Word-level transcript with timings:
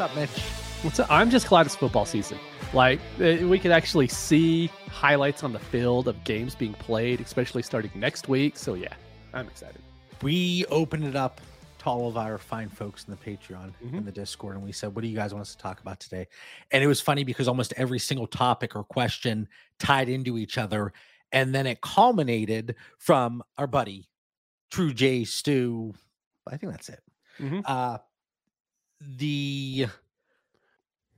What's 0.00 0.12
up, 0.12 0.16
Mitch? 0.16 0.40
What's 0.80 0.98
up? 0.98 1.10
I'm 1.10 1.28
just 1.28 1.46
glad 1.46 1.66
it's 1.66 1.76
football 1.76 2.06
season. 2.06 2.38
Like 2.72 3.00
uh, 3.20 3.36
we 3.42 3.58
could 3.58 3.70
actually 3.70 4.08
see 4.08 4.68
highlights 4.88 5.44
on 5.44 5.52
the 5.52 5.58
field 5.58 6.08
of 6.08 6.24
games 6.24 6.54
being 6.54 6.72
played, 6.72 7.20
especially 7.20 7.60
starting 7.60 7.90
next 7.94 8.26
week. 8.26 8.56
So 8.56 8.72
yeah, 8.72 8.94
I'm 9.34 9.46
excited. 9.46 9.82
We 10.22 10.64
opened 10.70 11.04
it 11.04 11.16
up 11.16 11.42
to 11.80 11.84
all 11.84 12.08
of 12.08 12.16
our 12.16 12.38
fine 12.38 12.70
folks 12.70 13.04
in 13.04 13.10
the 13.10 13.18
Patreon 13.18 13.74
mm-hmm. 13.84 13.94
in 13.94 14.06
the 14.06 14.10
Discord, 14.10 14.56
and 14.56 14.64
we 14.64 14.72
said, 14.72 14.94
"What 14.94 15.02
do 15.02 15.08
you 15.08 15.14
guys 15.14 15.34
want 15.34 15.42
us 15.42 15.54
to 15.54 15.60
talk 15.60 15.82
about 15.82 16.00
today?" 16.00 16.28
And 16.70 16.82
it 16.82 16.86
was 16.86 17.02
funny 17.02 17.22
because 17.22 17.46
almost 17.46 17.74
every 17.76 17.98
single 17.98 18.26
topic 18.26 18.74
or 18.74 18.84
question 18.84 19.48
tied 19.78 20.08
into 20.08 20.38
each 20.38 20.56
other, 20.56 20.94
and 21.30 21.54
then 21.54 21.66
it 21.66 21.82
culminated 21.82 22.74
from 22.96 23.42
our 23.58 23.66
buddy 23.66 24.08
True 24.70 24.94
J 24.94 25.24
Stew. 25.24 25.92
I 26.48 26.56
think 26.56 26.72
that's 26.72 26.88
it. 26.88 27.00
Mm-hmm. 27.38 27.60
Uh, 27.66 27.98
the 29.00 29.86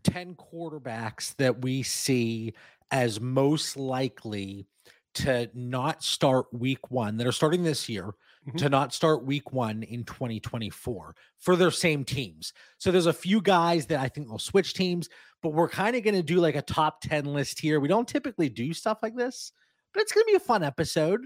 10 0.04 0.34
quarterbacks 0.34 1.34
that 1.36 1.62
we 1.62 1.82
see 1.82 2.54
as 2.90 3.20
most 3.20 3.76
likely 3.76 4.66
to 5.14 5.50
not 5.54 6.02
start 6.02 6.46
week 6.52 6.90
one 6.90 7.16
that 7.16 7.26
are 7.26 7.32
starting 7.32 7.62
this 7.62 7.88
year 7.88 8.14
mm-hmm. 8.46 8.56
to 8.56 8.68
not 8.68 8.94
start 8.94 9.24
week 9.24 9.52
one 9.52 9.82
in 9.82 10.04
2024 10.04 11.14
for 11.38 11.56
their 11.56 11.70
same 11.70 12.04
teams. 12.04 12.52
So 12.78 12.90
there's 12.90 13.06
a 13.06 13.12
few 13.12 13.40
guys 13.40 13.86
that 13.86 14.00
I 14.00 14.08
think 14.08 14.30
will 14.30 14.38
switch 14.38 14.74
teams, 14.74 15.08
but 15.42 15.50
we're 15.50 15.68
kind 15.68 15.96
of 15.96 16.02
going 16.02 16.14
to 16.14 16.22
do 16.22 16.36
like 16.36 16.56
a 16.56 16.62
top 16.62 17.00
10 17.02 17.26
list 17.26 17.60
here. 17.60 17.80
We 17.80 17.88
don't 17.88 18.08
typically 18.08 18.48
do 18.48 18.72
stuff 18.72 18.98
like 19.02 19.16
this, 19.16 19.52
but 19.92 20.02
it's 20.02 20.12
going 20.12 20.24
to 20.24 20.30
be 20.30 20.36
a 20.36 20.40
fun 20.40 20.62
episode. 20.62 21.20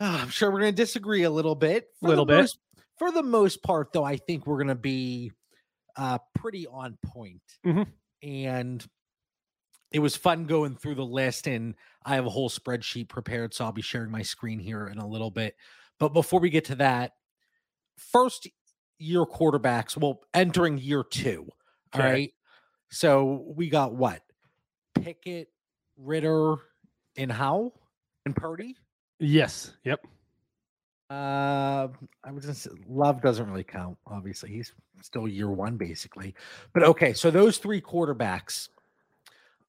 Oh, 0.00 0.06
I'm 0.22 0.30
sure 0.30 0.50
we're 0.50 0.60
going 0.60 0.74
to 0.74 0.82
disagree 0.82 1.22
a 1.22 1.30
little 1.30 1.54
bit. 1.54 1.86
A 2.02 2.06
little 2.06 2.26
bit. 2.26 2.40
Most, 2.40 2.58
for 2.98 3.10
the 3.10 3.22
most 3.22 3.62
part, 3.62 3.92
though, 3.92 4.04
I 4.04 4.16
think 4.16 4.46
we're 4.46 4.58
going 4.58 4.68
to 4.68 4.74
be 4.74 5.32
uh, 5.96 6.18
pretty 6.34 6.66
on 6.66 6.98
point. 7.04 7.42
Mm-hmm. 7.66 7.82
And 8.22 8.86
it 9.90 9.98
was 9.98 10.16
fun 10.16 10.44
going 10.46 10.76
through 10.76 10.94
the 10.94 11.04
list. 11.04 11.46
And 11.46 11.74
I 12.04 12.14
have 12.14 12.26
a 12.26 12.30
whole 12.30 12.48
spreadsheet 12.48 13.08
prepared. 13.08 13.54
So 13.54 13.64
I'll 13.64 13.72
be 13.72 13.82
sharing 13.82 14.10
my 14.10 14.22
screen 14.22 14.58
here 14.58 14.86
in 14.86 14.98
a 14.98 15.06
little 15.06 15.30
bit. 15.30 15.56
But 15.98 16.10
before 16.14 16.40
we 16.40 16.50
get 16.50 16.64
to 16.66 16.76
that, 16.76 17.12
first 17.96 18.48
year 18.98 19.24
quarterbacks, 19.24 19.96
well, 19.96 20.20
entering 20.32 20.78
year 20.78 21.04
two. 21.04 21.48
Okay. 21.94 22.04
All 22.04 22.10
right. 22.10 22.32
So 22.90 23.44
we 23.56 23.68
got 23.68 23.94
what? 23.94 24.20
Pickett, 24.94 25.48
Ridder, 25.96 26.56
and 27.16 27.30
Howell 27.30 27.74
and 28.24 28.34
Purdy? 28.34 28.76
Yes. 29.18 29.72
Yep. 29.84 30.06
Uh, 31.12 31.88
I 32.24 32.30
just 32.40 32.68
Love 32.88 33.20
doesn't 33.20 33.46
really 33.46 33.64
count. 33.64 33.98
Obviously, 34.06 34.50
he's 34.50 34.72
still 35.02 35.28
year 35.28 35.50
one 35.50 35.76
basically. 35.76 36.34
But 36.72 36.84
okay, 36.84 37.12
so 37.12 37.30
those 37.30 37.58
three 37.58 37.82
quarterbacks. 37.82 38.70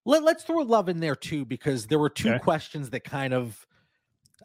Let, 0.06 0.24
let's 0.24 0.44
throw 0.44 0.60
Love 0.60 0.88
in 0.88 1.02
there 1.02 1.18
too 1.18 1.44
because 1.44 1.88
there 1.88 2.00
were 2.00 2.10
two 2.10 2.30
okay. 2.30 2.40
questions 2.40 2.92
that 2.92 3.04
kind 3.04 3.34
of. 3.34 3.68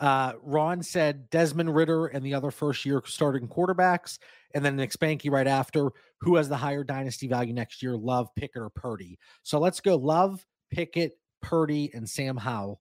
Uh, 0.00 0.32
Ron 0.42 0.82
said 0.82 1.28
Desmond 1.30 1.74
Ridder 1.74 2.06
and 2.06 2.24
the 2.24 2.34
other 2.34 2.50
first 2.50 2.84
year 2.84 3.02
starting 3.04 3.48
quarterbacks, 3.48 4.18
and 4.54 4.64
then 4.64 4.76
Nick 4.76 4.90
Spanky 4.90 5.30
right 5.30 5.46
after. 5.46 5.90
Who 6.22 6.34
has 6.34 6.48
the 6.48 6.56
higher 6.56 6.82
dynasty 6.82 7.28
value 7.28 7.52
next 7.52 7.80
year? 7.80 7.96
Love, 7.96 8.28
Pickett, 8.34 8.62
or 8.62 8.70
Purdy? 8.70 9.18
So 9.44 9.60
let's 9.60 9.80
go 9.80 9.94
Love, 9.96 10.44
Pickett, 10.72 11.12
Purdy, 11.42 11.92
and 11.94 12.08
Sam 12.08 12.36
Howell 12.36 12.80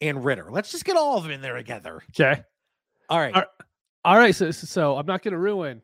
and 0.00 0.24
Ridder. 0.24 0.48
Let's 0.50 0.70
just 0.70 0.84
get 0.84 0.96
all 0.96 1.16
of 1.16 1.24
them 1.24 1.32
in 1.32 1.40
there 1.40 1.56
together. 1.56 2.02
Okay. 2.10 2.42
All 3.08 3.18
right. 3.18 3.44
All 4.04 4.16
right. 4.18 4.34
So, 4.34 4.50
so 4.50 4.96
I'm 4.96 5.06
not 5.06 5.22
going 5.22 5.32
to 5.32 5.38
ruin 5.38 5.82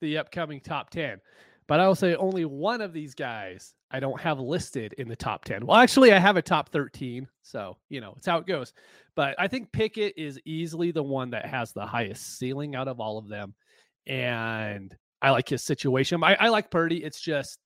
the 0.00 0.18
upcoming 0.18 0.60
top 0.60 0.90
10, 0.90 1.20
but 1.66 1.80
I 1.80 1.86
will 1.86 1.94
say 1.94 2.14
only 2.14 2.44
one 2.44 2.80
of 2.80 2.92
these 2.92 3.14
guys 3.14 3.74
I 3.90 4.00
don't 4.00 4.20
have 4.20 4.38
listed 4.38 4.94
in 4.98 5.08
the 5.08 5.16
top 5.16 5.44
10. 5.44 5.66
Well, 5.66 5.76
actually, 5.76 6.12
I 6.12 6.18
have 6.18 6.36
a 6.36 6.42
top 6.42 6.70
13. 6.70 7.26
So, 7.42 7.76
you 7.88 8.00
know, 8.00 8.14
it's 8.16 8.26
how 8.26 8.38
it 8.38 8.46
goes. 8.46 8.72
But 9.16 9.34
I 9.38 9.48
think 9.48 9.72
Pickett 9.72 10.14
is 10.16 10.40
easily 10.44 10.92
the 10.92 11.02
one 11.02 11.30
that 11.30 11.46
has 11.46 11.72
the 11.72 11.86
highest 11.86 12.38
ceiling 12.38 12.76
out 12.76 12.88
of 12.88 13.00
all 13.00 13.18
of 13.18 13.28
them. 13.28 13.54
And 14.06 14.96
I 15.20 15.30
like 15.30 15.48
his 15.48 15.64
situation. 15.64 16.22
I, 16.22 16.34
I 16.34 16.48
like 16.48 16.70
Purdy. 16.70 17.02
It's 17.02 17.20
just 17.20 17.58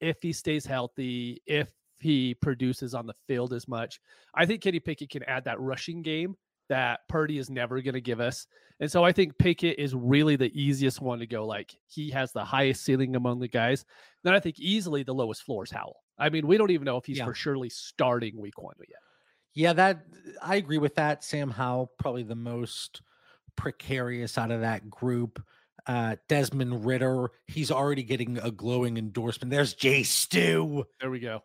if 0.00 0.16
he 0.20 0.32
stays 0.32 0.66
healthy, 0.66 1.40
if 1.46 1.70
he 2.00 2.34
produces 2.34 2.94
on 2.94 3.06
the 3.06 3.14
field 3.28 3.52
as 3.52 3.68
much, 3.68 4.00
I 4.34 4.46
think 4.46 4.62
Kenny 4.62 4.80
Pickett 4.80 5.10
can 5.10 5.22
add 5.24 5.44
that 5.44 5.60
rushing 5.60 6.02
game 6.02 6.36
that 6.72 7.00
Purdy 7.06 7.36
is 7.36 7.50
never 7.50 7.82
going 7.82 7.92
to 7.92 8.00
give 8.00 8.18
us. 8.18 8.46
And 8.80 8.90
so 8.90 9.04
I 9.04 9.12
think 9.12 9.36
Pickett 9.36 9.78
is 9.78 9.94
really 9.94 10.36
the 10.36 10.50
easiest 10.58 11.02
one 11.02 11.18
to 11.18 11.26
go. 11.26 11.46
Like 11.46 11.76
he 11.86 12.10
has 12.12 12.32
the 12.32 12.46
highest 12.46 12.82
ceiling 12.82 13.14
among 13.14 13.40
the 13.40 13.48
guys. 13.48 13.84
Then 14.24 14.32
I 14.32 14.40
think 14.40 14.58
easily 14.58 15.02
the 15.02 15.12
lowest 15.12 15.42
floor 15.42 15.64
is 15.64 15.70
Howell. 15.70 16.00
I 16.18 16.30
mean, 16.30 16.46
we 16.46 16.56
don't 16.56 16.70
even 16.70 16.86
know 16.86 16.96
if 16.96 17.04
he's 17.04 17.18
yeah. 17.18 17.26
for 17.26 17.34
surely 17.34 17.68
starting 17.68 18.40
week 18.40 18.60
one 18.60 18.74
yet. 18.88 19.00
Yeah, 19.52 19.74
that 19.74 20.06
I 20.40 20.56
agree 20.56 20.78
with 20.78 20.94
that. 20.94 21.22
Sam 21.22 21.50
Howell, 21.50 21.92
probably 21.98 22.22
the 22.22 22.34
most 22.34 23.02
precarious 23.54 24.38
out 24.38 24.50
of 24.50 24.62
that 24.62 24.88
group. 24.88 25.44
Uh, 25.86 26.16
Desmond 26.26 26.86
Ridder, 26.86 27.32
he's 27.48 27.70
already 27.70 28.02
getting 28.02 28.38
a 28.38 28.50
glowing 28.50 28.96
endorsement. 28.96 29.50
There's 29.50 29.74
Jay 29.74 30.04
Stu. 30.04 30.84
There 31.00 31.10
we 31.10 31.20
go 31.20 31.42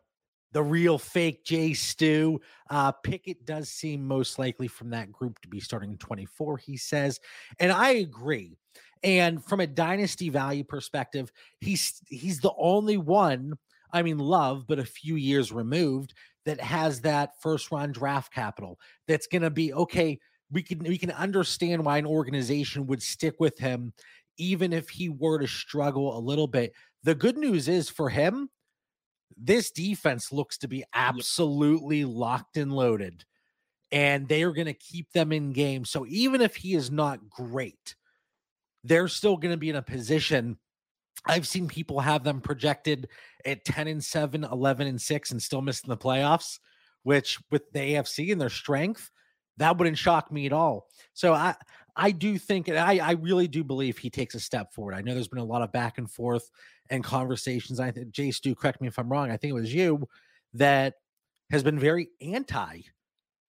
the 0.54 0.64
real 0.64 0.98
fake 0.98 1.44
Jay 1.44 1.74
Stu. 1.74 2.40
Uh, 2.70 2.92
Pickett 2.92 3.46
does 3.46 3.70
seem 3.70 4.08
most 4.08 4.40
likely 4.40 4.68
from 4.68 4.90
that 4.92 5.12
group 5.12 5.40
to 5.42 5.48
be 5.48 5.60
starting 5.60 5.92
in 5.92 5.98
24, 5.98 6.58
he 6.58 6.78
says. 6.78 7.20
And 7.60 7.72
I 7.72 7.92
agree. 7.92 8.56
And 9.04 9.44
from 9.44 9.60
a 9.60 9.68
dynasty 9.68 10.30
value 10.30 10.64
perspective, 10.64 11.32
he's 11.62 12.02
he's 12.08 12.40
the 12.40 12.54
only 12.58 12.98
one, 12.98 13.54
I 13.94 14.02
mean, 14.02 14.18
love, 14.18 14.66
but 14.68 14.80
a 14.80 14.86
few 14.86 15.16
years 15.16 15.52
removed, 15.52 16.14
that 16.46 16.60
has 16.62 17.02
that 17.02 17.40
first 17.42 17.72
round 17.72 17.94
draft 17.94 18.34
capital. 18.34 18.80
That's 19.08 19.28
gonna 19.28 19.50
be 19.50 19.74
okay. 19.74 20.20
We 20.52 20.64
can 20.64 20.80
we 20.80 20.98
can 20.98 21.12
understand 21.12 21.86
why 21.86 21.98
an 21.98 22.06
organization 22.06 22.88
would 22.88 23.04
stick 23.04 23.36
with 23.40 23.60
him, 23.60 23.94
even 24.38 24.74
if 24.74 24.90
he 24.90 25.10
were 25.10 25.40
to 25.40 25.48
struggle 25.48 26.18
a 26.18 26.20
little 26.20 26.48
bit. 26.48 26.74
The 27.04 27.16
good 27.16 27.38
news 27.38 27.68
is 27.68 27.90
for 27.90 28.10
him, 28.10 28.50
this 29.40 29.72
defense 29.72 30.32
looks 30.32 30.58
to 30.60 30.68
be 30.68 30.84
absolutely 30.94 32.06
locked 32.06 32.58
and 32.58 32.72
loaded, 32.72 33.24
and 33.92 34.28
they 34.28 34.44
are 34.44 34.52
going 34.52 34.68
to 34.68 34.74
keep 34.74 35.12
them 35.12 35.32
in 35.32 35.54
game. 35.54 35.86
So 35.86 36.06
even 36.08 36.42
if 36.42 36.56
he 36.56 36.74
is 36.74 36.92
not 36.92 37.30
great, 37.30 37.96
they're 38.84 39.08
still 39.08 39.38
going 39.38 39.54
to 39.54 39.58
be 39.58 39.70
in 39.70 39.76
a 39.76 39.82
position. 39.82 40.58
I've 41.26 41.48
seen 41.48 41.68
people 41.68 42.00
have 42.00 42.24
them 42.24 42.42
projected 42.42 43.10
at 43.46 43.66
10 43.66 43.88
and 43.88 44.04
7, 44.04 44.44
11 44.44 44.88
and 44.88 45.02
6, 45.02 45.32
and 45.32 45.42
still 45.42 45.62
missing 45.62 45.90
the 45.90 45.98
playoffs, 45.98 46.60
which 47.04 47.40
with 47.52 47.72
the 47.72 47.80
AFC 47.80 48.32
and 48.32 48.42
their 48.42 48.50
strength, 48.50 49.12
that 49.58 49.78
wouldn't 49.78 49.98
shock 49.98 50.32
me 50.32 50.46
at 50.46 50.54
all. 50.54 50.88
So 51.14 51.34
I 51.34 51.56
I 51.96 52.12
do 52.12 52.38
think 52.38 52.68
and 52.68 52.78
I, 52.78 52.98
I 52.98 53.12
really 53.14 53.48
do 53.48 53.64
believe 53.64 53.98
he 53.98 54.10
takes 54.10 54.36
a 54.36 54.40
step 54.40 54.74
forward. 54.74 54.94
I 54.94 55.02
know 55.02 55.14
there's 55.14 55.28
been 55.28 55.40
a 55.40 55.44
lot 55.44 55.62
of 55.62 55.72
back 55.72 55.98
and 55.98 56.10
forth 56.10 56.50
and 56.90 57.04
conversations. 57.04 57.80
I 57.80 57.92
think 57.92 58.12
Jay 58.12 58.32
Stu, 58.32 58.56
correct 58.56 58.82
me 58.82 58.88
if 58.88 59.00
I'm 59.00 59.12
wrong. 59.12 59.32
I 59.32 59.38
think 59.38 59.52
it 59.52 59.60
was 59.60 59.74
you 59.74 60.08
that 60.54 60.96
has 61.52 61.64
been 61.64 61.80
very 61.80 62.10
anti 62.22 62.82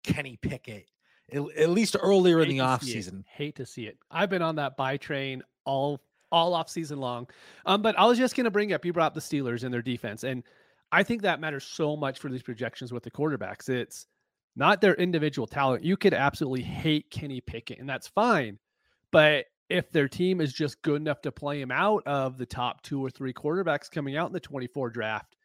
Kenny 0.05 0.39
Pickett, 0.41 0.87
at, 1.33 1.43
at 1.57 1.71
least 1.71 1.97
earlier 2.01 2.39
Hate 2.39 2.51
in 2.51 2.57
the 2.57 2.65
offseason. 2.65 3.25
Hate 3.27 3.57
to 3.57 3.67
see 3.67 3.87
it. 3.87 3.99
I've 4.11 4.31
been 4.31 4.43
on 4.43 4.57
that 4.57 4.77
buy 4.77 4.97
train 4.97 5.43
all 5.65 6.01
all 6.31 6.55
off 6.55 6.69
season 6.69 6.99
long. 6.99 7.27
Um, 7.67 7.83
but 7.83 7.99
I 7.99 8.05
was 8.05 8.19
just 8.19 8.37
gonna 8.37 8.51
bring 8.51 8.73
up 8.73 8.85
you 8.85 8.93
brought 8.93 9.07
up 9.07 9.15
the 9.15 9.21
Steelers 9.21 9.65
and 9.65 9.73
their 9.73 9.83
defense. 9.83 10.25
And 10.25 10.45
I 10.93 11.03
think 11.03 11.23
that 11.23 11.41
matters 11.41 11.65
so 11.65 11.97
much 11.97 12.19
for 12.19 12.31
these 12.31 12.43
projections 12.43 12.93
with 12.93 13.03
the 13.03 13.11
quarterbacks. 13.11 13.69
It's 13.69 14.07
not 14.59 14.81
their 14.81 14.95
individual 14.95 15.47
talent. 15.47 15.85
You 15.85 15.97
could 15.97 16.13
absolutely 16.13 16.63
hate 16.63 17.11
Kenny 17.11 17.41
Pickett, 17.41 17.79
and 17.79 17.89
that's 17.89 18.09
fine. 18.09 18.59
But 19.13 19.47
if 19.71 19.91
their 19.93 20.09
team 20.09 20.41
is 20.41 20.53
just 20.53 20.83
good 20.83 21.01
enough 21.01 21.23
to 21.23 21.33
play 21.33 21.61
him 21.61 21.71
out 21.71 22.03
of 22.07 22.39
the 22.39 22.47
top 22.47 22.83
two 22.83 23.05
or 23.05 23.09
three 23.09 23.33
quarterbacks 23.33 23.91
coming 23.91 24.17
out 24.17 24.27
in 24.27 24.33
the 24.33 24.41
24 24.41 24.91
draft, 24.91 25.37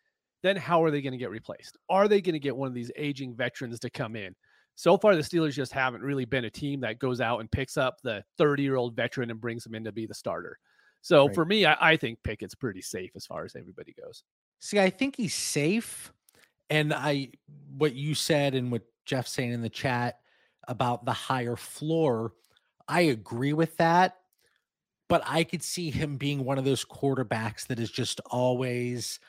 then 0.42 0.56
how 0.56 0.84
are 0.84 0.90
they 0.90 1.02
going 1.02 1.12
to 1.12 1.18
get 1.18 1.30
replaced? 1.30 1.78
Are 1.90 2.08
they 2.08 2.22
going 2.22 2.34
to 2.34 2.40
get 2.40 2.56
one 2.56 2.68
of 2.68 2.74
these 2.74 2.92
aging 2.96 3.36
veterans 3.36 3.80
to 3.80 3.90
come 3.90 4.16
in? 4.16 4.36
So 4.76 4.98
far, 4.98 5.16
the 5.16 5.22
Steelers 5.22 5.54
just 5.54 5.72
haven't 5.72 6.02
really 6.02 6.26
been 6.26 6.46
a 6.46 6.50
team 6.50 6.80
that 6.82 6.98
goes 6.98 7.22
out 7.22 7.40
and 7.40 7.52
picks 7.52 7.78
up 7.78 7.98
the 8.02 8.24
30 8.40 8.64
year 8.64 8.76
old 8.76 8.96
veteran 8.96 9.30
and 9.30 9.40
brings 9.40 9.64
him 9.64 9.76
in 9.76 9.84
to 9.84 9.92
be 9.92 10.08
the 10.08 10.16
starter. 10.16 10.58
So 11.02 11.28
right. 11.28 11.36
for 11.36 11.46
me, 11.46 11.66
I, 11.66 11.92
I 11.92 11.98
think 11.98 12.18
Pickett's 12.24 12.56
pretty 12.56 12.82
safe 12.82 13.12
as 13.16 13.28
far 13.28 13.46
as 13.46 13.56
everybody 13.56 13.94
goes. 14.02 14.24
See, 14.60 14.80
I 14.80 14.90
think 14.90 15.16
he's 15.16 15.36
safe. 15.36 16.12
And 16.70 16.94
I, 16.94 17.30
what 17.78 17.94
you 17.94 18.16
said 18.16 18.56
and 18.56 18.72
what 18.72 18.82
Jeff 19.06 19.28
saying 19.28 19.52
in 19.52 19.62
the 19.62 19.70
chat 19.70 20.20
about 20.68 21.06
the 21.06 21.14
higher 21.14 21.56
floor, 21.56 22.34
I 22.88 23.02
agree 23.02 23.54
with 23.54 23.78
that. 23.78 24.18
But 25.10 25.24
I 25.26 25.44
could 25.44 25.62
see 25.62 25.92
him 25.92 26.18
being 26.18 26.44
one 26.44 26.58
of 26.58 26.66
those 26.66 26.86
quarterbacks 26.86 27.68
that 27.68 27.80
is 27.80 27.92
just 27.92 28.20
always 28.32 29.20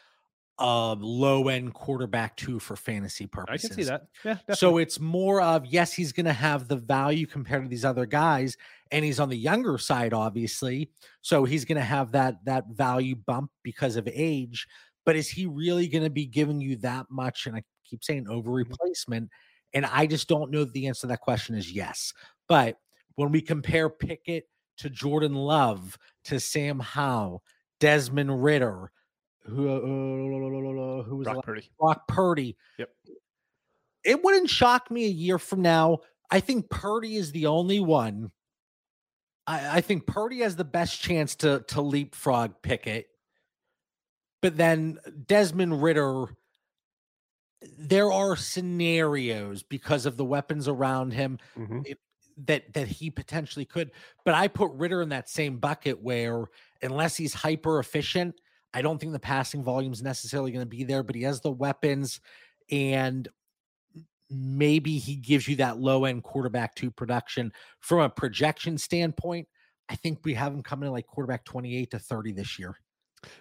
a 0.59 0.97
low 0.99 1.49
end 1.49 1.75
quarterback 1.75 2.37
too 2.37 2.61
for 2.61 2.76
fantasy 2.76 3.26
purposes. 3.26 3.65
I 3.65 3.69
can 3.69 3.76
see 3.76 3.85
that. 3.91 4.06
Yeah. 4.25 4.35
Definitely. 4.35 4.55
So 4.55 4.79
it's 4.79 5.00
more 5.00 5.41
of 5.41 5.67
yes, 5.67 5.93
he's 5.93 6.12
going 6.12 6.26
to 6.26 6.32
have 6.32 6.69
the 6.69 6.76
value 6.76 7.26
compared 7.26 7.65
to 7.65 7.69
these 7.69 7.85
other 7.85 8.06
guys, 8.06 8.56
and 8.93 9.05
he's 9.05 9.19
on 9.21 9.29
the 9.29 9.37
younger 9.37 9.79
side, 9.79 10.15
obviously. 10.15 10.91
So 11.23 11.44
he's 11.44 11.65
going 11.65 11.79
to 11.79 11.85
have 11.85 12.12
that 12.12 12.44
that 12.44 12.69
value 12.69 13.17
bump 13.17 13.50
because 13.62 13.97
of 13.97 14.09
age. 14.12 14.69
But 15.05 15.17
is 15.17 15.29
he 15.29 15.47
really 15.47 15.88
going 15.88 16.05
to 16.05 16.11
be 16.11 16.25
giving 16.25 16.61
you 16.61 16.76
that 16.76 17.06
much? 17.11 17.47
And 17.47 17.56
I 17.56 17.62
keep 17.85 18.05
saying 18.05 18.29
over 18.29 18.53
Mm-hmm. 18.53 19.25
And 19.75 19.85
I 19.85 20.06
just 20.06 20.29
don't 20.29 20.50
know 20.50 20.65
that 20.65 20.73
the 20.73 20.87
answer 20.87 21.03
to 21.03 21.06
that 21.09 21.21
question 21.21 21.56
is 21.56 21.71
yes. 21.71 22.15
But 22.49 22.79
when 23.17 23.32
we 23.32 23.41
compare 23.41 23.91
Pickett 23.91 24.49
to 24.79 24.88
Jordan 24.88 25.35
Love 25.35 25.99
to 26.25 26.41
Sam 26.41 26.79
Howell, 26.79 27.43
Desmond 27.81 28.43
Ridder, 28.43 28.91
who 29.44 29.69
uh, 29.69 31.03
who 31.03 31.17
was 31.17 31.26
Brock 31.26 31.44
Purdy. 31.44 31.71
Brock 31.79 32.09
Purdy. 32.09 32.56
Yep. 32.79 32.91
It 34.05 34.25
wouldn't 34.25 34.49
shock 34.50 34.91
me 34.91 35.05
a 35.05 35.11
year 35.11 35.38
from 35.38 35.62
now. 35.62 35.99
I 36.31 36.41
think 36.41 36.71
Purdy 36.71 37.17
is 37.17 37.32
the 37.32 37.47
only 37.47 37.81
one. 37.81 38.31
I, 39.47 39.79
I 39.79 39.81
think 39.81 40.06
Purdy 40.06 40.41
has 40.41 40.56
the 40.56 40.65
best 40.65 41.00
chance 41.00 41.35
to 41.37 41.65
to 41.69 41.82
leapfrog 41.82 42.62
Pickett. 42.62 43.06
But 44.41 44.56
then 44.56 44.99
Desmond 45.26 45.82
Ridder, 45.82 46.26
there 47.78 48.12
are 48.12 48.37
scenarios 48.37 49.62
because 49.62 50.06
of 50.06 50.16
the 50.16 50.25
weapons 50.25 50.69
around 50.69 51.12
him 51.12 51.38
Mhm. 51.56 51.96
that 52.37 52.72
that 52.72 52.88
he 52.88 53.11
potentially 53.11 53.64
could. 53.64 53.90
But 54.25 54.34
I 54.34 54.49
put 54.49 54.72
Ridder 54.72 55.02
in 55.02 55.11
that 55.11 55.28
same 55.28 55.58
bucket 55.58 56.02
where 56.02 56.46
unless 56.82 57.16
he's 57.16 57.34
hyper 57.34 57.78
efficient, 57.78 58.40
I 58.72 58.82
don't 58.82 58.99
think 58.99 59.12
the 59.12 59.20
passing 59.20 59.62
volume 59.62 59.93
is 59.93 60.02
necessarily 60.02 60.50
going 60.50 60.64
to 60.66 60.76
be 60.76 60.84
there, 60.84 61.02
but 61.02 61.14
he 61.14 61.22
has 61.22 61.40
the 61.40 61.52
weapons 61.52 62.20
and 62.70 63.28
maybe 64.31 64.99
he 64.99 65.16
gives 65.16 65.46
you 65.46 65.56
that 65.56 65.78
low 65.78 66.05
end 66.06 66.25
quarterback 66.25 66.75
two 66.75 66.90
production 66.90 67.52
from 67.81 68.00
a 68.00 68.11
projection 68.11 68.78
standpoint. 68.78 69.46
I 69.88 69.96
think 69.96 70.20
we 70.25 70.34
have 70.34 70.52
him 70.52 70.62
coming 70.62 70.87
in 70.87 70.93
like 70.93 71.06
quarterback 71.06 71.44
28 71.44 71.90
to 71.93 71.99
30 71.99 72.32
this 72.32 72.58
year. 72.58 72.76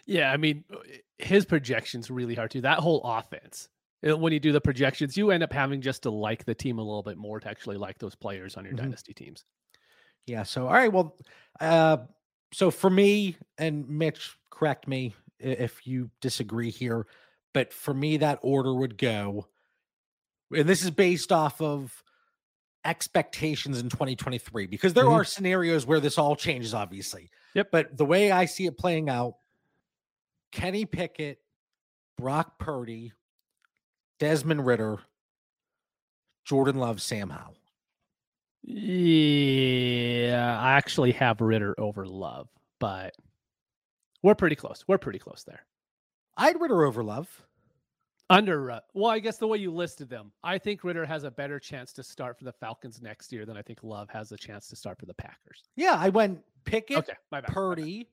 Yeah, 0.06 0.32
I 0.32 0.38
mean, 0.38 0.66
uh, 0.72 0.78
his 1.18 1.46
projections 1.46 2.12
really 2.12 2.36
hard 2.36 2.52
too. 2.52 2.62
That 2.62 2.80
whole 2.80 3.02
offense, 3.04 3.70
when 4.04 4.34
you 4.34 4.40
do 4.40 4.52
the 4.52 4.62
projections, 4.62 5.16
you 5.16 5.32
end 5.32 5.44
up 5.44 5.54
having 5.54 5.82
just 5.82 6.04
to 6.04 6.10
like 6.12 6.44
the 6.46 6.54
team 6.54 6.78
a 6.78 6.84
little 6.84 7.04
bit 7.04 7.18
more 7.18 7.40
to 7.40 7.48
actually 7.48 7.78
like 7.78 7.98
those 8.00 8.16
players 8.16 8.58
on 8.58 8.66
your 8.66 8.74
Mhm. 8.74 8.78
dynasty 8.78 9.14
teams. 9.14 9.46
Yeah. 10.26 10.44
So, 10.44 10.68
all 10.68 10.74
right. 10.74 10.92
Well, 10.92 11.18
uh, 11.60 11.98
so 12.54 12.70
for 12.72 12.90
me 12.90 13.38
and 13.58 13.88
Mitch, 13.88 14.38
correct 14.50 14.88
me 14.88 15.16
if 15.40 15.88
you 15.88 16.10
disagree 16.22 16.70
here, 16.70 17.08
but 17.54 17.74
for 17.74 17.94
me, 17.94 18.18
that 18.18 18.40
order 18.42 18.74
would 18.74 18.98
go, 18.98 19.48
and 20.52 20.68
this 20.68 20.84
is 20.84 20.92
based 20.92 21.32
off 21.32 21.62
of 21.62 22.04
expectations 22.86 23.80
in 23.80 23.90
2023, 23.90 24.68
because 24.68 24.94
there 24.94 25.06
Mhm. 25.06 25.14
are 25.14 25.24
scenarios 25.24 25.86
where 25.86 26.00
this 26.02 26.18
all 26.18 26.36
changes, 26.36 26.74
obviously. 26.74 27.30
Yep. 27.54 27.72
But 27.72 27.98
the 27.98 28.06
way 28.06 28.32
I 28.32 28.46
see 28.46 28.66
it 28.66 28.78
playing 28.78 29.10
out, 29.10 29.36
Kenny 30.52 30.86
Pickett, 30.86 31.42
Brock 32.18 32.60
Purdy, 32.60 33.14
Desmond 34.20 34.66
Ridder, 34.66 35.00
Jordan 36.46 36.76
Love, 36.78 37.02
Sam 37.02 37.30
Howell. 37.30 37.56
Yeah, 38.64 40.58
I 40.60 40.74
actually 40.74 41.12
have 41.14 41.42
Ridder 41.42 41.76
over 41.78 42.06
Love, 42.06 42.48
but 42.80 43.16
we're 44.22 44.36
pretty 44.36 44.56
close. 44.56 44.84
We're 44.88 44.98
pretty 44.98 45.20
close 45.20 45.44
there. 45.44 45.66
I'd 46.38 46.60
Ridder 46.60 46.86
over 46.86 47.04
Love. 47.04 47.28
Under, 48.30 48.72
uh, 48.72 48.80
well, 48.94 49.12
I 49.12 49.20
guess 49.20 49.38
the 49.38 49.48
way 49.48 49.58
you 49.58 49.70
listed 49.72 50.10
them, 50.10 50.32
I 50.44 50.58
think 50.58 50.84
Ridder 50.84 51.06
has 51.06 51.24
a 51.26 51.30
better 51.32 51.60
chance 51.60 51.92
to 51.94 52.04
start 52.04 52.38
for 52.40 52.46
the 52.46 52.54
Falcons 52.54 53.02
next 53.02 53.32
year 53.34 53.46
than 53.46 53.58
I 53.58 53.62
think 53.62 53.84
Love 53.84 54.10
has 54.10 54.32
a 54.32 54.38
chance 54.38 54.68
to 54.70 54.76
start 54.76 54.98
for 54.98 55.06
the 55.06 55.14
Packers. 55.14 55.64
Yeah, 55.76 55.96
I 55.98 56.10
went 56.10 56.40
Pickett, 56.64 56.98
Okay, 57.00 57.14
my 57.32 57.42
bad. 57.42 57.44
my 57.44 57.48
bad. 57.48 57.54
Purdy, 57.54 58.08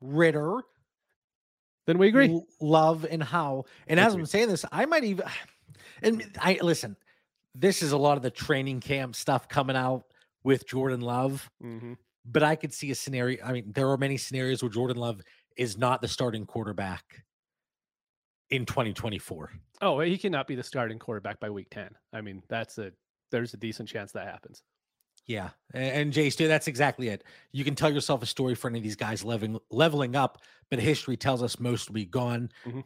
Ridder, 0.00 0.60
Then 1.86 1.98
we 1.98 2.08
agree. 2.08 2.40
Love, 2.60 3.06
and 3.08 3.22
how. 3.22 3.64
And 3.86 4.00
as 4.00 4.14
I'm 4.14 4.26
saying 4.26 4.48
this, 4.48 4.64
I 4.70 4.86
might 4.86 5.04
even. 5.04 5.24
And 6.02 6.22
I 6.38 6.58
listen. 6.60 6.94
This 7.54 7.80
is 7.82 7.92
a 7.92 7.96
lot 7.96 8.18
of 8.18 8.22
the 8.22 8.30
training 8.30 8.80
camp 8.80 9.16
stuff 9.16 9.48
coming 9.48 9.76
out 9.76 10.04
with 10.44 10.66
Jordan 10.66 11.00
Love, 11.00 11.48
hmm 11.60 11.94
but 12.26 12.42
I 12.42 12.56
could 12.56 12.74
see 12.74 12.90
a 12.90 12.94
scenario. 12.94 13.42
I 13.44 13.52
mean, 13.52 13.72
there 13.72 13.88
are 13.88 13.96
many 13.96 14.16
scenarios 14.16 14.62
where 14.62 14.70
Jordan 14.70 14.96
Love 14.96 15.20
is 15.56 15.78
not 15.78 16.02
the 16.02 16.08
starting 16.08 16.44
quarterback 16.44 17.24
in 18.50 18.66
2024. 18.66 19.52
Oh, 19.80 20.00
he 20.00 20.18
cannot 20.18 20.46
be 20.46 20.54
the 20.54 20.62
starting 20.62 20.98
quarterback 20.98 21.40
by 21.40 21.50
week 21.50 21.68
10. 21.70 21.90
I 22.12 22.20
mean, 22.20 22.42
that's 22.48 22.78
a, 22.78 22.92
there's 23.30 23.54
a 23.54 23.56
decent 23.56 23.88
chance 23.88 24.12
that 24.12 24.26
happens. 24.26 24.62
Yeah, 25.26 25.50
and 25.74 26.12
Jay 26.12 26.30
Stu, 26.30 26.46
that's 26.46 26.68
exactly 26.68 27.08
it. 27.08 27.24
You 27.52 27.64
can 27.64 27.74
tell 27.74 27.92
yourself 27.92 28.22
a 28.22 28.26
story 28.26 28.54
for 28.54 28.68
any 28.68 28.78
of 28.78 28.84
these 28.84 28.94
guys 28.96 29.24
leveling 29.24 29.58
leveling 29.70 30.14
up, 30.14 30.40
but 30.70 30.78
history 30.78 31.16
tells 31.16 31.42
us 31.42 31.58
most 31.58 31.88
will 31.88 31.94
be 31.94 32.06
gone. 32.06 32.50
Mhm. 32.64 32.84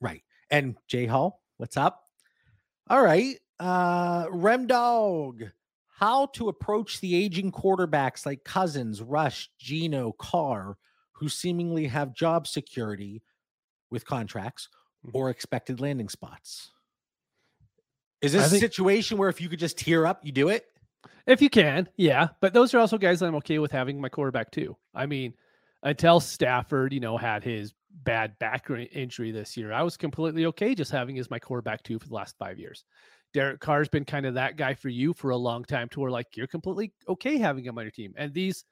Right. 0.00 0.22
And 0.50 0.76
Jay 0.86 1.06
Hall, 1.06 1.42
what's 1.56 1.76
up? 1.76 2.04
All 2.88 3.02
right. 3.02 3.36
Uh 3.58 4.26
Rem 4.30 4.66
Dog. 4.68 5.50
How 5.88 6.26
to 6.26 6.48
approach 6.48 7.00
the 7.00 7.14
aging 7.14 7.52
quarterbacks 7.52 8.24
like 8.24 8.44
Cousins, 8.44 9.02
Russ, 9.02 9.48
Geno, 9.58 10.12
Carr, 10.12 10.78
who 11.12 11.28
seemingly 11.28 11.88
have 11.88 12.14
job 12.14 12.46
security 12.46 13.22
with 13.90 14.06
contracts 14.06 14.68
Mhm. 15.04 15.10
or 15.14 15.28
expected 15.28 15.80
landing 15.80 16.08
spots. 16.08 16.70
Is 18.22 18.34
I 18.34 18.38
this 18.38 18.46
a 18.46 18.50
think- 18.50 18.60
situation 18.62 19.18
where 19.18 19.28
if 19.28 19.40
you 19.40 19.48
could 19.48 19.58
just 19.58 19.76
tear 19.76 20.06
up, 20.06 20.24
you 20.24 20.30
do 20.32 20.48
it? 20.50 20.69
If 21.26 21.40
you 21.40 21.50
can, 21.50 21.88
yeah. 21.96 22.28
But 22.40 22.52
those 22.52 22.74
are 22.74 22.78
also 22.78 22.98
guys 22.98 23.20
that 23.20 23.26
I'm 23.26 23.34
okay 23.36 23.58
with 23.58 23.72
having 23.72 24.00
my 24.00 24.08
quarterback 24.08 24.50
too. 24.50 24.76
I 24.94 25.06
mean, 25.06 25.34
until 25.82 26.20
Stafford, 26.20 26.92
you 26.92 27.00
know, 27.00 27.16
had 27.16 27.42
his 27.42 27.72
bad 28.04 28.38
back 28.38 28.68
injury 28.92 29.30
this 29.30 29.56
year, 29.56 29.72
I 29.72 29.82
was 29.82 29.96
completely 29.96 30.46
okay 30.46 30.74
just 30.74 30.90
having 30.90 31.18
as 31.18 31.30
my 31.30 31.38
quarterback 31.38 31.82
too 31.82 31.98
for 31.98 32.08
the 32.08 32.14
last 32.14 32.36
five 32.38 32.58
years. 32.58 32.84
Derek 33.32 33.60
Carr's 33.60 33.88
been 33.88 34.04
kind 34.04 34.26
of 34.26 34.34
that 34.34 34.56
guy 34.56 34.74
for 34.74 34.88
you 34.88 35.12
for 35.12 35.30
a 35.30 35.36
long 35.36 35.64
time 35.64 35.88
to 35.90 36.00
where 36.00 36.10
like 36.10 36.36
you're 36.36 36.46
completely 36.46 36.92
okay 37.08 37.38
having 37.38 37.64
him 37.64 37.78
on 37.78 37.84
your 37.84 37.92
team. 37.92 38.12
And 38.16 38.34
these 38.34 38.64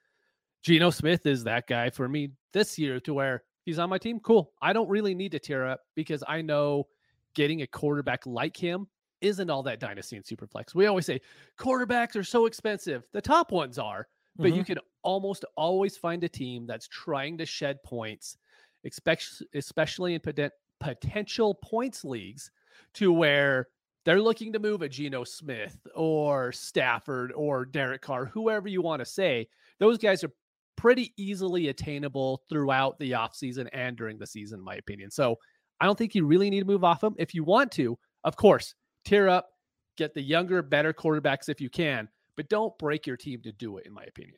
Geno 0.63 0.89
Smith 0.89 1.25
is 1.25 1.45
that 1.45 1.67
guy 1.67 1.89
for 1.89 2.09
me 2.09 2.31
this 2.51 2.77
year 2.77 2.99
to 3.01 3.13
where 3.13 3.43
he's 3.63 3.79
on 3.79 3.89
my 3.89 3.97
team. 3.97 4.19
Cool. 4.19 4.51
I 4.61 4.73
don't 4.73 4.89
really 4.89 5.15
need 5.15 5.31
to 5.31 5.39
tear 5.39 5.65
up 5.65 5.81
because 5.95 6.23
I 6.27 6.41
know 6.41 6.87
getting 7.35 7.61
a 7.61 7.67
quarterback 7.67 8.25
like 8.25 8.57
him 8.57 8.87
isn't 9.21 9.49
all 9.49 9.63
that 9.63 9.79
dynasty 9.79 10.15
and 10.15 10.25
superflex. 10.25 10.73
We 10.75 10.85
always 10.87 11.05
say 11.05 11.21
quarterbacks 11.57 12.15
are 12.15 12.23
so 12.23 12.45
expensive. 12.45 13.07
The 13.11 13.21
top 13.21 13.51
ones 13.51 13.77
are, 13.77 14.07
but 14.37 14.53
you 14.53 14.63
Mhm. 14.63 14.67
can 14.67 14.77
almost 15.03 15.45
always 15.55 15.97
find 15.97 16.23
a 16.23 16.29
team 16.29 16.65
that's 16.65 16.87
trying 16.87 17.37
to 17.37 17.45
shed 17.45 17.81
points, 17.83 18.37
especially 18.85 19.47
especially 19.53 20.13
in 20.13 20.21
poten- 20.21 20.51
potential 20.79 21.55
points 21.55 22.05
leagues, 22.05 22.51
to 22.93 23.11
where 23.11 23.67
they're 24.05 24.21
looking 24.21 24.53
to 24.53 24.59
move 24.59 24.81
a 24.81 24.89
Geno 24.89 25.23
Smith 25.25 25.85
or 25.93 26.51
Stafford 26.53 27.33
or 27.35 27.65
Derek 27.65 28.01
Carr, 28.01 28.25
whoever 28.25 28.67
you 28.67 28.81
want 28.81 29.01
to 29.01 29.05
say. 29.05 29.47
Those 29.79 29.97
guys 29.97 30.23
are 30.23 30.31
pretty 30.77 31.13
easily 31.17 31.67
attainable 31.67 32.41
throughout 32.49 32.97
the 32.99 33.11
offseason 33.11 33.67
and 33.73 33.97
during 33.97 34.17
the 34.17 34.25
season, 34.25 34.59
in 34.59 34.65
my 34.65 34.75
opinion. 34.75 35.11
So 35.11 35.37
I 35.81 35.85
don't 35.85 35.97
think 35.97 36.15
you 36.15 36.25
really 36.25 36.49
need 36.49 36.61
to 36.61 36.65
move 36.65 36.85
off 36.85 37.01
them. 37.01 37.15
If 37.19 37.35
you 37.35 37.43
want 37.43 37.71
to, 37.73 37.99
of 38.23 38.37
course, 38.37 38.73
tear 39.09 39.27
up, 39.27 39.53
get 39.97 40.13
the 40.13 40.21
younger, 40.21 40.61
better 40.61 40.93
quarterbacks 40.93 41.49
if 41.49 41.59
you 41.59 41.69
can, 41.69 42.07
but 42.37 42.47
don't 42.47 42.77
break 42.77 43.07
your 43.07 43.17
team 43.17 43.41
to 43.41 43.51
do 43.51 43.77
it, 43.77 43.87
in 43.87 43.91
my 43.91 44.03
opinion. 44.03 44.37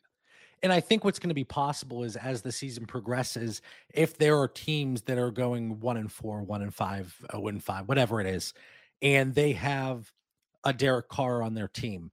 And 0.64 0.72
I 0.72 0.80
think 0.80 1.04
what's 1.04 1.20
going 1.20 1.30
to 1.30 1.36
be 1.36 1.44
possible 1.44 2.04
is 2.04 2.16
as 2.16 2.42
the 2.42 2.52
season 2.52 2.86
progresses, 2.86 3.62
if 3.94 4.18
there 4.18 4.40
are 4.40 4.48
teams 4.48 5.02
that 5.04 5.18
are 5.18 5.32
going 5.32 5.80
one 5.82 5.98
and 5.98 6.10
four, 6.10 6.42
one 6.42 6.62
and 6.62 6.74
five, 6.74 7.14
oh 7.34 7.48
and 7.48 7.62
five, 7.62 7.90
whatever 7.90 8.22
it 8.22 8.28
is, 8.28 8.54
and 9.02 9.36
they 9.36 9.52
have 9.54 10.10
a 10.64 10.72
Derek 10.72 11.10
Carr 11.10 11.42
on 11.42 11.54
their 11.54 11.68
team, 11.68 12.12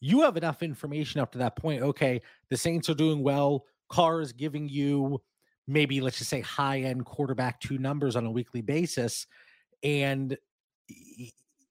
you 0.00 0.22
have 0.22 0.38
enough 0.38 0.62
information 0.62 1.20
up 1.20 1.32
to 1.32 1.38
that 1.38 1.56
point. 1.56 1.82
Okay, 1.82 2.22
the 2.48 2.56
Saints 2.56 2.88
are 2.88 2.94
doing 2.94 3.22
well. 3.22 3.66
Carr 3.90 4.22
is 4.22 4.32
giving 4.32 4.68
you 4.68 5.20
maybe, 5.66 6.00
let's 6.00 6.16
just 6.16 6.30
say, 6.30 6.40
high 6.40 6.80
end 6.80 7.04
quarterback 7.04 7.60
two 7.60 7.76
numbers 7.76 8.16
on 8.16 8.24
a 8.24 8.30
weekly 8.30 8.62
basis. 8.62 9.26
And 9.82 10.38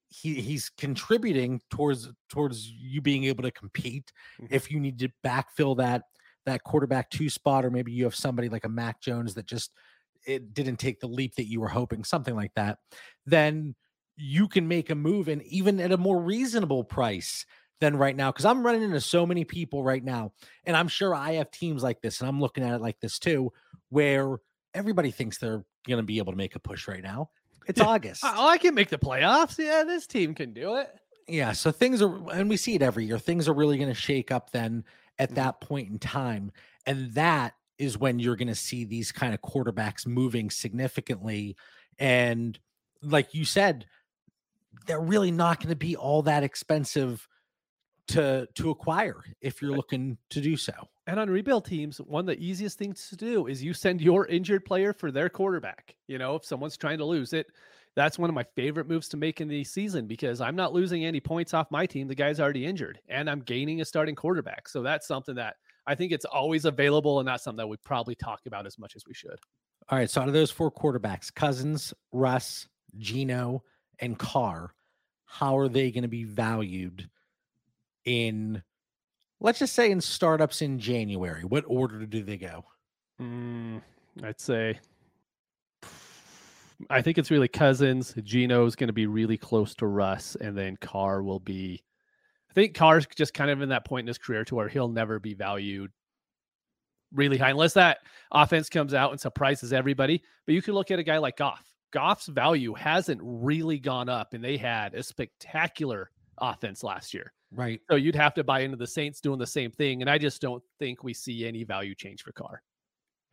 he, 0.10 0.36
he 0.36 0.42
he's 0.42 0.70
contributing 0.70 1.62
towards 1.70 2.10
towards 2.30 2.70
you 2.70 3.02
being 3.02 3.24
able 3.26 3.44
to 3.44 3.52
compete 3.52 4.12
Mhm. 4.42 4.48
if 4.52 4.72
you 4.72 4.80
need 4.80 5.00
to 5.00 5.10
backfill 5.26 5.78
that 5.78 6.04
that 6.46 6.64
quarterback 6.64 7.10
two 7.10 7.30
spot 7.30 7.66
or 7.66 7.70
maybe 7.72 7.92
you 7.92 8.04
have 8.06 8.16
somebody 8.16 8.50
like 8.50 8.66
a 8.66 8.70
Mac 8.70 9.02
Jones 9.02 9.34
that 9.36 9.46
just 9.46 9.72
it 10.26 10.54
didn't 10.54 10.78
take 10.78 11.00
the 11.00 11.08
leap 11.08 11.36
that 11.36 11.48
you 11.48 11.60
were 11.62 11.68
hoping 11.68 12.04
something 12.04 12.36
like 12.36 12.54
that 12.56 12.80
then 13.26 13.76
you 14.18 14.48
can 14.48 14.68
make 14.68 14.90
a 14.90 14.96
move 14.96 15.28
and 15.30 15.42
even 15.44 15.80
at 15.80 15.92
a 15.92 15.98
more 15.98 16.22
reasonable 16.22 16.84
price 16.84 17.46
than 17.80 17.96
right 17.96 18.16
now 18.16 18.32
because 18.32 18.44
I'm 18.46 18.66
running 18.66 18.82
into 18.84 19.00
so 19.00 19.26
many 19.26 19.46
people 19.46 19.84
right 19.84 20.04
now 20.04 20.34
and 20.66 20.76
I'm 20.76 20.90
sure 20.90 21.16
I 21.16 21.34
have 21.34 21.52
teams 21.52 21.84
like 21.84 22.02
this 22.02 22.20
and 22.20 22.28
I'm 22.28 22.42
looking 22.42 22.64
at 22.64 22.74
it 22.74 22.82
like 22.82 23.00
this 23.00 23.18
too 23.20 23.54
where 23.90 24.40
everybody 24.74 25.12
thinks 25.12 25.38
they're 25.38 25.64
going 25.88 26.00
to 26.00 26.04
be 26.04 26.18
able 26.18 26.34
to 26.34 26.38
make 26.38 26.56
a 26.56 26.60
push 26.60 26.88
right 26.88 27.02
now 27.04 27.30
It's 27.68 27.80
Yeah. 27.80 27.88
August. 27.88 28.22
Oh, 28.26 28.48
I 28.48 28.58
can 28.58 28.74
make 28.76 28.90
the 28.90 28.98
playoffs. 28.98 29.58
Yeah, 29.58 29.84
this 29.84 30.08
team 30.08 30.34
can 30.34 30.54
do 30.54 30.76
it. 30.76 30.96
Yeah, 31.28 31.52
so 31.52 31.72
things 31.72 32.02
are, 32.02 32.32
and 32.32 32.50
we 32.50 32.58
see 32.58 32.74
it 32.76 32.82
every 32.82 33.06
year. 33.06 33.20
Things 33.20 33.48
are 33.48 33.54
really 33.54 33.78
going 33.78 33.90
to 33.90 33.96
shake 33.96 34.32
up 34.32 34.52
then 34.52 34.84
at 35.20 35.32
Mhm. 35.32 35.36
that 35.36 35.62
point 35.62 35.90
in 35.90 36.00
time, 36.00 36.52
and 36.88 37.14
that 37.14 37.54
is 37.78 37.98
when 37.98 38.20
you're 38.20 38.36
going 38.36 38.48
to 38.48 38.56
see 38.56 38.84
these 38.84 39.12
kind 39.12 39.34
of 39.34 39.42
quarterbacks 39.42 40.08
moving 40.08 40.50
significantly. 40.50 41.56
And 42.00 42.60
like 43.04 43.34
you 43.34 43.46
said, 43.46 43.86
they're 44.88 45.00
really 45.00 45.32
not 45.32 45.60
going 45.60 45.70
to 45.70 45.76
be 45.76 45.96
all 45.96 46.24
that 46.24 46.44
expensive 46.44 47.28
to 48.10 48.48
to 48.56 48.70
acquire 48.70 49.24
if 49.42 49.62
you're 49.62 49.74
eh 49.74 49.76
looking 49.76 50.18
to 50.30 50.42
do 50.42 50.58
so. 50.58 50.74
And 51.08 51.20
on 51.20 51.30
rebuild 51.30 51.66
teams, 51.66 52.00
one 52.00 52.22
of 52.22 52.26
the 52.28 52.44
easiest 52.44 52.78
things 52.78 53.08
to 53.10 53.16
do 53.16 53.48
is 53.48 53.64
you 53.64 53.74
send 53.74 54.02
your 54.02 54.28
injured 54.28 54.66
player 54.66 54.94
for 54.94 55.12
their 55.12 55.30
quarterback. 55.30 55.96
You 56.08 56.18
know, 56.18 56.36
if 56.36 56.46
someone's 56.46 56.78
trying 56.78 57.00
to 57.00 57.06
lose 57.06 57.34
it, 57.34 57.48
that's 57.96 58.20
one 58.20 58.30
of 58.30 58.36
my 58.36 58.46
favorite 58.56 58.88
moves 58.88 59.10
to 59.10 59.18
make 59.18 59.42
in 59.42 59.48
the 59.48 59.64
season 59.64 60.06
because 60.06 60.42
I'm 60.42 60.56
not 60.56 60.74
losing 60.74 61.06
any 61.06 61.20
points 61.20 61.54
off 61.54 61.72
my 61.72 61.86
team. 61.86 62.08
The 62.08 62.16
guy's 62.16 62.40
already 62.40 62.66
injured 62.66 63.00
and 63.10 63.30
I'm 63.30 63.42
gaining 63.42 63.82
a 63.82 63.86
starting 63.86 64.16
quarterback. 64.16 64.68
So 64.68 64.84
that's 64.84 65.08
something 65.08 65.36
that 65.36 65.56
I 65.88 65.96
think 65.96 66.12
it's 66.12 66.26
always 66.26 66.66
available 66.66 67.20
and 67.20 67.26
not 67.26 67.42
something 67.42 67.58
that 67.58 67.68
we 67.68 67.78
probably 67.78 68.16
talk 68.16 68.42
about 68.46 68.68
as 68.68 68.78
much 68.78 68.96
as 68.96 69.04
we 69.08 69.14
should. 69.14 69.40
All 69.90 69.98
right, 69.98 70.10
so 70.10 70.22
out 70.22 70.28
of 70.28 70.36
those 70.36 70.52
four 70.52 70.72
quarterbacks, 70.72 71.34
Cousins, 71.34 71.94
Russ, 72.12 72.68
Geno, 73.00 73.64
and 73.98 74.18
Carr, 74.18 74.76
how 75.26 75.58
are 75.58 75.68
they 75.68 75.90
going 75.90 76.04
to 76.04 76.08
be 76.08 76.24
valued 76.24 77.10
in 78.06 78.64
let's 79.40 79.60
just 79.60 79.74
say 79.74 79.92
in 79.92 80.02
startups 80.02 80.62
in 80.62 80.80
January? 80.80 81.44
What 81.44 81.66
order 81.68 82.06
do 82.06 82.24
they 82.24 82.38
go? 82.38 82.66
Mm, 83.22 83.82
I'd 84.24 84.40
say 84.40 84.80
I 86.90 87.02
think 87.02 87.18
it's 87.18 87.32
really 87.32 87.48
Cousins. 87.48 88.14
Geno 88.24 88.66
is 88.66 88.76
going 88.76 88.88
to 88.88 88.94
be 88.94 89.08
really 89.08 89.38
close 89.38 89.76
to 89.76 89.88
Russ, 89.88 90.36
and 90.40 90.58
then 90.58 90.78
Carr 90.78 91.24
will 91.24 91.40
be. 91.40 91.84
I 92.50 92.54
think 92.54 92.74
Carr's 92.74 93.06
just 93.16 93.34
kind 93.34 93.52
of 93.52 93.62
in 93.62 93.70
that 93.70 93.86
point 93.86 94.06
in 94.06 94.08
his 94.08 94.18
career 94.18 94.44
to 94.46 94.56
where 94.56 94.68
he'll 94.68 94.88
never 94.88 95.20
be 95.20 95.36
valued 95.36 95.92
really 97.14 97.38
high 97.38 97.52
unless 97.52 97.74
that 97.74 98.00
offense 98.32 98.70
comes 98.70 98.94
out 98.94 99.12
and 99.12 99.20
surprises 99.20 99.74
everybody. 99.74 100.22
But 100.46 100.56
you 100.56 100.62
could 100.62 100.74
look 100.74 100.92
at 100.92 101.00
a 101.00 101.04
guy 101.04 101.18
like 101.18 101.38
Goff. 101.38 101.66
Goff's 101.92 102.28
value 102.28 102.74
hasn't 102.74 103.20
really 103.24 103.80
gone 103.80 104.10
up, 104.10 104.34
and 104.34 104.44
they 104.44 104.58
had 104.58 104.94
a 104.94 105.04
spectacular 105.04 106.12
offense 106.38 106.84
last 106.84 107.14
year. 107.14 107.34
Right. 107.52 107.82
So 107.90 107.96
you'd 107.96 108.16
have 108.16 108.34
to 108.36 108.44
buy 108.44 108.60
into 108.62 108.78
the 108.78 108.88
Saints 108.88 109.22
doing 109.22 109.40
the 109.40 109.48
same 109.48 109.72
thing, 109.72 110.02
and 110.02 110.10
I 110.10 110.18
just 110.18 110.42
don't 110.42 110.64
think 110.78 111.04
we 111.04 111.14
see 111.14 111.48
any 111.48 111.64
value 111.64 111.96
change 111.96 112.22
for 112.22 112.32
Carr. 112.32 112.62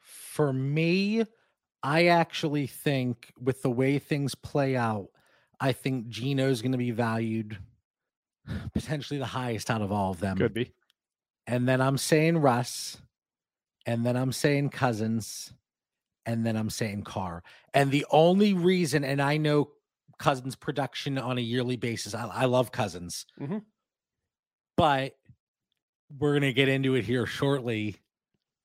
For 0.00 0.52
me, 0.52 1.24
I 1.82 2.06
actually 2.06 2.66
think 2.66 3.32
with 3.38 3.62
the 3.62 3.70
way 3.70 3.98
things 3.98 4.34
play 4.34 4.76
out, 4.76 5.08
I 5.60 5.72
think 5.72 6.08
Geno's 6.08 6.62
going 6.62 6.72
to 6.72 6.78
be 6.78 6.90
valued 6.92 7.58
potentially 8.72 9.18
the 9.18 9.26
highest 9.26 9.70
out 9.70 9.82
of 9.82 9.92
all 9.92 10.12
of 10.12 10.20
them. 10.20 10.36
Could 10.38 10.54
be. 10.54 10.72
And 11.46 11.68
then 11.68 11.80
I'm 11.80 11.98
saying 11.98 12.38
Russ, 12.38 12.96
and 13.84 14.04
then 14.04 14.16
I'm 14.16 14.32
saying 14.32 14.70
Cousins, 14.70 15.52
and 16.24 16.44
then 16.44 16.56
I'm 16.56 16.70
saying 16.70 17.04
Carr. 17.04 17.42
And 17.72 17.90
the 17.90 18.04
only 18.10 18.52
reason, 18.52 19.04
and 19.04 19.20
I 19.22 19.36
know 19.36 19.70
Cousins 20.18 20.56
production 20.56 21.18
on 21.18 21.38
a 21.38 21.42
yearly 21.42 21.76
basis, 21.76 22.14
I, 22.14 22.26
I 22.26 22.44
love 22.46 22.72
Cousins, 22.72 23.26
Mhm. 23.40 23.62
But 24.76 25.16
we're 26.18 26.34
gonna 26.34 26.52
get 26.52 26.68
into 26.68 26.94
it 26.94 27.04
here 27.04 27.26
shortly. 27.26 27.96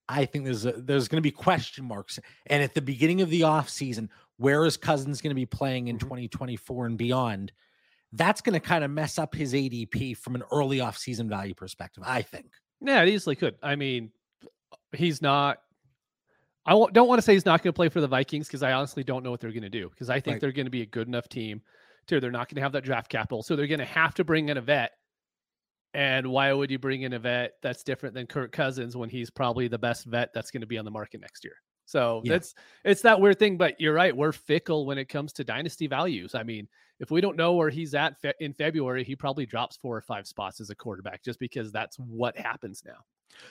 I 0.09 0.25
think 0.25 0.43
there's 0.45 0.65
a, 0.65 0.73
there's 0.73 1.07
going 1.07 1.17
to 1.17 1.21
be 1.21 1.31
question 1.31 1.85
marks, 1.85 2.19
and 2.47 2.61
at 2.61 2.73
the 2.73 2.81
beginning 2.81 3.21
of 3.21 3.29
the 3.29 3.43
off 3.43 3.69
season, 3.69 4.09
where 4.35 4.65
is 4.65 4.75
Cousins 4.75 5.21
going 5.21 5.29
to 5.31 5.35
be 5.35 5.45
playing 5.45 5.87
in 5.87 5.95
Mhm. 5.97 6.01
2024 6.01 6.85
and 6.87 6.97
beyond? 6.97 7.53
That's 8.11 8.41
going 8.41 8.53
to 8.53 8.59
kind 8.59 8.83
of 8.83 8.91
mess 8.91 9.17
up 9.17 9.33
his 9.33 9.53
ADP 9.53 10.17
from 10.17 10.35
an 10.35 10.43
early 10.51 10.81
off 10.81 10.97
season 10.97 11.29
value 11.29 11.53
perspective. 11.53 12.03
I 12.05 12.23
think. 12.23 12.47
Yeah, 12.81 13.01
it 13.03 13.07
easily 13.09 13.37
could. 13.37 13.55
I 13.63 13.77
mean, 13.77 14.11
he's 14.91 15.21
not. 15.21 15.59
I 16.65 16.71
don't 16.91 17.07
want 17.07 17.19
to 17.19 17.23
say 17.23 17.33
he's 17.33 17.45
not 17.45 17.63
going 17.63 17.71
to 17.71 17.75
play 17.77 17.87
for 17.87 18.01
the 18.01 18.07
Vikings 18.07 18.47
because 18.47 18.63
I 18.63 18.73
honestly 18.73 19.05
don't 19.05 19.23
know 19.23 19.31
what 19.31 19.39
they're 19.39 19.51
going 19.51 19.63
to 19.63 19.69
do 19.69 19.87
because 19.89 20.09
I 20.09 20.19
think 20.19 20.35
Right. 20.35 20.41
they're 20.41 20.51
going 20.51 20.65
to 20.67 20.71
be 20.71 20.81
a 20.81 20.85
good 20.87 21.07
enough 21.07 21.29
team 21.29 21.61
to 22.07 22.19
they're 22.19 22.31
not 22.31 22.49
going 22.49 22.55
to 22.57 22.61
have 22.63 22.73
that 22.73 22.83
draft 22.83 23.09
capital, 23.09 23.43
so 23.43 23.55
they're 23.55 23.67
going 23.67 23.79
to 23.79 23.85
have 23.85 24.13
to 24.15 24.25
bring 24.25 24.49
in 24.49 24.57
a 24.57 24.61
vet. 24.61 24.91
And 25.93 26.27
why 26.31 26.53
would 26.53 26.71
you 26.71 26.79
bring 26.79 27.01
in 27.01 27.13
a 27.13 27.19
vet 27.19 27.53
that's 27.61 27.83
different 27.83 28.15
than 28.15 28.25
Kirk 28.27 28.51
Cousins 28.51 28.95
when 28.95 29.09
he's 29.09 29.29
probably 29.29 29.67
the 29.67 29.77
best 29.77 30.05
vet 30.05 30.33
that's 30.33 30.49
going 30.51 30.61
to 30.61 30.67
be 30.67 30.77
on 30.77 30.85
the 30.85 30.91
market 30.91 31.19
next 31.21 31.43
year? 31.43 31.55
So 31.85 32.21
Yeah. 32.23 32.33
that's 32.33 32.55
it's 32.85 33.01
that 33.01 33.19
weird 33.19 33.39
thing. 33.39 33.57
But 33.57 33.79
you're 33.79 33.93
right, 33.93 34.15
we're 34.15 34.31
fickle 34.31 34.85
when 34.85 34.97
it 34.97 35.09
comes 35.09 35.33
to 35.33 35.43
dynasty 35.43 35.87
values. 35.87 36.33
I 36.35 36.43
mean, 36.43 36.67
if 36.99 37.11
we 37.11 37.19
don't 37.19 37.35
know 37.35 37.53
where 37.53 37.69
he's 37.69 37.93
at 37.93 38.19
fe- 38.21 38.33
in 38.39 38.53
February, 38.53 39.03
he 39.03 39.15
probably 39.15 39.45
drops 39.45 39.75
four 39.75 39.97
or 39.97 40.01
five 40.01 40.25
spots 40.27 40.61
as 40.61 40.69
a 40.69 40.75
quarterback 40.75 41.23
just 41.23 41.39
because 41.39 41.71
that's 41.71 41.97
what 41.99 42.37
happens 42.37 42.83
now. 42.85 43.03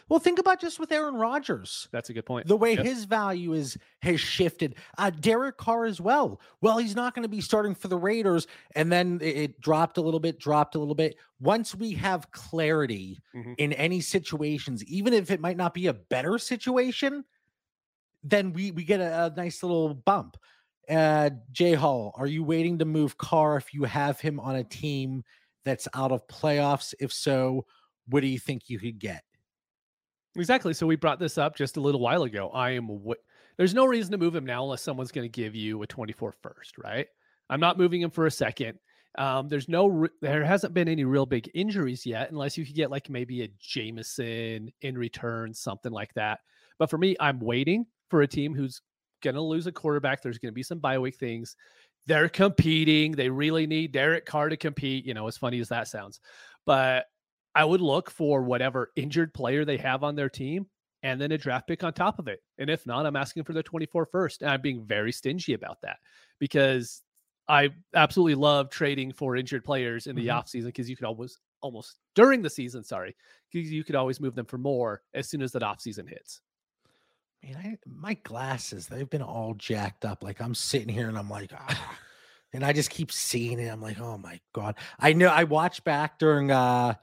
Well, 0.08 0.18
think 0.20 0.38
about 0.38 0.60
just 0.60 0.78
with 0.78 0.90
Aaron 0.92 1.14
Rodgers. 1.14 1.88
That's 1.92 2.10
a 2.10 2.12
good 2.12 2.26
point. 2.26 2.46
The 2.46 2.56
way 2.56 2.74
Yep. 2.74 2.84
his 2.84 3.04
value 3.04 3.52
is 3.52 3.76
has 4.02 4.20
shifted. 4.20 4.76
Uh 4.98 5.10
Derek 5.10 5.56
Carr 5.56 5.84
as 5.84 6.00
well. 6.00 6.40
Well, 6.60 6.78
he's 6.78 6.96
not 6.96 7.14
going 7.14 7.22
to 7.22 7.28
be 7.28 7.40
starting 7.40 7.74
for 7.74 7.88
the 7.88 7.96
Raiders, 7.98 8.46
and 8.74 8.90
then 8.90 9.18
it, 9.22 9.36
it 9.36 9.60
dropped 9.60 9.98
a 9.98 10.00
little 10.00 10.20
bit, 10.20 10.38
dropped 10.38 10.74
a 10.74 10.78
little 10.78 10.94
bit. 10.94 11.16
Once 11.40 11.74
we 11.74 11.92
have 11.92 12.30
clarity 12.32 13.18
Mhm. 13.34 13.54
in 13.58 13.72
any 13.74 14.00
situations, 14.00 14.84
even 14.84 15.12
if 15.14 15.30
it 15.30 15.40
might 15.40 15.56
not 15.56 15.74
be 15.74 15.86
a 15.86 15.94
better 15.94 16.38
situation, 16.38 17.24
then 18.22 18.52
we 18.52 18.70
we 18.70 18.84
get 18.84 19.00
a, 19.00 19.26
a 19.26 19.30
nice 19.36 19.62
little 19.62 19.94
bump. 19.94 20.36
Uh 20.88 21.30
Jay 21.52 21.74
Hall, 21.74 22.12
are 22.16 22.26
you 22.26 22.42
waiting 22.42 22.78
to 22.78 22.84
move 22.84 23.16
Carr 23.16 23.56
if 23.56 23.72
you 23.72 23.84
have 23.84 24.20
him 24.20 24.40
on 24.40 24.56
a 24.56 24.64
team 24.64 25.22
that's 25.64 25.86
out 25.94 26.10
of 26.12 26.26
playoffs? 26.26 26.94
If 26.98 27.12
so, 27.12 27.64
what 28.06 28.20
do 28.22 28.26
you 28.26 28.38
think 28.38 28.68
you 28.68 28.78
could 28.78 28.98
get? 28.98 29.22
Exactly. 30.36 30.74
So 30.74 30.86
we 30.86 30.96
brought 30.96 31.18
this 31.18 31.38
up 31.38 31.56
just 31.56 31.76
a 31.76 31.80
little 31.80 32.00
while 32.00 32.22
ago. 32.22 32.50
I 32.50 32.70
am. 32.70 32.86
W- 32.86 33.14
There's 33.56 33.74
no 33.74 33.84
reason 33.84 34.12
to 34.12 34.18
move 34.18 34.34
him 34.34 34.46
now 34.46 34.62
unless 34.62 34.82
someone's 34.82 35.10
going 35.12 35.24
to 35.24 35.28
give 35.42 35.54
you 35.54 35.82
a 35.82 35.86
24 35.86 36.32
first, 36.42 36.78
right? 36.78 37.06
I'm 37.48 37.60
not 37.60 37.78
moving 37.78 38.00
him 38.00 38.10
for 38.10 38.26
a 38.26 38.30
second. 38.30 38.78
Um, 39.18 39.48
there's 39.48 39.68
no. 39.68 39.86
Re- 39.88 40.08
there 40.20 40.44
hasn't 40.44 40.72
been 40.72 40.88
any 40.88 41.04
real 41.04 41.26
big 41.26 41.50
injuries 41.52 42.06
yet, 42.06 42.30
unless 42.30 42.56
you 42.56 42.64
could 42.64 42.76
get 42.76 42.92
like 42.92 43.10
maybe 43.10 43.42
a 43.42 43.48
Jameson 43.58 44.70
in 44.82 44.96
return, 44.96 45.52
something 45.52 45.90
like 45.90 46.14
that. 46.14 46.38
But 46.78 46.90
for 46.90 46.98
me, 46.98 47.16
I'm 47.18 47.40
waiting 47.40 47.86
for 48.08 48.22
a 48.22 48.28
team 48.28 48.54
who's 48.54 48.82
going 49.22 49.34
to 49.34 49.40
lose 49.42 49.66
a 49.66 49.72
quarterback. 49.72 50.22
There's 50.22 50.38
going 50.38 50.52
to 50.52 50.54
be 50.54 50.62
some 50.62 50.78
bye 50.78 50.98
week 50.98 51.16
things. 51.16 51.56
They're 52.06 52.28
competing. 52.28 53.12
They 53.12 53.28
really 53.28 53.66
need 53.66 53.90
Derek 53.92 54.26
Carr 54.26 54.48
to 54.48 54.56
compete. 54.56 55.04
You 55.04 55.14
know, 55.14 55.26
as 55.26 55.36
funny 55.36 55.58
as 55.58 55.68
that 55.70 55.88
sounds, 55.88 56.20
but 56.66 57.06
I 57.54 57.64
would 57.64 57.80
look 57.80 58.10
for 58.10 58.42
whatever 58.42 58.92
injured 58.96 59.34
player 59.34 59.64
they 59.64 59.76
have 59.78 60.04
on 60.04 60.14
their 60.14 60.28
team 60.28 60.66
and 61.02 61.20
then 61.20 61.32
a 61.32 61.38
draft 61.38 61.66
pick 61.66 61.82
on 61.82 61.92
top 61.92 62.18
of 62.18 62.28
it. 62.28 62.42
And 62.58 62.70
if 62.70 62.86
not, 62.86 63.06
I'm 63.06 63.16
asking 63.16 63.44
for 63.44 63.52
the 63.52 63.62
24 63.62 64.06
first. 64.06 64.42
And 64.42 64.50
I'm 64.50 64.60
being 64.60 64.84
very 64.84 65.12
stingy 65.12 65.54
about 65.54 65.80
that 65.82 65.98
because 66.38 67.02
I 67.48 67.70
absolutely 67.94 68.36
love 68.36 68.70
trading 68.70 69.12
for 69.12 69.34
injured 69.34 69.64
players 69.64 70.06
in 70.06 70.14
the 70.14 70.28
Mhm. 70.28 70.42
offseason 70.42 70.66
because 70.66 70.88
you 70.88 70.96
could 70.96 71.06
always 71.06 71.38
almost 71.62 71.98
during 72.14 72.40
the 72.42 72.50
season, 72.50 72.84
sorry, 72.84 73.16
because 73.52 73.70
you 73.72 73.82
could 73.84 73.96
always 73.96 74.20
move 74.20 74.34
them 74.34 74.46
for 74.46 74.58
more 74.58 75.02
as 75.14 75.28
soon 75.28 75.42
as 75.42 75.52
that 75.52 75.62
offseason 75.62 76.08
hits. 76.08 76.40
Man, 77.42 77.56
I, 77.56 77.78
my 77.86 78.14
glasses, 78.14 78.86
they've 78.86 79.08
been 79.08 79.22
all 79.22 79.54
jacked 79.54 80.04
up. 80.04 80.22
Like 80.22 80.40
I'm 80.40 80.54
sitting 80.54 80.88
here 80.88 81.08
and 81.08 81.18
I'm 81.18 81.30
like, 81.30 81.52
ah, 81.54 81.98
and 82.52 82.64
I 82.64 82.72
just 82.72 82.90
keep 82.90 83.10
seeing 83.10 83.58
it. 83.58 83.68
I'm 83.68 83.80
like, 83.80 83.98
oh 83.98 84.18
my 84.18 84.40
God. 84.52 84.76
I 84.98 85.12
know 85.14 85.28
I 85.28 85.44
watched 85.44 85.84
back 85.84 86.18
during 86.18 86.50
uh 86.50 86.94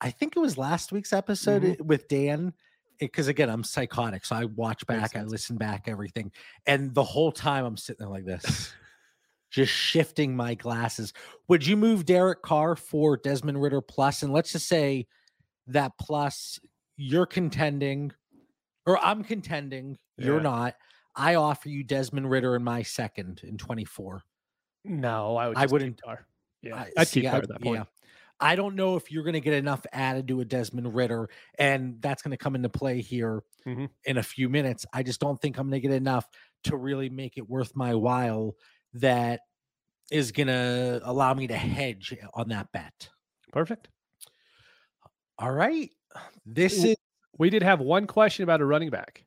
I 0.00 0.10
think 0.10 0.36
it 0.36 0.40
was 0.40 0.56
last 0.58 0.92
week's 0.92 1.12
episode 1.12 1.62
Mhm. 1.62 1.80
uh, 1.80 1.84
with 1.84 2.08
Dan. 2.08 2.54
Because 3.00 3.28
again, 3.28 3.48
I'm 3.48 3.62
psychotic. 3.62 4.24
So 4.24 4.34
I 4.34 4.44
watch 4.46 4.84
back, 4.86 5.14
I 5.14 5.22
listen 5.22 5.56
back, 5.56 5.86
everything. 5.86 6.32
And 6.66 6.92
the 6.94 7.04
whole 7.04 7.30
time 7.30 7.64
I'm 7.64 7.76
sitting 7.76 7.98
there 8.04 8.08
like 8.12 8.24
this, 8.24 8.42
just 9.50 9.72
shifting 9.72 10.34
my 10.34 10.54
glasses. 10.54 11.12
Would 11.46 11.64
you 11.64 11.76
move 11.76 12.04
Derek 12.06 12.42
Carr 12.42 12.74
for 12.74 13.16
Desmond 13.16 13.62
Ridder 13.62 13.80
plus? 13.80 14.24
And 14.24 14.32
let's 14.32 14.50
just 14.50 14.66
say 14.66 15.06
that 15.68 15.92
plus 16.00 16.58
you're 16.96 17.26
contending, 17.26 18.10
or 18.84 18.98
I'm 18.98 19.22
contending, 19.22 19.96
you're 20.16 20.40
not. 20.40 20.74
I 21.14 21.36
offer 21.36 21.68
you 21.68 21.84
Desmond 21.84 22.28
Ridder 22.28 22.56
in 22.56 22.64
my 22.64 22.82
second 22.82 23.42
in 23.44 23.58
24. 23.58 24.22
No, 24.84 25.36
I 25.36 25.48
would. 25.48 25.56
I 25.56 25.66
wouldn't-. 25.66 26.00
Yeah, 26.62 26.74
I- 26.74 26.92
I'd 26.96 27.06
see, 27.08 27.20
keep 27.20 27.32
I- 27.32 27.36
at 27.38 27.46
that 27.48 27.60
point. 27.62 27.86
I 28.40 28.54
don't 28.56 28.74
know 28.76 28.96
if 28.96 29.10
you're 29.10 29.24
going 29.24 29.34
to 29.34 29.40
get 29.40 29.54
enough 29.54 29.84
added 29.92 30.28
to 30.28 30.40
a 30.40 30.44
Desmond 30.44 30.94
Ridder, 30.94 31.28
and 31.58 32.00
that's 32.00 32.22
going 32.22 32.30
to 32.30 32.36
come 32.36 32.54
into 32.54 32.68
play 32.68 33.00
here 33.00 33.42
Mhm. 33.66 33.88
in 34.04 34.16
a 34.18 34.22
few 34.22 34.48
minutes. 34.48 34.86
I 34.92 35.02
just 35.02 35.20
don't 35.20 35.40
think 35.40 35.58
I'm 35.58 35.68
going 35.68 35.80
to 35.82 35.88
get 35.88 35.94
enough 35.96 36.26
to 36.64 36.76
really 36.76 37.08
make 37.10 37.36
it 37.36 37.48
worth 37.48 37.74
my 37.74 37.94
while. 37.94 38.54
That 38.94 39.40
is 40.10 40.32
going 40.32 40.46
to 40.46 41.00
allow 41.04 41.34
me 41.34 41.46
to 41.48 41.56
hedge 41.56 42.16
on 42.34 42.48
that 42.48 42.70
bet. 42.72 43.10
Perfect. 43.52 43.88
All 45.38 45.52
right, 45.52 45.90
this 46.46 46.74
W- 46.76 46.92
is 46.92 46.96
We 47.38 47.50
did 47.50 47.62
have 47.62 47.80
one 47.80 48.06
question 48.06 48.42
about 48.42 48.60
a 48.60 48.64
running 48.64 48.90
back. 48.90 49.24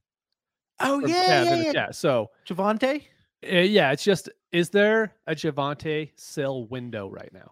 oh 0.80 1.06
yeah 1.06 1.44
Kev 1.46 1.64
yeah 1.66 1.72
yeah. 1.74 1.92
So 1.92 2.32
Javonte. 2.46 3.04
Uh, 3.46 3.56
yeah, 3.58 3.92
it's 3.92 4.04
just 4.04 4.30
Is 4.52 4.70
there 4.70 5.14
a 5.28 5.34
Javonte 5.36 6.12
sell 6.16 6.66
window 6.68 7.10
right 7.10 7.32
now? 7.34 7.52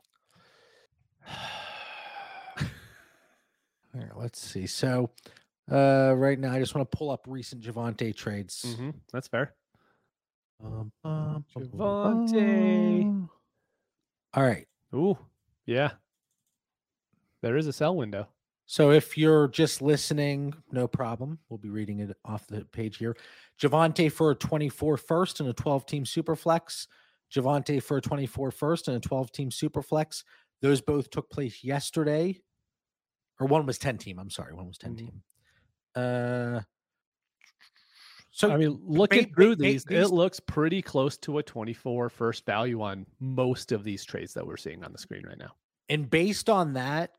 All 2.60 4.02
right, 4.02 4.18
let's 4.18 4.40
see. 4.40 4.68
So, 4.68 5.10
uh, 5.72 6.14
right 6.16 6.40
now, 6.40 6.54
I 6.54 6.60
just 6.60 6.76
want 6.76 6.90
to 6.90 6.98
pull 6.98 7.10
up 7.12 7.26
recent 7.28 7.64
Javonte 7.64 8.16
trades. 8.16 8.66
Mm-hmm. 8.68 8.92
That's 9.12 9.28
fair. 9.28 9.56
Um, 10.64 10.92
um, 11.04 11.46
Javonte. 11.58 13.04
um, 13.04 13.30
All 14.34 14.44
right. 14.44 14.68
Ooh, 14.94 15.18
yeah. 15.66 15.92
There 17.42 17.58
is 17.58 17.68
a 17.68 17.74
sell 17.74 17.96
window. 17.96 18.28
So 18.66 18.92
if 18.92 19.18
you're 19.18 19.48
just 19.48 19.82
listening, 19.82 20.54
no 20.72 20.88
problem. 20.88 21.40
We'll 21.50 21.58
be 21.58 21.70
reading 21.70 22.02
it 22.02 22.16
off 22.24 22.46
the 22.46 22.66
page 22.66 22.98
here. 22.98 23.18
Javonte 23.60 24.12
for 24.12 24.32
a 24.32 24.36
24 24.36 24.98
first 24.98 25.40
and 25.40 25.50
a 25.50 25.54
12 25.54 25.86
team 25.88 26.06
super 26.06 26.36
flex. 26.36 26.88
Javonte 27.34 27.82
for 27.82 27.98
a 27.98 28.02
24 28.02 28.52
first 28.52 28.88
and 28.88 28.98
a 28.98 29.00
12 29.00 29.32
team 29.32 29.50
super 29.50 29.82
flex. 29.82 30.24
Those 30.62 30.82
both 30.82 31.10
took 31.10 31.30
place 31.30 31.64
yesterday. 31.64 32.42
Or 33.40 33.48
one 33.48 33.66
was 33.66 33.78
10 33.78 33.98
team. 33.98 34.20
I'm 34.20 34.30
sorry. 34.30 34.54
One 34.54 34.68
was 34.68 34.78
10 34.78 34.96
Mhm. 34.96 34.98
team. 34.98 35.24
Uh 35.96 36.62
so 38.32 38.52
I 38.52 38.58
mean, 38.58 38.80
looking 38.84 39.24
ba- 39.26 39.34
through 39.36 39.56
these, 39.56 39.84
it 39.90 40.12
looks 40.12 40.40
pretty 40.40 40.82
close 40.82 41.18
to 41.20 41.40
a 41.40 41.44
24 41.44 42.10
first 42.10 42.46
value 42.46 42.82
on 42.82 43.06
most 43.20 43.72
of 43.72 43.84
these 43.84 44.06
trades 44.06 44.34
that 44.36 44.46
we're 44.46 44.56
seeing 44.56 44.84
on 44.84 44.92
the 44.92 44.98
screen 45.00 45.26
right 45.26 45.38
now. 45.38 45.52
and 45.90 46.08
based 46.10 46.50
on 46.50 46.74
that, 46.74 47.16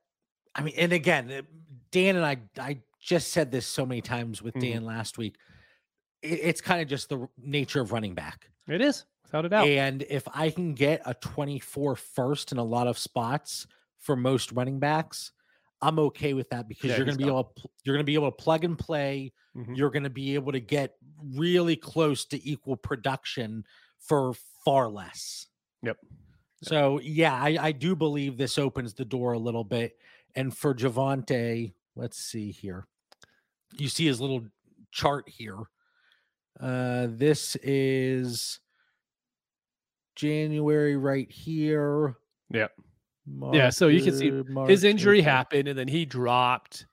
I 0.54 0.62
mean, 0.62 0.74
and 0.76 0.92
again, 0.92 1.46
Dan 1.90 2.14
and 2.16 2.24
I, 2.24 2.36
I 2.58 2.80
just 3.00 3.32
said 3.32 3.50
this 3.50 3.66
so 3.66 3.84
many 3.84 4.00
times 4.00 4.40
with 4.40 4.54
Mhm. 4.54 4.60
Dan 4.60 4.84
last 4.84 5.18
week. 5.18 5.36
It, 6.22 6.38
it's 6.42 6.60
kind 6.60 6.80
of 6.80 6.86
just 6.88 7.08
the 7.08 7.28
nature 7.36 7.80
of 7.80 7.90
running 7.92 8.14
back. 8.14 8.48
It 8.68 8.80
is, 8.80 9.04
a 9.44 9.48
doubt. 9.48 9.66
And 9.68 10.02
if 10.08 10.26
I 10.34 10.50
can 10.50 10.74
get 10.74 11.02
a 11.06 11.14
24 11.14 11.96
first 11.96 12.52
in 12.52 12.58
a 12.58 12.64
lot 12.64 12.86
of 12.86 12.98
spots 12.98 13.66
for 13.98 14.16
most 14.16 14.52
running 14.52 14.78
backs, 14.78 15.32
I'm 15.82 15.98
okay 15.98 16.34
with 16.34 16.50
that 16.50 16.68
because 16.68 16.90
Yeah, 16.90 16.96
you're 16.96 17.06
going 17.06 17.16
to 17.18 17.24
be 17.24 17.28
able 17.28 17.44
to, 17.44 17.68
you're 17.84 17.94
going 17.94 18.04
to 18.04 18.10
be 18.10 18.14
able 18.14 18.30
to 18.30 18.36
plug 18.36 18.64
and 18.64 18.78
play. 18.78 19.32
Mhm. 19.56 19.76
You're 19.76 19.90
going 19.90 20.04
to 20.04 20.10
be 20.10 20.34
able 20.34 20.52
to 20.52 20.60
get 20.60 20.96
really 21.34 21.76
close 21.76 22.24
to 22.26 22.48
equal 22.48 22.76
production 22.76 23.64
for 23.98 24.34
far 24.64 24.88
less. 24.88 25.46
Yep. 25.82 25.96
So 26.62 27.00
yeah, 27.00 27.34
I, 27.34 27.56
I 27.60 27.72
do 27.72 27.96
believe 27.96 28.36
this 28.36 28.58
opens 28.58 28.94
the 28.94 29.04
door 29.04 29.32
a 29.32 29.38
little 29.38 29.64
bit. 29.64 29.96
And 30.34 30.56
for 30.56 30.74
Javonte, 30.74 31.72
let's 31.96 32.18
see 32.18 32.50
here. 32.50 32.86
You 33.76 33.88
see 33.88 34.06
his 34.06 34.20
little 34.20 34.44
chart 34.92 35.28
here. 35.28 35.56
Uh, 36.58 37.06
this 37.10 37.56
is 37.62 38.60
January 40.20 40.96
right 40.96 41.30
here. 41.30 42.16
Yep. 42.50 42.72
Yeah, 43.52 43.70
so 43.70 43.88
you 43.88 44.02
can 44.02 44.16
see 44.16 44.32
His 44.66 44.84
injury 44.84 45.20
happened, 45.20 45.68
and 45.68 45.78
then 45.78 45.88
he 45.88 46.04
dropped 46.04 46.86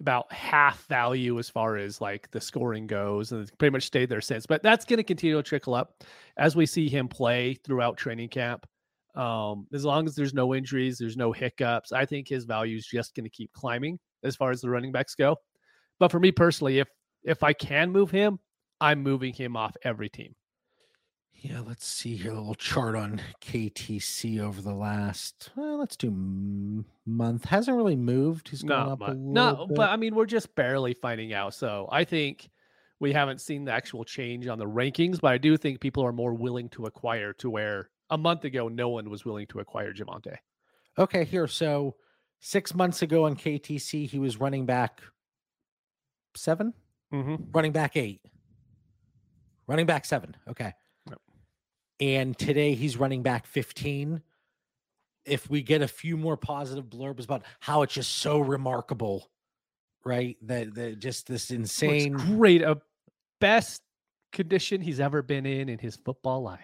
about 0.00 0.30
half 0.32 0.84
value 0.86 1.38
as 1.38 1.48
far 1.48 1.76
as 1.76 2.00
like 2.00 2.30
the 2.30 2.40
scoring 2.40 2.86
goes, 2.86 3.32
and 3.32 3.50
pretty 3.58 3.72
much 3.72 3.84
stayed 3.84 4.08
there 4.08 4.20
since. 4.20 4.44
But 4.46 4.62
that's 4.62 4.84
going 4.84 4.96
to 4.98 5.04
continue 5.04 5.36
to 5.36 5.42
trickle 5.42 5.74
up 5.74 6.02
as 6.36 6.56
we 6.56 6.66
see 6.66 6.88
him 6.88 7.08
play 7.08 7.54
throughout 7.54 7.96
training 7.96 8.28
camp. 8.28 8.66
Um, 9.14 9.68
as 9.72 9.84
long 9.84 10.06
as 10.06 10.16
there's 10.16 10.34
no 10.34 10.54
injuries, 10.54 10.98
there's 10.98 11.16
no 11.16 11.30
hiccups, 11.30 11.92
I 11.92 12.04
think 12.04 12.28
his 12.28 12.44
value 12.44 12.76
is 12.76 12.86
just 12.86 13.14
going 13.14 13.24
to 13.24 13.30
keep 13.30 13.52
climbing 13.52 13.98
as 14.24 14.34
far 14.34 14.50
as 14.50 14.60
the 14.60 14.68
running 14.68 14.90
backs 14.90 15.14
go. 15.14 15.36
But 16.00 16.10
for 16.10 16.18
me 16.18 16.32
personally, 16.32 16.80
if 16.80 16.88
if 17.22 17.42
I 17.42 17.52
can 17.52 17.90
move 17.92 18.10
him, 18.10 18.38
I'm 18.80 19.02
moving 19.02 19.32
him 19.32 19.56
off 19.56 19.76
every 19.84 20.08
team. 20.08 20.34
Yeah, 21.46 21.60
let's 21.60 21.86
see 21.86 22.16
here. 22.16 22.30
A 22.32 22.34
little 22.36 22.54
chart 22.54 22.96
on 22.96 23.20
KTC 23.42 24.40
over 24.40 24.62
the 24.62 24.72
last. 24.72 25.50
Well, 25.54 25.78
let's 25.78 25.94
do 25.94 26.84
month. 27.04 27.44
Hasn't 27.44 27.76
really 27.76 27.96
moved. 27.96 28.48
He's 28.48 28.62
gone 28.62 28.86
Not 28.86 28.92
up 28.92 29.00
a 29.00 29.02
much. 29.02 29.08
little 29.18 29.32
No, 29.32 29.66
bit. 29.66 29.76
but 29.76 29.90
I 29.90 29.96
mean, 29.96 30.14
we're 30.14 30.24
just 30.24 30.54
barely 30.54 30.94
finding 30.94 31.34
out. 31.34 31.52
So 31.52 31.86
I 31.92 32.04
think 32.04 32.48
we 32.98 33.12
haven't 33.12 33.42
seen 33.42 33.66
the 33.66 33.72
actual 33.72 34.04
change 34.04 34.46
on 34.46 34.58
the 34.58 34.64
rankings, 34.64 35.20
but 35.20 35.32
I 35.32 35.38
do 35.38 35.58
think 35.58 35.80
people 35.80 36.02
are 36.06 36.12
more 36.12 36.32
willing 36.32 36.70
to 36.70 36.86
acquire 36.86 37.34
to 37.34 37.50
where 37.50 37.90
a 38.08 38.16
month 38.16 38.44
ago 38.44 38.68
no 38.68 38.88
one 38.88 39.10
was 39.10 39.26
willing 39.26 39.46
to 39.48 39.58
acquire 39.60 39.92
Javonte. 39.92 40.36
Okay, 40.98 41.24
here. 41.24 41.46
So 41.46 41.96
six 42.40 42.74
months 42.74 43.02
ago 43.02 43.26
on 43.26 43.36
KTC, 43.36 44.08
he 44.08 44.18
was 44.18 44.40
running 44.40 44.64
back 44.64 45.02
seven, 46.34 46.72
Mm-hmm. 47.12 47.50
running 47.52 47.72
back 47.72 47.98
eight, 47.98 48.22
running 49.66 49.84
back 49.86 50.06
seven. 50.06 50.34
Okay. 50.48 50.72
And 52.00 52.36
today 52.36 52.74
he's 52.74 52.96
running 52.96 53.22
back 53.22 53.46
15. 53.46 54.22
If 55.24 55.48
we 55.48 55.62
get 55.62 55.80
a 55.80 55.88
few 55.88 56.16
more 56.16 56.36
positive 56.36 56.86
blurbs 56.86 57.24
about 57.24 57.44
how 57.60 57.82
it's 57.82 57.94
just 57.94 58.12
so 58.16 58.40
remarkable, 58.40 59.30
right? 60.04 60.36
That, 60.42 60.74
that 60.74 60.98
just 60.98 61.26
this 61.28 61.50
insane. 61.50 62.12
great. 62.12 62.62
A 62.62 62.80
best 63.40 63.82
condition 64.32 64.80
he's 64.80 65.00
ever 65.00 65.22
been 65.22 65.46
in 65.46 65.68
in 65.68 65.78
his 65.78 65.96
football 65.96 66.42
life. 66.42 66.60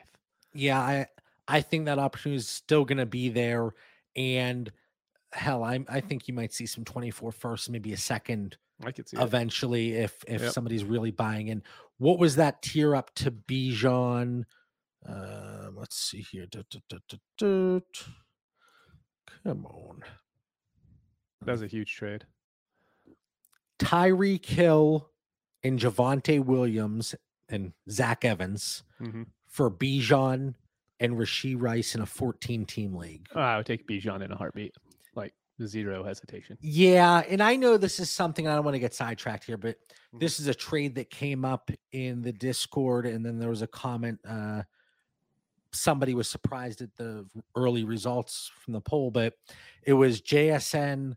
Yeah, 0.52 0.78
I 0.80 1.06
I 1.48 1.60
think 1.62 1.86
that 1.86 1.98
opportunity 1.98 2.36
is 2.36 2.48
still 2.48 2.84
going 2.84 2.98
to 2.98 3.06
be 3.06 3.28
there, 3.28 3.70
and 4.14 4.70
hell, 5.32 5.62
I 5.64 5.80
I 5.88 6.00
think 6.00 6.28
you 6.28 6.34
might 6.34 6.52
see 6.52 6.66
some 6.66 6.84
24 6.84 7.32
first, 7.32 7.70
maybe 7.70 7.92
a 7.92 7.96
second 7.96 8.58
I 8.84 8.92
could 8.92 9.08
see 9.08 9.16
it. 9.16 9.22
eventually 9.22 9.92
if 9.92 10.22
if 10.26 10.42
Yep. 10.42 10.52
somebody's 10.52 10.84
really 10.84 11.12
buying 11.12 11.48
in. 11.48 11.62
What 11.98 12.18
was 12.18 12.36
that 12.36 12.62
tier 12.62 12.94
up 12.96 13.14
to 13.16 13.30
Bijan? 13.30 14.44
Uh, 15.06 15.70
let's 15.74 15.96
see 15.96 16.20
here. 16.30 16.46
Come 19.44 19.64
on, 19.66 20.02
That 21.42 21.52
was 21.52 21.62
a 21.62 21.66
huge 21.66 21.94
trade. 21.94 22.26
Tyreek 23.78 24.44
Hill 24.44 25.10
and 25.62 25.78
Javonte 25.78 26.44
Williams 26.44 27.14
and 27.48 27.72
Zach 27.90 28.24
Evans 28.24 28.82
Mhm. 29.00 29.26
for 29.46 29.70
Bijan 29.70 30.54
and 30.98 31.14
Rashee 31.14 31.56
Rice 31.58 31.94
in 31.94 32.02
a 32.02 32.06
14 32.06 32.66
team 32.66 32.94
league. 32.94 33.26
Oh, 33.34 33.40
I 33.40 33.56
would 33.56 33.66
take 33.66 33.86
Bijan 33.88 34.22
in 34.22 34.30
a 34.32 34.36
heartbeat, 34.36 34.74
like 35.14 35.34
zero 35.64 36.04
hesitation. 36.04 36.58
Yeah, 36.60 37.20
and 37.20 37.42
I 37.42 37.56
know 37.56 37.78
this 37.78 37.98
is 38.00 38.10
something 38.10 38.46
I 38.46 38.54
don't 38.54 38.64
want 38.64 38.74
to 38.74 38.78
get 38.80 38.92
sidetracked 38.94 39.44
here, 39.44 39.56
but 39.56 39.78
Mhm. 40.12 40.20
this 40.20 40.38
is 40.40 40.46
a 40.46 40.54
trade 40.54 40.94
that 40.96 41.08
came 41.08 41.44
up 41.46 41.70
in 41.92 42.20
the 42.20 42.32
Discord, 42.32 43.06
and 43.06 43.24
then 43.24 43.38
there 43.38 43.48
was 43.48 43.62
a 43.62 43.66
comment. 43.66 44.20
Uh, 44.24 44.64
somebody 45.72 46.14
was 46.14 46.28
surprised 46.28 46.80
at 46.82 46.94
the 46.96 47.26
early 47.54 47.84
results 47.84 48.50
from 48.60 48.72
the 48.72 48.80
poll, 48.80 49.10
but 49.10 49.34
it 49.82 49.92
was 49.92 50.20
JSN, 50.20 51.14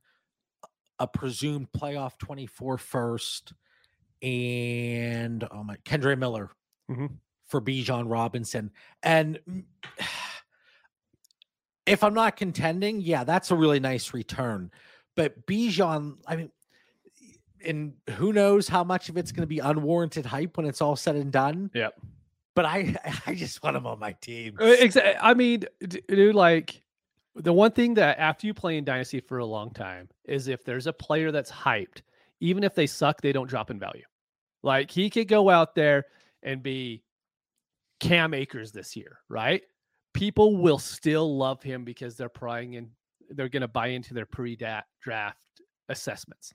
a 1.00 1.08
presumed 1.08 1.68
playoff 1.72 2.18
24 2.18 2.78
first, 2.78 3.54
and 4.22 5.48
oh 5.52 5.64
my, 5.64 5.76
Kendre 5.78 6.18
Miller 6.18 6.50
Mhm. 6.90 7.18
for 7.46 7.62
Bijan 7.62 8.10
Robinson. 8.10 8.72
And 9.02 9.40
if 11.86 12.04
I'm 12.04 12.14
not 12.14 12.38
contending, 12.38 13.02
yeah, 13.02 13.24
that's 13.24 13.52
a 13.52 13.56
really 13.56 13.80
nice 13.80 14.14
return. 14.14 14.72
But 15.16 15.46
Bijan, 15.46 16.18
I 16.28 16.36
mean, 16.36 16.52
and 17.66 17.94
who 18.12 18.34
knows 18.34 18.68
how 18.68 18.84
much 18.84 19.10
of 19.10 19.18
it's 19.18 19.32
going 19.32 19.44
to 19.44 19.48
be 19.48 19.60
unwarranted 19.60 20.26
hype 20.26 20.58
when 20.58 20.66
it's 20.66 20.82
all 20.82 20.96
said 20.96 21.16
and 21.16 21.32
done. 21.32 21.72
Yep. 21.74 22.00
But 22.56 22.66
I, 22.66 22.96
I 23.28 23.36
just 23.36 23.64
want 23.64 23.78
him 23.78 23.88
on 23.88 24.00
my 24.00 24.14
team. 24.14 24.58
Uh, 24.60 24.66
exactly. 24.66 25.16
I 25.22 25.34
mean, 25.34 25.64
dude, 25.88 26.36
like 26.36 26.82
the 27.36 27.54
one 27.54 27.72
thing 27.72 27.96
that 27.96 28.20
after 28.20 28.48
you 28.48 28.54
play 28.54 28.78
in 28.78 28.86
Dynasty 28.86 29.20
for 29.20 29.40
a 29.40 29.46
long 29.46 29.72
time 29.72 30.10
is 30.26 30.48
if 30.48 30.64
there's 30.64 30.88
a 30.88 30.94
player 30.94 31.32
that's 31.32 31.52
hyped, 31.52 32.02
even 32.40 32.64
if 32.64 32.76
they 32.76 32.88
suck, 32.88 33.22
they 33.22 33.32
don't 33.32 33.50
drop 33.50 33.72
in 33.72 33.80
value. 33.80 34.04
Like 34.62 34.92
he 34.92 35.10
could 35.10 35.28
go 35.28 35.50
out 35.50 35.76
there 35.76 36.06
and 36.44 36.62
be 36.62 37.04
Cam 38.00 38.34
Akers 38.34 38.72
this 38.72 38.96
year, 38.96 39.20
right? 39.30 39.64
People 40.14 40.58
will 40.58 40.78
still 40.78 41.38
love 41.38 41.64
him 41.64 41.84
because 41.84 42.16
they're 42.16 42.30
prying 42.30 42.74
in, 42.74 42.90
they're 43.30 43.50
going 43.50 43.62
to 43.62 43.68
buy 43.68 43.88
into 43.88 44.14
their 44.14 44.26
pre-draft 44.26 45.38
assessments. 45.90 46.54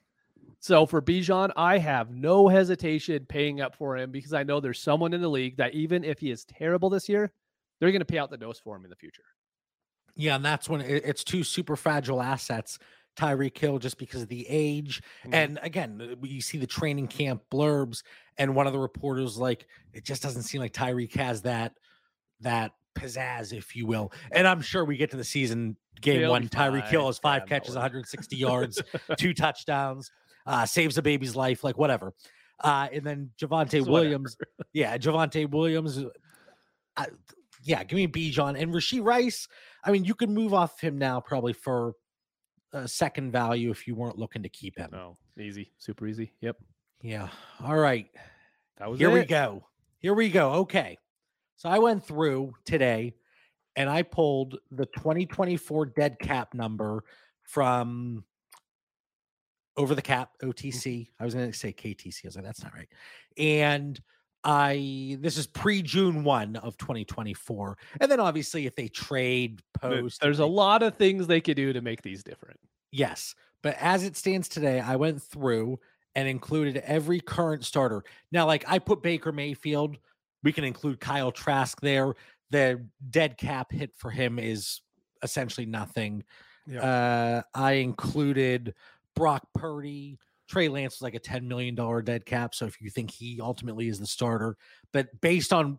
So 0.61 0.87
for 0.87 1.01
Bijan, 1.01 1.51
I 1.57 1.79
have 1.79 2.11
no 2.11 2.48
hesitation 2.48 3.24
paying 3.29 3.61
up 3.61 3.77
for 3.77 3.96
him 3.96 4.11
because 4.11 4.33
I 4.33 4.42
know 4.42 4.59
there's 4.61 4.81
someone 4.81 5.14
in 5.14 5.20
the 5.20 5.29
league 5.29 5.57
that 5.59 5.74
even 5.74 6.03
if 6.05 6.18
he 6.18 6.31
is 6.31 6.44
terrible 6.44 6.90
this 6.90 7.09
year, 7.09 7.33
they're 7.79 7.92
going 7.92 8.01
to 8.01 8.07
pay 8.07 8.18
out 8.18 8.31
the 8.31 8.37
nose 8.37 8.59
for 8.59 8.77
him 8.77 8.85
in 8.85 8.90
the 8.90 8.96
future. 8.96 9.22
Yeah, 10.16 10.35
and 10.35 10.44
that's 10.44 10.68
when 10.68 10.81
it's 10.81 11.22
two 11.22 11.44
super 11.44 11.77
fragile 11.77 12.20
assets. 12.20 12.79
Tyreek 13.16 13.57
Hill 13.57 13.79
just 13.79 13.98
because 13.98 14.22
of 14.22 14.29
the 14.29 14.46
age. 14.48 15.03
Mhm. 15.24 15.35
And 15.35 15.59
again, 15.62 16.01
uh, 16.01 16.27
you 16.27 16.40
see 16.40 16.59
the 16.59 16.66
training 16.66 17.09
camp 17.09 17.42
blurbs, 17.51 18.03
and 18.37 18.55
one 18.55 18.66
of 18.66 18.72
the 18.72 18.79
reporters 18.79 19.37
like 19.37 19.66
it 19.92 20.05
just 20.05 20.22
doesn't 20.22 20.42
seem 20.42 20.61
like 20.61 20.72
Tyreek 20.72 21.14
has 21.14 21.42
that 21.42 21.74
that 22.40 22.72
pizzazz, 22.96 23.53
if 23.53 23.74
you 23.74 23.87
will. 23.87 24.12
And 24.33 24.46
I'm 24.46 24.61
sure 24.61 24.85
we 24.85 24.96
get 24.96 25.11
to 25.12 25.16
the 25.16 25.24
season 25.24 25.77
game 26.01 26.20
He'll 26.20 26.31
one. 26.31 26.48
Tyreek 26.48 26.88
Hill 26.88 27.07
has 27.07 27.18
five 27.18 27.42
Yeah, 27.42 27.59
catches, 27.59 27.74
160 27.74 28.37
yards, 28.37 28.81
two 29.16 29.35
touchdowns, 29.35 30.11
uh, 30.48 30.64
saves 30.66 30.98
a 30.98 31.02
baby's 31.02 31.37
life, 31.37 31.62
like 31.62 31.78
whatever. 31.78 32.14
Uh, 32.58 32.88
and 32.92 33.04
then 33.04 33.30
Javonte. 33.40 33.87
Williams, 33.87 34.37
yeah, 34.72 34.96
Javonte 34.96 35.48
Williams. 35.48 36.02
uh, 36.96 37.06
yeah, 37.62 37.84
give 37.84 37.96
me 37.96 38.08
Bijan 38.08 38.61
and 38.61 38.72
Rashee 38.72 39.04
Rice. 39.04 39.46
I 39.84 39.92
mean, 39.92 40.04
you 40.04 40.14
could 40.14 40.30
move 40.30 40.54
off 40.54 40.80
him 40.80 40.98
now 40.98 41.20
probably 41.20 41.52
for 41.52 41.92
a 42.72 42.88
second 42.88 43.30
value 43.30 43.70
if 43.70 43.87
you 43.87 43.94
weren't 43.94 44.18
looking 44.18 44.42
to 44.42 44.48
keep 44.48 44.76
him. 44.78 44.88
No, 44.90 45.16
easy, 45.38 45.70
super 45.78 46.06
easy. 46.06 46.32
Yep. 46.40 46.56
Yeah. 47.02 47.28
All 47.62 47.76
right. 47.76 48.08
That 48.78 48.90
was 48.90 48.98
Here 48.98 49.11
we 49.11 49.24
go. 49.24 49.64
Here 49.98 50.14
we 50.14 50.30
go. 50.30 50.52
Okay. 50.52 50.96
So 51.56 51.68
I 51.68 51.78
went 51.78 52.04
through 52.04 52.54
today 52.64 53.14
and 53.76 53.88
I 53.90 54.02
pulled 54.02 54.58
the 54.70 54.87
2024 54.87 55.87
dead 55.87 56.18
cap 56.20 56.54
number 56.54 57.04
from 57.42 58.24
over 59.79 59.95
the 59.95 60.03
cap 60.03 60.33
OTC. 60.43 61.09
I 61.19 61.25
was 61.25 61.35
going 61.35 61.51
to 61.51 61.57
say 61.57 61.73
KTC. 61.73 62.25
I 62.25 62.29
was 62.29 62.37
like, 62.37 62.45
that's 62.45 62.62
not 62.62 62.75
right. 62.75 62.88
And 63.38 63.99
I 64.45 65.17
this 65.21 65.37
is 65.37 65.47
pre 65.47 65.83
June 65.83 66.25
1 66.25 66.57
of 66.57 66.77
2024. 66.77 67.79
And 68.01 68.11
then 68.11 68.21
obviously 68.21 68.67
if 68.67 68.75
they 68.75 68.88
trade 68.88 69.62
post, 69.81 70.21
There's 70.21 70.38
a 70.41 70.47
lot 70.47 70.83
of 70.83 70.97
things 70.97 71.27
they 71.27 71.41
could 71.41 71.57
do 71.57 71.73
to 71.73 71.81
make 71.81 72.03
these 72.03 72.23
different. 72.23 72.59
Yes. 72.93 73.35
But 73.62 73.77
as 73.81 74.05
it 74.05 74.17
stands 74.17 74.49
today, 74.49 74.81
I 74.81 74.97
went 74.97 75.23
through 75.23 75.79
and 76.14 76.29
included 76.29 76.79
every 76.79 77.21
current 77.21 77.64
starter. 77.64 78.05
Now, 78.33 78.47
like 78.47 78.64
I 78.67 78.79
put 78.79 79.03
Baker 79.03 79.33
Mayfield, 79.33 79.97
we 80.43 80.53
can 80.53 80.64
include 80.64 81.01
Kyle 81.01 81.33
Trask 81.33 81.81
there. 81.81 82.14
The 82.51 82.85
dead 83.11 83.37
cap 83.37 83.73
hit 83.73 83.93
for 83.97 84.11
him 84.11 84.38
is 84.38 84.81
essentially 85.23 85.67
nothing. 85.67 86.25
Yeah. 86.67 86.83
Uh, 86.83 87.43
I 87.55 87.73
included 87.73 88.75
Brock 89.18 89.46
Purdy. 89.54 90.18
Trey 90.48 90.68
Lance 90.68 90.96
is 90.96 91.02
like 91.02 91.14
a 91.14 91.20
$10 91.20 91.42
million 91.42 91.74
dead 92.04 92.24
cap. 92.24 92.54
So 92.54 92.64
if 92.64 92.81
you 92.81 92.88
think 92.88 93.11
he 93.11 93.38
ultimately 93.42 93.88
is 93.88 93.98
the 93.98 94.07
starter, 94.07 94.57
but 94.92 95.09
based 95.20 95.52
on 95.52 95.78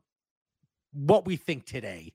what 0.93 1.25
we 1.25 1.37
think 1.37 1.65
today, 1.65 2.13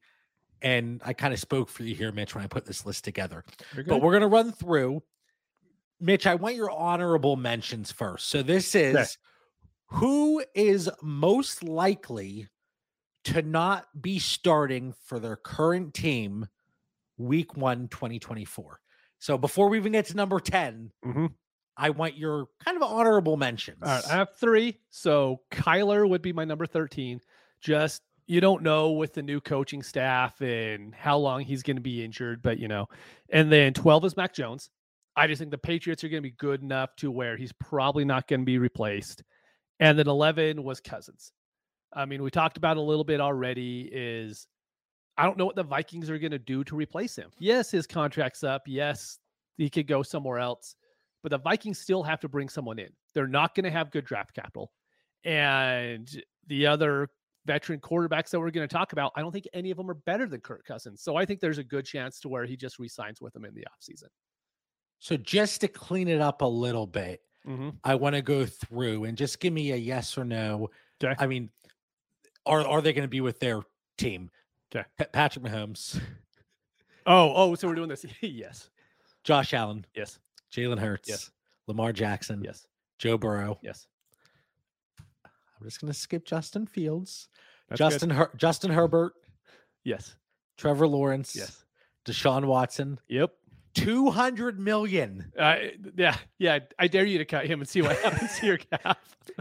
and 0.62 1.00
I 1.04 1.12
kind 1.12 1.34
of 1.34 1.40
spoke 1.40 1.68
for 1.68 1.82
you 1.82 1.94
here, 1.94 2.12
Mitch, 2.12 2.34
when 2.34 2.44
I 2.44 2.46
put 2.46 2.64
this 2.64 2.87
list 2.87 3.04
together 3.04 3.44
but 3.88 4.00
we're 4.00 4.12
going 4.12 4.22
to 4.22 4.28
run 4.28 4.52
through. 4.52 5.02
Mitch, 6.00 6.26
I 6.26 6.34
want 6.37 6.54
your 6.54 6.70
honorable 6.70 7.37
mentions 7.37 7.90
first. 7.90 8.28
So 8.28 8.42
this 8.42 8.74
is 8.74 9.18
who 9.88 10.44
is 10.54 10.90
most 11.02 11.62
likely 11.62 12.48
to 13.24 13.42
not 13.42 13.87
be 14.00 14.18
starting 14.18 14.94
for 15.04 15.18
their 15.18 15.37
current 15.37 15.94
team 15.94 16.46
week 17.16 17.56
one, 17.56 17.88
2024. 17.88 18.80
So 19.24 19.38
before 19.38 19.70
we 19.70 19.78
even 19.78 19.92
get 19.92 20.04
to 20.08 20.16
number 20.16 20.38
10, 20.38 20.92
Mhm. 21.02 21.34
I 21.78 21.88
want 21.88 22.14
your 22.18 22.48
kind 22.62 22.76
of 22.76 22.82
honorable 22.82 23.38
mentions. 23.38 23.78
All 23.82 23.88
right, 23.88 24.04
I 24.06 24.16
have 24.16 24.37
three. 24.37 24.82
So 24.90 25.40
Kyler 25.50 26.06
would 26.06 26.20
be 26.20 26.34
my 26.34 26.44
number 26.44 26.66
13. 26.66 27.22
Just 27.62 28.02
you 28.26 28.42
don't 28.42 28.62
know 28.62 28.92
with 28.92 29.14
the 29.14 29.22
new 29.22 29.40
coaching 29.40 29.82
staff 29.82 30.42
and 30.42 30.94
how 30.94 31.16
long 31.16 31.40
he's 31.40 31.62
going 31.62 31.78
to 31.78 31.82
be 31.82 32.04
injured, 32.04 32.42
but 32.42 32.58
you 32.58 32.68
know. 32.68 32.87
And 33.30 33.50
then 33.50 33.72
12 33.72 34.04
is 34.04 34.14
Mac 34.14 34.34
Jones. 34.34 34.68
I 35.16 35.26
just 35.26 35.38
think 35.38 35.52
the 35.52 35.56
Patriots 35.56 36.04
are 36.04 36.10
going 36.10 36.22
to 36.22 36.28
be 36.28 36.37
good 36.37 36.60
enough 36.60 36.94
to 36.96 37.10
where 37.10 37.38
he's 37.38 37.52
probably 37.52 38.04
not 38.04 38.28
going 38.28 38.40
to 38.40 38.46
be 38.46 38.58
replaced. 38.58 39.22
And 39.80 39.98
then 39.98 40.06
11 40.06 40.62
was 40.62 40.80
Cousins. 40.82 41.32
I 41.94 42.04
mean, 42.04 42.22
we 42.22 42.30
talked 42.30 42.58
about 42.58 42.76
a 42.76 42.82
little 42.82 43.04
bit 43.04 43.22
already 43.22 43.88
is 43.90 44.46
I 45.16 45.24
don't 45.24 45.38
know 45.38 45.46
what 45.46 45.57
the 45.57 45.62
Vikings 45.62 46.11
are 46.11 46.18
going 46.18 46.33
to 46.33 46.38
do 46.38 46.64
to 46.64 46.77
replace 46.77 47.16
him. 47.16 47.31
Yes, 47.38 47.70
his 47.70 47.87
contract's 47.87 48.42
up. 48.42 48.62
Yes, 48.66 49.18
he 49.57 49.70
could 49.70 49.87
go 49.87 50.03
somewhere 50.03 50.38
else 50.38 50.77
but 51.24 51.31
the 51.31 51.38
Vikings 51.38 51.79
still 51.79 52.03
have 52.03 52.20
to 52.20 52.29
bring 52.29 52.50
someone 52.50 52.79
in. 52.79 52.90
They're 53.14 53.27
not 53.27 53.55
going 53.55 53.64
to 53.64 53.70
have 53.70 53.90
good 53.90 54.05
draft 54.05 54.35
capital. 54.35 54.70
And 55.24 56.07
the 56.48 56.66
other 56.66 57.09
veteran 57.46 57.81
quarterbacks 57.81 58.29
that 58.29 58.38
we're 58.38 58.50
going 58.50 58.68
to 58.68 58.72
talk 58.72 58.92
about, 58.92 59.11
I 59.16 59.22
don't 59.22 59.33
think 59.33 59.48
any 59.55 59.70
of 59.70 59.79
them 59.79 59.90
are 59.90 59.94
better 59.94 60.27
than 60.27 60.42
Kirk 60.42 60.66
Cousins. 60.66 61.00
So 61.00 61.16
I 61.16 61.24
think 61.24 61.40
there's 61.40 61.57
a 61.57 61.64
good 61.64 61.87
chance 61.87 62.20
to 62.20 62.29
where 62.29 62.44
he 62.44 62.59
just 62.59 62.79
resigns 62.79 63.22
with 63.22 63.33
them 63.33 63.46
in 63.46 63.55
the 63.55 63.62
offseason. 63.62 64.09
So 64.98 65.16
just 65.16 65.62
to 65.62 65.68
clean 65.68 66.09
it 66.09 66.20
up 66.20 66.42
a 66.42 66.46
little 66.46 66.87
bit, 66.87 67.20
Mm-hmm. 67.46 67.68
I 67.85 67.94
want 67.96 68.14
to 68.14 68.22
go 68.22 68.46
through 68.46 69.05
and 69.05 69.18
just 69.18 69.38
give 69.38 69.53
me 69.53 69.72
a 69.72 69.77
yes 69.77 70.16
or 70.16 70.24
no. 70.24 70.70
'Kay. 70.98 71.14
I 71.18 71.27
mean, 71.27 71.50
are 72.46 72.66
are 72.66 72.81
they 72.81 72.94
going 72.94 73.05
to 73.05 73.09
be 73.09 73.20
with 73.20 73.38
their 73.38 73.61
team? 73.98 74.31
'Kay. 74.74 74.84
Pa- 74.98 75.04
Patrick 75.12 75.44
Mahomes, 75.44 76.00
Oh, 77.06 77.32
oh, 77.34 77.54
so 77.54 77.68
we're 77.68 77.74
doing 77.74 77.88
this. 77.88 78.04
yes. 78.20 78.70
Josh 79.24 79.54
Allen, 79.54 79.87
Yes. 79.94 80.18
Jalen 80.52 80.78
Hurts, 80.78 81.08
Yes. 81.08 81.30
Lamar 81.66 81.92
Jackson, 81.92 82.42
Yes. 82.44 82.66
Joe 82.98 83.16
Burrow. 83.18 83.58
Yes. 83.62 83.87
I'm 85.28 85.64
just 85.64 85.80
going 85.80 85.92
to 85.92 85.98
skip 85.98 86.24
Justin 86.26 86.66
Fields, 86.66 87.28
That's. 87.68 87.78
Justin 87.78 88.10
Her- 88.10 88.30
Justin 88.37 88.70
Herbert, 88.70 89.12
Yes. 89.84 90.16
Trevor 90.58 90.87
Lawrence, 90.87 91.34
Yes. 91.37 91.64
Deshaun 92.04 92.44
Watson. 92.46 92.98
Yep. 93.08 93.32
200 93.74 94.58
million. 94.60 95.32
Uh, 95.38 95.56
yeah. 95.96 96.16
Yeah. 96.38 96.60
I 96.78 96.87
dare 96.88 97.04
you 97.04 97.18
to 97.18 97.24
cut 97.24 97.46
him 97.46 97.60
and 97.60 97.68
see 97.68 97.82
what 97.82 97.96
happens 97.98 98.38
to 98.38 98.46
your 98.46 98.58
cap. 98.72 98.98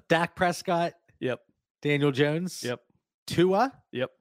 Dak 0.07 0.35
Prescott, 0.35 0.93
Yep. 1.19 1.39
Daniel 1.81 2.11
Jones, 2.11 2.63
Yep. 2.63 2.81
Tua. 3.27 3.71
Yep. 3.91 4.11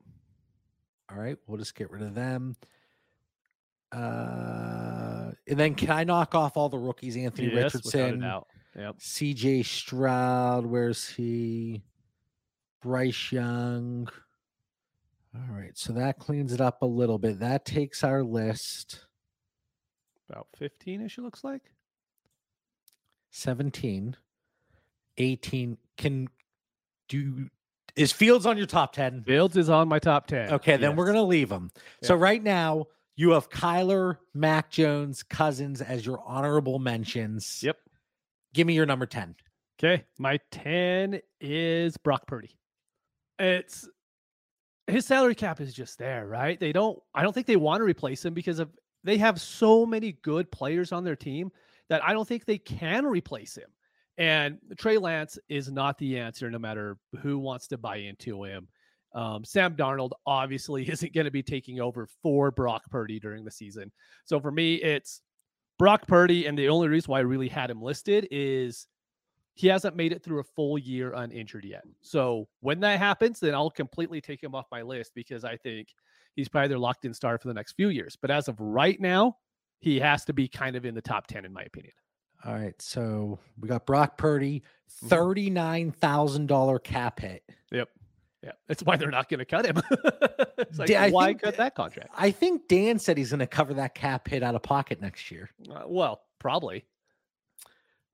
All 1.13 1.21
right, 1.21 1.37
we'll 1.47 1.59
just 1.59 1.75
get 1.75 1.91
rid 1.91 2.03
of 2.03 2.15
them. 2.15 2.57
Uh, 3.93 5.33
and 5.47 5.59
then 5.59 5.75
can 5.75 5.91
I 5.91 6.05
knock 6.05 6.35
off 6.35 6.57
all 6.57 6.71
the 6.71 6.79
rookies? 6.79 7.17
Anthony 7.17 7.49
Yes, 7.53 7.75
Richardson. 7.75 8.21
Yep. 8.75 8.99
CJ 8.99 9.67
Stroud, 9.67 10.65
where's 10.65 11.07
he? 11.09 11.83
Bryce 12.81 13.31
Young. 13.31 14.09
All 15.35 15.55
right, 15.55 15.77
so 15.77 15.93
that 15.93 16.19
cleans 16.19 16.53
it 16.53 16.61
up 16.61 16.83
a 16.83 16.87
little 16.87 17.19
bit. 17.19 17.39
That 17.41 17.65
takes 17.65 18.03
our 18.05 18.23
list 18.23 19.07
About 20.29 20.47
15 20.57 21.03
ish, 21.03 21.19
it 21.19 21.23
looks 21.23 21.45
like. 21.45 21.63
17, 23.31 24.17
18. 25.19 25.79
Can 25.97 26.29
do 27.09 27.49
is 27.97 28.13
Fields 28.13 28.47
on 28.47 28.57
your 28.57 28.67
top 28.67 28.93
10? 28.93 29.25
Fields 29.25 29.57
is 29.57 29.69
on 29.69 29.89
my 29.89 29.99
top 29.99 30.27
10. 30.27 30.53
Okay, 30.55 30.77
then 30.77 30.97
we're 30.97 31.07
gonna 31.07 31.23
leave 31.23 31.49
them. 31.49 31.71
So 32.03 32.15
right 32.15 32.43
now 32.43 32.87
you 33.17 33.31
have 33.31 33.51
Kyler, 33.51 34.19
Mac 34.35 34.71
Jones, 34.71 35.23
Cousins 35.23 35.83
as 35.83 36.05
your 36.05 36.21
honorable 36.27 36.79
mentions. 36.79 37.63
Yep. 37.63 37.77
Give 38.55 38.67
me 38.67 38.75
your 38.75 38.87
number 38.87 39.07
10. 39.07 39.35
Okay, 39.83 40.05
my 40.19 40.39
10 40.51 41.21
is 41.41 41.97
Brock 41.97 42.27
Purdy. 42.27 42.57
It's 43.39 43.89
his 44.87 45.07
salary 45.07 45.35
cap 45.35 45.61
is 45.61 45.75
just 45.75 45.99
there, 45.99 46.27
right? 46.27 46.59
They 46.59 46.73
don't 46.73 46.99
I 47.15 47.23
don't 47.23 47.33
think 47.33 47.47
they 47.47 47.57
want 47.57 47.81
to 47.81 47.85
replace 47.85 48.25
him 48.25 48.35
because 48.35 48.59
of 48.59 48.71
they 49.05 49.19
have 49.19 49.41
so 49.41 49.85
many 49.85 50.13
good 50.23 50.51
players 50.51 50.93
on 50.93 51.05
their 51.05 51.17
team 51.17 51.51
that 51.89 52.05
I 52.05 52.13
don't 52.13 52.27
think 52.27 52.45
they 52.45 52.59
can 52.59 53.05
replace 53.05 53.57
him. 53.57 53.69
And 54.19 54.59
Trey 54.79 54.99
Lance 54.99 55.39
is 55.49 55.71
not 55.71 55.99
the 55.99 56.19
answer 56.19 56.51
no 56.51 56.59
matter 56.59 56.99
who 57.21 57.39
wants 57.39 57.67
to 57.69 57.79
buy 57.79 57.97
into 57.97 58.45
him. 58.45 58.69
Um, 59.15 59.45
Sam 59.45 59.75
Darnold 59.75 60.13
obviously 60.27 60.89
isn't 60.91 61.15
going 61.15 61.25
to 61.25 61.31
be 61.31 61.43
taking 61.43 61.81
over 61.81 62.07
for 62.23 62.51
Brock 62.51 62.83
Purdy 62.91 63.19
during 63.19 63.45
the 63.45 63.51
season. 63.51 63.91
So 64.25 64.41
for 64.41 64.51
me, 64.51 64.77
it's 64.77 65.23
Brock 65.79 66.07
Purdy. 66.07 66.47
And 66.47 66.59
the 66.59 66.69
only 66.69 66.89
reason 66.89 67.11
why 67.11 67.19
I 67.19 67.23
really 67.23 67.49
had 67.49 67.71
him 67.71 67.83
listed 67.83 68.29
is 68.31 68.87
he 69.55 69.67
hasn't 69.67 69.97
made 69.97 70.13
it 70.13 70.23
through 70.23 70.41
a 70.41 70.45
full 70.45 70.79
year 70.79 71.13
uninjured 71.15 71.65
yet. 71.65 71.83
So 72.01 72.49
when 72.61 72.81
that 72.81 72.99
happens, 72.99 73.41
then 73.41 73.55
I'll 73.55 73.71
completely 73.71 74.21
take 74.21 74.43
him 74.43 74.55
off 74.55 74.67
my 74.71 74.83
list 74.83 75.13
because 75.15 75.45
I 75.45 75.57
think 75.57 75.89
he's 76.35 76.49
probably 76.49 76.69
their 76.69 76.79
locked 76.79 77.05
in 77.05 77.13
star 77.13 77.39
for 77.39 77.49
the 77.49 77.55
next 77.55 77.73
few 77.73 77.89
years. 77.89 78.17
But 78.21 78.31
as 78.31 78.49
of 78.49 78.59
right 78.61 78.99
now, 79.01 79.37
he 79.81 79.99
has 80.01 80.25
to 80.27 80.33
be 80.33 80.49
kind 80.49 80.77
of 80.77 80.87
in 80.87 80.95
the 80.95 81.03
top 81.03 81.27
10, 81.27 81.45
in 81.45 81.53
my 81.53 81.63
opinion. 81.63 81.93
All 82.45 82.55
right. 82.55 82.81
So 82.81 83.39
we 83.61 83.69
got 83.69 83.87
Brock 83.87 84.19
Purdy, 84.19 84.63
Mhm. 85.05 85.09
$39,000 85.09 86.79
cap 86.79 87.21
hit. 87.21 87.45
Yep. 87.71 87.89
Yeah. 88.43 88.53
That's 88.67 88.83
why 88.83 88.97
they're 88.97 89.11
not 89.11 89.29
going 89.29 89.39
to 89.39 89.45
cut 89.45 89.65
him. 89.67 89.77
it's 90.59 90.79
like, 90.79 91.13
why 91.13 91.27
think 91.29 91.43
cut 91.43 91.57
that 91.59 91.75
contract? 91.77 92.11
I 92.17 92.33
think 92.33 92.67
Dan 92.69 92.99
said 92.99 93.17
he's 93.17 93.31
going 93.31 93.41
to 93.41 93.47
cover 93.47 93.75
that 93.75 93.95
cap 93.95 94.29
hit 94.29 94.43
out 94.43 94.55
of 94.57 94.63
pocket 94.63 95.01
next 95.01 95.31
year. 95.31 95.51
Uh, 95.71 95.83
well, 95.87 96.23
probably. 96.41 96.85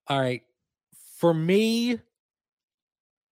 All 0.06 0.20
right. 0.20 0.42
For 1.16 1.32
me, 1.32 1.98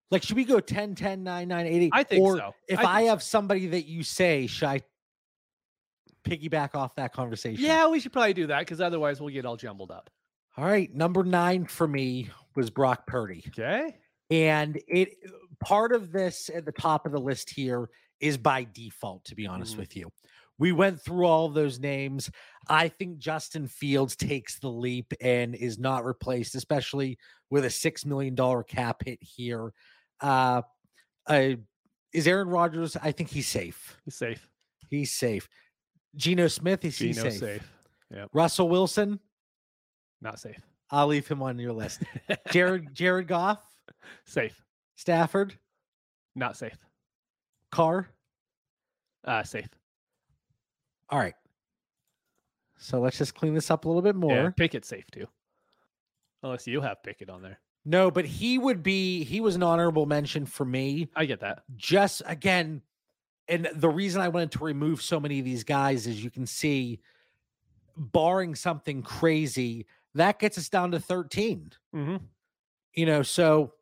like, 0.09 0.23
should 0.23 0.37
we 0.37 0.45
go 0.45 0.59
10, 0.61 0.95
10, 0.95 1.23
9, 1.23 1.47
9, 1.47 1.65
8, 1.67 1.81
8? 1.83 1.89
I 1.93 2.03
think 2.03 2.23
or 2.23 2.37
so. 2.37 2.55
If 2.69 2.79
I 2.79 2.83
I, 2.83 2.95
think 2.97 3.05
so. 3.07 3.09
have 3.09 3.23
somebody 3.23 3.67
that 3.67 3.85
you 3.85 4.01
say, 4.03 4.47
should 4.47 4.67
I 4.69 4.79
piggyback 6.23 6.75
off 6.75 6.95
that 6.95 7.11
conversation? 7.13 7.63
Yeah, 7.63 7.87
we 7.89 7.99
should 7.99 8.13
probably 8.13 8.33
do 8.33 8.47
that 8.47 8.59
because 8.59 8.79
otherwise 8.79 9.19
we'll 9.19 9.33
get 9.33 9.45
all 9.45 9.57
jumbled 9.57 9.91
up. 9.91 10.09
All 10.57 10.65
right. 10.65 10.93
Number 10.93 11.23
nine 11.23 11.65
for 11.65 11.87
me 11.87 12.29
was 12.55 12.69
Brock 12.69 13.05
Purdy. 13.07 13.43
Okay. 13.49 13.95
And 14.29 14.79
it 14.87 15.15
part 15.59 15.93
of 15.93 16.11
this 16.11 16.49
at 16.53 16.65
the 16.65 16.71
top 16.71 17.05
of 17.05 17.11
the 17.11 17.19
list 17.19 17.49
here 17.49 17.89
is 18.19 18.37
by 18.37 18.65
default, 18.73 19.25
to 19.25 19.35
be 19.35 19.45
honest 19.47 19.75
Mhm. 19.75 19.79
with 19.79 19.95
you. 19.95 20.11
We 20.57 20.71
went 20.71 21.01
through 21.01 21.25
all 21.25 21.49
those 21.49 21.79
names. 21.79 22.31
I 22.69 22.87
think 22.87 23.17
Justin 23.19 23.67
Fields 23.67 24.15
takes 24.15 24.57
the 24.59 24.69
leap 24.69 25.13
and 25.19 25.53
is 25.53 25.77
not 25.77 26.05
replaced, 26.05 26.55
especially 26.55 27.17
with 27.49 27.65
a 27.65 27.69
six 27.69 28.05
million 28.05 28.35
dollar 28.35 28.63
cap 28.63 29.03
hit 29.05 29.21
here. 29.21 29.73
Uh, 30.21 30.61
uh, 31.27 31.55
is 32.13 32.27
Aaron 32.27 32.47
Rodgers? 32.47 32.95
I 32.95 33.11
think 33.11 33.29
he's 33.29 33.47
safe. 33.49 33.97
He's 34.05 34.15
safe. 34.15 34.49
He's 34.89 35.13
safe. 35.13 35.49
Geno 36.15 36.47
Smith, 36.47 36.85
is 36.85 36.97
he 36.97 37.11
Geno 37.11 37.29
safe? 37.29 37.39
safe. 37.39 37.73
Yep. 38.11 38.29
Russell 38.31 38.69
Wilson, 38.69 39.19
Not 40.25 40.39
safe. 40.39 40.59
I'll 40.89 41.05
leave 41.05 41.27
him 41.27 41.43
on 41.43 41.59
your 41.59 41.71
list. 41.71 42.01
Jared 42.51 42.91
Jared 42.95 43.27
Goff, 43.27 43.59
safe. 44.25 44.59
Stafford, 44.95 45.55
Not 46.35 46.57
safe. 46.57 46.77
Carr. 47.71 48.09
Uh, 49.23 49.43
safe. 49.43 49.69
All 51.09 51.19
right. 51.19 51.35
So 52.77 52.99
let's 52.99 53.19
just 53.19 53.35
clean 53.35 53.53
this 53.53 53.69
up 53.69 53.85
a 53.85 53.87
little 53.87 54.01
bit 54.01 54.15
more. 54.15 54.31
Yeah, 54.31 54.49
Pickett 54.49 54.83
safe 54.83 55.05
too. 55.11 55.27
Unless 56.41 56.65
you 56.65 56.81
have 56.81 57.03
Pickett 57.03 57.29
on 57.29 57.43
there. 57.43 57.59
No, 57.85 58.09
but 58.09 58.25
he 58.25 58.57
would 58.57 58.81
be 58.81 59.23
he 59.23 59.41
was 59.41 59.55
an 59.55 59.61
honorable 59.61 60.07
mention 60.07 60.47
for 60.47 60.65
me. 60.65 61.07
I 61.15 61.25
get 61.25 61.39
that. 61.41 61.61
Just 61.75 62.23
again, 62.25 62.81
and 63.47 63.69
the 63.75 63.89
reason 63.89 64.23
I 64.23 64.29
wanted 64.29 64.53
to 64.53 64.63
remove 64.63 65.03
so 65.03 65.19
many 65.19 65.37
of 65.37 65.45
these 65.45 65.63
guys 65.63 66.07
is 66.07 66.23
you 66.23 66.31
can 66.31 66.47
see, 66.47 66.99
barring 67.95 68.55
something 68.55 69.03
crazy, 69.03 69.85
that 70.15 70.39
gets 70.39 70.57
us 70.57 70.69
down 70.69 70.91
to 70.91 70.99
13. 70.99 71.71
Mm-hmm. 71.95 72.15
You 72.93 73.05
know, 73.05 73.21
so 73.21 73.73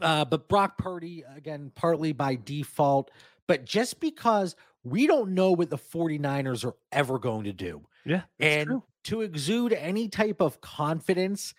uh, 0.00 0.24
but 0.24 0.48
Brock 0.48 0.78
Purdy, 0.78 1.24
again, 1.36 1.72
partly 1.74 2.12
by 2.12 2.36
default, 2.36 3.10
but 3.46 3.64
just 3.64 4.00
because 4.00 4.56
we 4.84 5.06
don't 5.06 5.34
know 5.34 5.52
what 5.52 5.70
the 5.70 5.78
49ers 5.78 6.64
are 6.64 6.74
ever 6.92 7.18
going 7.18 7.44
to 7.44 7.52
do. 7.52 7.86
Yeah. 8.04 8.22
And 8.38 8.66
true. 8.66 8.82
to 9.04 9.20
exude 9.22 9.72
any 9.72 10.08
type 10.08 10.40
of 10.40 10.60
confidence 10.60 11.54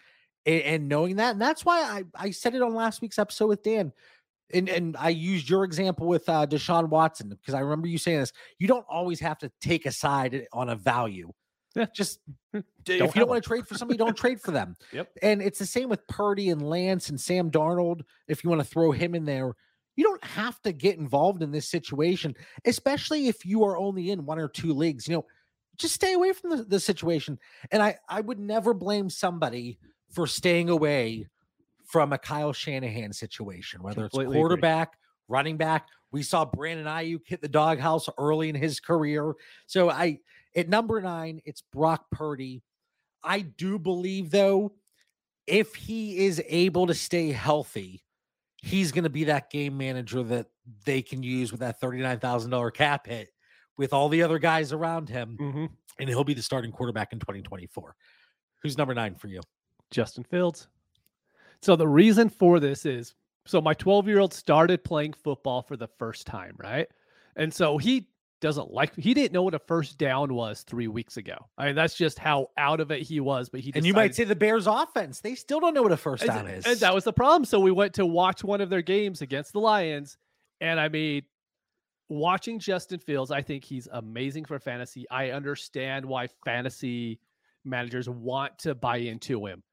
and, 0.46 0.62
and 0.62 0.90
knowing 0.90 1.18
that, 1.18 1.32
and 1.32 1.42
that's 1.42 1.66
why 1.66 1.82
I, 1.82 2.04
I 2.16 2.32
said 2.32 2.56
it 2.56 2.62
on 2.62 2.74
last 2.74 3.02
week's 3.02 3.20
episode 3.20 3.48
with 3.48 3.64
Dan. 3.64 3.92
And, 4.52 4.68
and 4.68 4.98
I 4.98 5.10
used 5.10 5.48
your 5.48 5.64
example 5.64 6.08
with 6.08 6.28
uh, 6.28 6.48
Deshaun 6.48 6.90
Watson 6.90 7.30
because 7.30 7.54
I 7.54 7.60
remember 7.60 7.88
you 7.88 8.00
saying 8.00 8.22
this. 8.22 8.34
You 8.58 8.68
don't 8.68 8.86
always 8.90 9.20
have 9.20 9.38
to 9.40 9.52
take 9.62 9.86
a 9.86 9.92
side 9.92 10.48
on 10.52 10.70
a 10.70 10.76
value. 10.76 11.32
Just 11.94 12.20
Don't 12.54 12.64
if 12.86 13.16
you 13.16 13.20
don't 13.20 13.30
want 13.30 13.44
to 13.44 13.48
trade 13.48 13.68
for 13.68 13.76
somebody, 13.76 13.98
don't 14.00 14.18
trade 14.18 14.42
for 14.42 14.52
them. 14.52 14.76
Yep. 14.92 15.10
And 15.22 15.42
it's 15.42 15.60
the 15.60 15.66
same 15.66 15.90
with 15.90 16.06
Purdy 16.08 16.50
and 16.50 16.62
Lance 16.62 17.10
and 17.10 17.20
Sam 17.20 17.52
Darnold. 17.52 18.02
If 18.28 18.44
you 18.44 18.50
want 18.50 18.62
to 18.62 18.68
throw 18.68 18.92
him 18.92 19.16
in 19.16 19.26
there, 19.26 19.54
you 19.96 20.04
don't 20.04 20.24
have 20.24 20.62
to 20.62 20.72
get 20.72 20.98
involved 20.98 21.44
in 21.44 21.52
this 21.52 21.68
situation, 21.68 22.36
especially 22.66 23.28
if 23.28 23.46
you 23.46 23.64
are 23.66 23.78
only 23.78 24.12
in 24.12 24.26
one 24.26 24.40
or 24.40 24.48
two 24.48 24.74
leagues. 24.74 25.08
You 25.08 25.18
know, 25.18 25.26
just 25.78 25.96
stay 25.96 26.14
away 26.14 26.34
from 26.34 26.52
the, 26.52 26.64
the 26.64 26.80
situation. 26.80 27.38
And 27.72 27.82
I, 27.84 27.98
I 28.08 28.22
would 28.22 28.40
never 28.40 28.74
blame 28.74 29.10
somebody 29.10 29.78
for 30.10 30.28
staying 30.28 30.70
away 30.70 31.28
from 31.86 32.14
a 32.14 32.18
Kyle 32.18 32.54
Shanahan 32.54 33.12
situation, 33.14 33.82
whether 33.82 34.06
it's 34.06 34.12
Completely 34.12 34.36
agree. 34.36 34.42
quarterback, 34.42 34.94
running 35.28 35.58
back. 35.58 35.88
We 36.12 36.24
saw 36.24 36.46
Brandon 36.46 36.86
Aiyuk 36.86 37.22
hit 37.26 37.42
the 37.42 37.48
doghouse 37.48 38.08
early 38.18 38.50
in 38.50 38.56
his 38.56 38.80
career. 38.80 39.34
So 39.68 39.90
I, 39.90 40.20
at 40.60 40.70
number 40.70 41.02
nine, 41.02 41.42
it's 41.46 41.62
Brock 41.74 42.06
Purdy. 42.12 42.62
I 43.24 43.42
do 43.42 43.80
believe, 43.80 44.32
though, 44.32 44.74
if 45.48 45.76
he 45.76 46.26
is 46.26 46.42
able 46.48 46.88
to 46.88 46.94
stay 46.94 47.32
healthy, 47.32 48.04
he's 48.62 48.92
going 48.92 49.04
to 49.04 49.10
be 49.10 49.26
that 49.26 49.50
game 49.50 49.78
manager 49.78 50.22
that 50.24 50.48
they 50.86 51.02
can 51.02 51.24
use 51.24 51.52
with 51.52 51.62
that 51.62 51.82
$39,000 51.82 52.74
cap 52.74 53.08
hit 53.08 53.30
with 53.78 53.94
all 53.94 54.10
the 54.10 54.22
other 54.22 54.40
guys 54.40 54.72
around 54.74 55.10
him, 55.10 55.38
Mm-hmm. 55.40 55.66
and 56.00 56.10
he'll 56.10 56.24
be 56.24 56.34
the 56.34 56.42
starting 56.42 56.72
quarterback 56.72 57.14
in 57.14 57.20
2024. 57.20 57.96
Who's 58.62 58.78
number 58.78 58.94
nine 58.94 59.16
for 59.16 59.28
you? 59.28 59.42
Justin 59.92 60.24
Fields. 60.26 60.68
So 61.62 61.76
the 61.76 61.88
reason 61.88 62.30
for 62.30 62.60
this 62.60 62.86
is 62.86 63.16
so 63.46 63.60
my 63.62 63.74
12 63.74 64.08
year 64.08 64.20
old 64.20 64.34
started 64.34 64.84
playing 64.84 65.14
football 65.14 65.62
for 65.62 65.76
the 65.76 65.88
first 65.98 66.28
time, 66.28 66.56
right? 66.58 66.88
And 67.36 67.54
so 67.54 67.78
he 67.78 68.08
doesn't 68.42 68.72
like 68.72 68.96
he 68.96 69.14
didn't 69.14 69.34
know 69.34 69.44
what 69.44 69.54
a 69.54 69.60
first 69.60 69.98
down 69.98 70.34
was 70.34 70.64
three 70.64 70.88
weeks 70.88 71.18
ago. 71.18 71.36
I 71.58 71.68
mean, 71.68 71.76
that's 71.76 71.96
just 71.96 72.18
how 72.18 72.48
out 72.58 72.80
of 72.80 72.92
it 72.92 73.02
he 73.02 73.20
was. 73.20 73.50
But 73.50 73.60
he 73.62 73.72
And 73.76 73.86
you 73.86 73.94
might 73.94 74.16
say 74.16 74.24
the 74.24 74.36
Bears 74.36 74.68
offense, 74.68 75.20
they 75.20 75.36
still 75.36 75.60
don't 75.60 75.74
know 75.74 75.84
what 75.84 75.92
a 75.92 75.98
first 75.98 76.24
and, 76.24 76.32
down 76.32 76.48
is. 76.48 76.66
and 76.66 76.80
that 76.80 76.94
was 76.94 77.04
the 77.04 77.14
problem. 77.14 77.46
So 77.46 77.60
we 77.60 77.72
went 77.72 77.94
to 77.96 78.06
watch 78.06 78.44
one 78.44 78.62
of 78.62 78.70
their 78.70 78.82
games 78.82 79.22
against 79.22 79.54
the 79.54 79.60
Lions, 79.60 80.18
and 80.62 80.80
I 80.80 80.90
mean, 80.90 81.24
watching 82.08 82.60
Justin 82.60 83.00
Fields, 83.00 83.32
I 83.32 83.42
think 83.42 83.64
he's 83.64 83.88
amazing 83.92 84.46
for 84.46 84.60
fantasy. 84.60 85.06
I 85.10 85.32
understand 85.32 86.06
why 86.06 86.28
fantasy 86.46 87.20
managers 87.66 88.10
want 88.10 88.58
to 88.60 88.74
buy 88.74 88.98
into 88.98 89.46
him, 89.46 89.64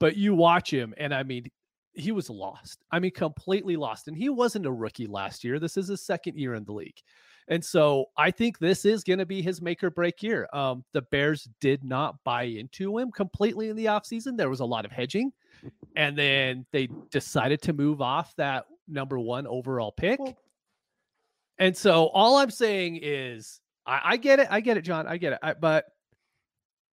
but 0.00 0.16
you 0.16 0.34
watch 0.34 0.72
him, 0.72 0.94
and 0.98 1.14
I 1.14 1.22
mean, 1.22 1.50
he 1.96 2.12
was 2.12 2.28
lost. 2.28 2.84
I 2.90 2.98
mean, 2.98 3.10
completely 3.10 3.76
lost. 3.76 4.06
And 4.06 4.16
he 4.16 4.28
wasn't 4.28 4.66
a 4.66 4.72
rookie 4.72 5.06
last 5.06 5.44
year. 5.44 5.58
This 5.58 5.78
is 5.78 5.88
his 5.88 6.02
second 6.02 6.38
year 6.38 6.54
in 6.54 6.64
the 6.64 6.72
league. 6.72 7.00
And 7.48 7.64
so 7.64 8.06
I 8.16 8.30
think 8.30 8.58
this 8.58 8.84
is 8.84 9.04
going 9.04 9.20
to 9.20 9.26
be 9.26 9.40
his 9.40 9.62
make 9.62 9.84
or 9.84 9.90
break 9.90 10.22
year. 10.22 10.48
Um, 10.52 10.84
the 10.92 11.02
Bears 11.02 11.48
did 11.60 11.84
not 11.84 12.16
buy 12.24 12.44
into 12.44 12.98
him 12.98 13.12
completely 13.12 13.68
in 13.68 13.76
the 13.76 13.86
offseason. 13.86 14.36
There 14.36 14.50
was 14.50 14.60
a 14.60 14.64
lot 14.64 14.84
of 14.84 14.90
hedging. 14.90 15.32
And 15.94 16.18
then 16.18 16.66
they 16.72 16.88
decided 17.10 17.62
to 17.62 17.72
move 17.72 18.02
off 18.02 18.34
that 18.36 18.66
number 18.88 19.18
one 19.18 19.46
overall 19.46 19.92
pick. 19.92 20.18
Well- 20.18 20.36
and 21.58 21.76
so 21.76 22.08
all 22.08 22.36
I'm 22.36 22.50
saying 22.50 23.00
is, 23.02 23.60
I, 23.86 24.00
I 24.04 24.16
get 24.16 24.40
it. 24.40 24.48
I 24.50 24.60
get 24.60 24.76
it, 24.76 24.82
John. 24.82 25.06
I 25.06 25.16
get 25.16 25.32
it. 25.32 25.38
I, 25.42 25.54
but 25.54 25.86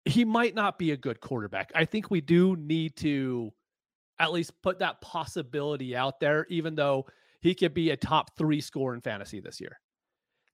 he 0.04 0.24
might 0.24 0.54
not 0.54 0.78
be 0.78 0.92
a 0.92 0.96
good 0.96 1.20
quarterback. 1.20 1.70
I 1.74 1.84
think 1.84 2.10
we 2.10 2.20
do 2.20 2.56
need 2.56 2.96
to 2.96 3.52
at 4.18 4.32
least 4.32 4.52
put 4.62 4.80
that 4.80 5.00
possibility 5.00 5.94
out 5.94 6.18
there, 6.18 6.46
even 6.48 6.74
though 6.74 7.06
he 7.40 7.54
could 7.54 7.74
be 7.74 7.90
a 7.90 7.96
top 7.96 8.36
three 8.36 8.60
scorer 8.60 8.94
in 8.94 9.00
fantasy 9.00 9.38
this 9.38 9.60
year. 9.60 9.78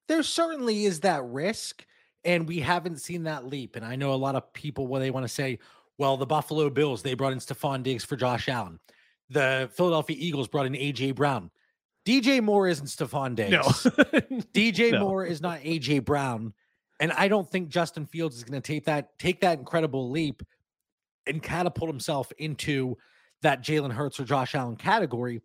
There 0.09 0.23
certainly 0.23 0.85
is 0.85 1.01
that 1.01 1.25
risk, 1.25 1.85
and 2.25 2.47
we 2.47 2.61
haven't 2.61 3.01
seen 3.01 3.25
that 3.25 3.47
leap. 3.47 3.77
And 3.77 3.85
I 3.85 3.97
know 3.97 4.12
a 4.12 4.17
lot 4.17 4.35
of 4.35 4.53
people 4.53 4.87
when 4.87 5.01
they 5.01 5.11
want 5.11 5.25
to 5.25 5.33
say, 5.33 5.59
well, 5.99 6.17
the 6.17 6.27
Buffalo 6.27 6.69
Bills, 6.71 7.03
they 7.03 7.14
brought 7.14 7.33
in 7.33 7.38
Stefon 7.38 7.83
Diggs 7.83 8.05
for 8.05 8.17
Josh 8.17 8.49
Allen. 8.49 8.79
The 9.31 9.71
Philadelphia 9.75 10.17
Eagles 10.19 10.49
brought 10.49 10.67
in 10.67 10.75
AJ 10.75 11.14
Brown. 11.14 11.51
DJ 12.07 12.43
Moore 12.43 12.69
isn't 12.69 12.87
Stefon 12.87 13.35
Diggs. 13.35 13.53
No, 14.31 14.40
DJ 14.53 14.93
No. 14.93 15.01
Moore 15.01 15.25
is 15.25 15.40
not 15.40 15.61
AJ 15.61 16.05
Brown. 16.05 16.53
And 17.01 17.12
I 17.12 17.29
don't 17.29 17.49
think 17.51 17.69
Justin 17.69 18.07
Fields 18.07 18.37
is 18.37 18.45
going 18.45 18.61
to 18.61 18.67
take 18.67 18.85
that 18.85 19.19
take 19.19 19.40
that 19.40 19.59
incredible 19.59 20.11
leap 20.11 20.43
and 21.27 21.43
catapult 21.43 21.90
himself 21.90 22.31
into 22.38 22.97
that 23.43 23.62
Jalen 23.62 23.93
Hurts 23.93 24.21
or 24.21 24.25
Josh 24.25 24.55
Allen 24.55 24.77
category. 24.77 25.40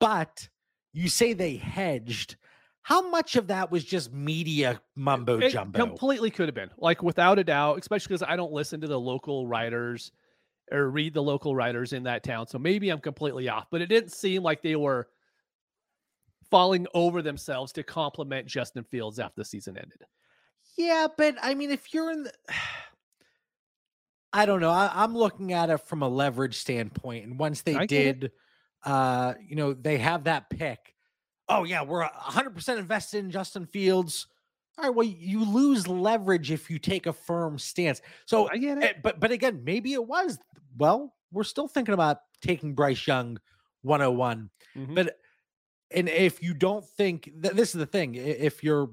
But 0.00 0.48
you 0.92 1.08
say 1.08 1.32
they 1.32 1.56
hedged. 1.56 2.36
How 2.82 3.08
much 3.10 3.36
of 3.36 3.46
that 3.46 3.70
was 3.70 3.84
just 3.84 4.12
media 4.12 4.80
mumbo 4.96 5.38
it 5.38 5.50
jumbo? 5.50 5.78
completely 5.78 6.30
could 6.30 6.48
have 6.48 6.54
been 6.54 6.70
like 6.78 7.02
without 7.02 7.38
a 7.38 7.44
doubt, 7.44 7.78
especially 7.78 8.08
because 8.08 8.24
I 8.28 8.36
don't 8.36 8.52
listen 8.52 8.80
to 8.80 8.88
the 8.88 8.98
local 8.98 9.46
writers 9.46 10.10
or 10.70 10.90
read 10.90 11.14
the 11.14 11.22
local 11.22 11.54
writers 11.54 11.92
in 11.92 12.04
that 12.04 12.24
town. 12.24 12.46
So 12.48 12.58
maybe 12.58 12.90
I'm 12.90 13.00
completely 13.00 13.48
off, 13.48 13.66
but 13.70 13.82
it 13.82 13.86
didn't 13.86 14.12
seem 14.12 14.42
like 14.42 14.62
they 14.62 14.76
were 14.76 15.08
falling 16.50 16.86
over 16.92 17.22
themselves 17.22 17.72
to 17.72 17.82
compliment 17.82 18.46
Justin 18.46 18.84
Fields 18.84 19.18
after 19.18 19.40
the 19.40 19.44
season 19.44 19.76
ended. 19.76 20.04
Yeah, 20.76 21.06
but 21.16 21.36
I 21.42 21.54
mean, 21.54 21.70
if 21.70 21.94
you're 21.94 22.10
in 22.10 22.24
the, 22.24 22.32
I 24.32 24.46
don't 24.46 24.60
know. 24.60 24.70
I, 24.70 24.90
I'm 24.94 25.14
looking 25.14 25.52
at 25.52 25.68
it 25.68 25.78
from 25.86 26.02
a 26.02 26.08
leverage 26.08 26.56
standpoint, 26.56 27.26
and 27.26 27.38
once 27.38 27.62
they 27.62 27.76
I 27.76 27.86
did, 27.86 28.32
uh, 28.82 29.34
you 29.46 29.56
know, 29.56 29.74
they 29.74 29.98
have 29.98 30.24
that 30.24 30.48
pick. 30.48 30.94
Oh 31.48 31.64
yeah, 31.64 31.82
we're 31.82 32.02
100 32.02 32.54
percent 32.54 32.78
invested 32.78 33.18
in 33.18 33.30
Justin 33.30 33.66
Fields. 33.66 34.26
All 34.78 34.84
right, 34.84 34.94
well, 34.94 35.06
you 35.06 35.44
lose 35.44 35.86
leverage 35.86 36.50
if 36.50 36.70
you 36.70 36.78
take 36.78 37.06
a 37.06 37.12
firm 37.12 37.58
stance. 37.58 38.00
So, 38.24 38.48
I 38.50 38.56
get 38.56 38.78
eh, 38.82 38.86
it. 38.86 39.02
but 39.02 39.20
but 39.20 39.30
again, 39.30 39.62
maybe 39.64 39.92
it 39.92 40.04
was. 40.06 40.38
Well, 40.78 41.14
we're 41.30 41.44
still 41.44 41.68
thinking 41.68 41.94
about 41.94 42.18
taking 42.40 42.74
Bryce 42.74 43.06
Young 43.06 43.38
101. 43.82 44.50
Mhm. 44.76 44.94
But 44.94 45.18
and 45.90 46.08
if 46.08 46.42
you 46.42 46.54
don't 46.54 46.86
think 46.86 47.30
that 47.36 47.54
this 47.54 47.74
is 47.74 47.78
the 47.78 47.86
thing, 47.86 48.14
if 48.14 48.64
you're 48.64 48.90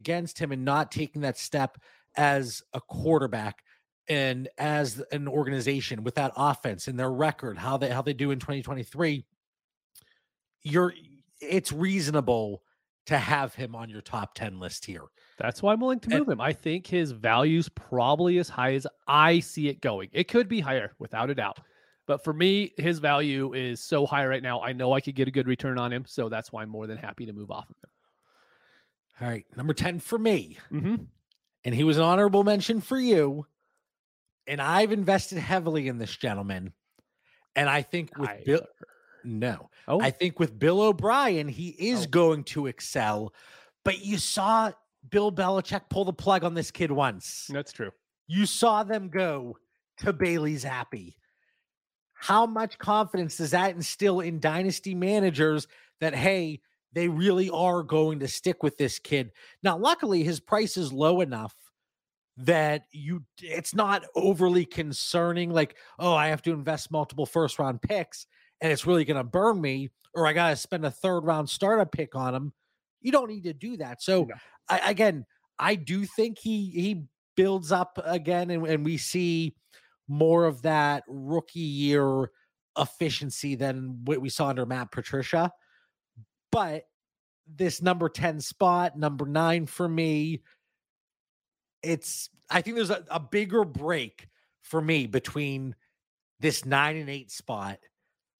against 0.00 0.38
him 0.38 0.52
and 0.52 0.64
not 0.64 0.92
taking 0.92 1.22
that 1.22 1.38
step 1.38 1.78
as 2.16 2.62
a 2.74 2.80
quarterback 2.80 3.62
and 4.08 4.48
as 4.58 5.02
an 5.10 5.26
organization 5.26 6.04
with 6.04 6.14
that 6.16 6.32
offense 6.36 6.86
and 6.86 6.98
their 6.98 7.10
record, 7.10 7.56
how 7.56 7.78
they 7.78 7.88
how 7.88 8.02
they 8.02 8.12
do 8.12 8.30
in 8.30 8.38
2023, 8.38 9.24
you're 10.62 10.92
it's 11.40 11.72
reasonable 11.72 12.62
to 13.06 13.18
have 13.18 13.54
him 13.54 13.74
on 13.76 13.88
your 13.88 14.00
top 14.00 14.34
10 14.34 14.58
list 14.58 14.84
here. 14.84 15.02
That's 15.38 15.62
why 15.62 15.72
I'm 15.72 15.80
willing 15.80 16.00
to 16.00 16.10
And- 16.10 16.18
move 16.20 16.28
him. 16.28 16.40
I 16.40 16.52
think 16.52 16.86
his 16.86 17.12
value's 17.12 17.68
probably 17.68 18.38
as 18.38 18.48
high 18.48 18.74
as 18.74 18.86
I 19.06 19.40
see 19.40 19.68
it 19.68 19.80
going. 19.80 20.08
It 20.12 20.24
could 20.28 20.48
be 20.48 20.60
higher 20.60 20.92
without 20.98 21.30
a 21.30 21.34
doubt. 21.34 21.58
But 22.06 22.22
for 22.24 22.32
me, 22.32 22.72
his 22.78 22.98
value 23.00 23.52
is 23.52 23.80
so 23.80 24.06
high 24.06 24.26
right 24.26 24.42
now. 24.42 24.60
I 24.60 24.72
know 24.72 24.92
I 24.92 25.00
could 25.00 25.14
get 25.16 25.28
a 25.28 25.32
good 25.32 25.46
return 25.48 25.76
on 25.78 25.92
him. 25.92 26.04
So 26.06 26.28
that's 26.28 26.52
why 26.52 26.62
I'm 26.62 26.68
more 26.68 26.86
than 26.86 26.98
happy 26.98 27.26
to 27.26 27.32
move 27.32 27.50
off 27.50 27.68
of 27.68 27.76
him. 27.76 27.90
All 29.20 29.28
right, 29.28 29.46
number 29.56 29.74
10 29.74 29.98
for 30.00 30.18
me. 30.18 30.58
Mm-hmm. 30.72 30.96
and 31.64 31.74
he 31.74 31.82
was 31.84 31.96
an 31.96 32.04
honorable 32.04 32.44
mention 32.44 32.80
for 32.80 32.98
you. 32.98 33.46
And 34.46 34.60
I've 34.60 34.92
invested 34.92 35.38
heavily 35.38 35.88
in 35.88 35.98
this 35.98 36.14
gentleman. 36.16 36.72
And 37.56 37.68
I 37.68 37.82
think 37.82 38.16
with 38.16 38.30
Bill, 38.44 38.60
no, 39.26 39.70
Oh, 39.88 40.00
I 40.00 40.10
think 40.10 40.38
with 40.38 40.58
Bill 40.58 40.80
O'Brien, 40.80 41.48
he 41.48 41.68
is 41.70 42.04
Oh. 42.06 42.10
going 42.10 42.44
to 42.44 42.66
excel. 42.66 43.34
But 43.84 44.04
you 44.04 44.18
saw 44.18 44.72
Bill 45.10 45.30
Belichick 45.30 45.88
pull 45.90 46.04
the 46.04 46.12
plug 46.12 46.42
on 46.44 46.54
this 46.54 46.70
kid 46.70 46.90
once. 46.90 47.48
That's 47.50 47.72
true. 47.72 47.90
You 48.26 48.46
saw 48.46 48.82
them 48.82 49.08
go 49.08 49.58
to 49.98 50.12
Bailey 50.12 50.54
Zappe. 50.56 51.14
How 52.14 52.46
much 52.46 52.78
confidence 52.78 53.36
does 53.36 53.50
that 53.52 53.74
instill 53.76 54.20
in 54.20 54.40
dynasty 54.40 54.94
managers 54.94 55.68
that, 56.00 56.14
hey, 56.14 56.60
they 56.92 57.08
really 57.08 57.50
are 57.50 57.82
going 57.82 58.18
to 58.20 58.28
stick 58.28 58.62
with 58.62 58.76
this 58.78 58.98
kid? 58.98 59.32
Now, 59.62 59.76
luckily, 59.76 60.22
his 60.24 60.40
price 60.40 60.76
is 60.76 60.92
low 60.92 61.20
enough 61.20 61.54
that 62.38 62.82
you 62.92 63.24
it's 63.40 63.74
not 63.74 64.04
overly 64.14 64.66
concerning 64.66 65.50
like 65.50 65.74
oh 65.98 66.12
i 66.12 66.26
have 66.28 66.42
to 66.42 66.52
invest 66.52 66.90
multiple 66.90 67.24
first 67.24 67.58
round 67.58 67.80
picks 67.80 68.26
and 68.60 68.72
it's 68.72 68.86
really 68.86 69.04
going 69.04 69.16
to 69.16 69.24
burn 69.24 69.60
me 69.60 69.90
or 70.14 70.26
i 70.26 70.32
got 70.32 70.50
to 70.50 70.56
spend 70.56 70.84
a 70.84 70.90
third 70.90 71.20
round 71.20 71.48
startup 71.48 71.92
pick 71.92 72.14
on 72.14 72.34
him 72.34 72.52
you 73.00 73.12
don't 73.12 73.28
need 73.28 73.44
to 73.44 73.52
do 73.52 73.76
that 73.76 74.02
so 74.02 74.24
No. 74.24 74.34
I, 74.68 74.90
again 74.90 75.24
i 75.58 75.74
do 75.74 76.04
think 76.04 76.38
he 76.38 76.70
he 76.70 77.04
builds 77.36 77.70
up 77.72 77.98
again 78.04 78.50
and, 78.50 78.66
and 78.66 78.84
we 78.84 78.96
see 78.96 79.54
more 80.08 80.46
of 80.46 80.62
that 80.62 81.04
rookie 81.08 81.60
year 81.60 82.30
efficiency 82.78 83.54
than 83.54 84.04
what 84.04 84.20
we 84.20 84.28
saw 84.28 84.48
under 84.48 84.66
matt 84.66 84.90
patricia 84.90 85.50
but 86.50 86.84
this 87.46 87.80
number 87.80 88.08
10 88.08 88.40
spot 88.40 88.98
number 88.98 89.26
nine 89.26 89.66
for 89.66 89.88
me 89.88 90.42
it's 91.82 92.30
I 92.50 92.60
think 92.60 92.76
there's 92.76 92.90
a, 92.90 93.04
a 93.10 93.20
bigger 93.20 93.64
break 93.64 94.28
for 94.62 94.80
me 94.80 95.06
between 95.06 95.74
this 96.40 96.64
nine 96.64 96.96
and 96.96 97.08
eight 97.08 97.30
spot. 97.30 97.78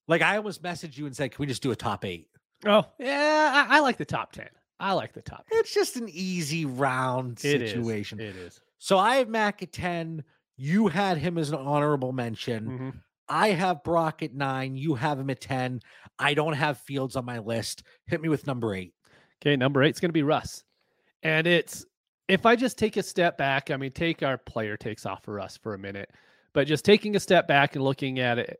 Like 0.07 0.21
I 0.21 0.37
almost 0.37 0.63
messaged 0.63 0.97
you 0.97 1.05
and 1.05 1.15
said, 1.15 1.31
"Can 1.31 1.41
we 1.41 1.47
just 1.47 1.61
do 1.63 1.71
a 1.71 1.75
top 1.75 2.05
eight? 2.05 2.27
Oh, 2.65 2.83
yeah. 2.99 3.67
I, 3.69 3.77
I 3.77 3.79
like 3.81 3.97
the 3.97 4.05
top 4.05 4.31
10. 4.31 4.47
I 4.79 4.93
like 4.93 5.13
the 5.13 5.21
top 5.21 5.45
10. 5.49 5.59
It's 5.59 5.73
just 5.73 5.95
an 5.95 6.07
easy 6.09 6.65
round 6.65 7.39
It 7.45 7.61
is. 7.61 7.71
situation. 7.71 8.19
It 8.19 8.35
is. 8.35 8.59
So 8.79 8.97
I 8.97 9.17
have 9.17 9.27
Mac 9.29 9.61
at 9.63 9.71
ten. 9.73 10.23
You 10.55 10.87
had 10.87 11.17
him 11.17 11.37
as 11.37 11.49
an 11.49 11.55
honorable 11.59 12.13
mention. 12.13 12.65
Mhm. 12.67 12.93
I 13.29 13.49
have 13.49 13.83
Brock 13.83 14.23
at 14.23 14.33
nine. 14.33 14.75
You 14.75 14.95
have 14.95 15.19
him 15.19 15.29
at 15.29 15.41
ten. 15.41 15.81
I 16.17 16.33
don't 16.33 16.53
have 16.53 16.79
Fields 16.79 17.15
on 17.15 17.25
my 17.25 17.39
list. 17.39 17.83
Hit 18.05 18.21
me 18.21 18.29
with 18.29 18.47
number 18.47 18.73
eight. 18.73 18.93
Okay, 19.41 19.55
number 19.55 19.83
eight's 19.83 19.99
going 19.99 20.09
to 20.09 20.13
be 20.13 20.23
Russ. 20.23 20.63
And 21.23 21.45
it's, 21.45 21.85
if 22.27 22.45
I 22.45 22.55
just 22.55 22.77
take 22.77 22.97
a 22.97 23.03
step 23.03 23.37
back, 23.37 23.69
I 23.71 23.77
mean, 23.77 23.91
take 23.91 24.23
our 24.23 24.37
player 24.37 24.77
takes 24.77 25.05
off 25.05 25.23
for 25.23 25.33
Russ 25.35 25.57
for 25.57 25.73
a 25.73 25.77
minute, 25.79 26.09
but 26.53 26.65
just 26.67 26.85
taking 26.85 27.15
a 27.15 27.19
step 27.19 27.47
back 27.47 27.75
and 27.75 27.83
looking 27.83 28.19
at 28.19 28.39
it, 28.39 28.59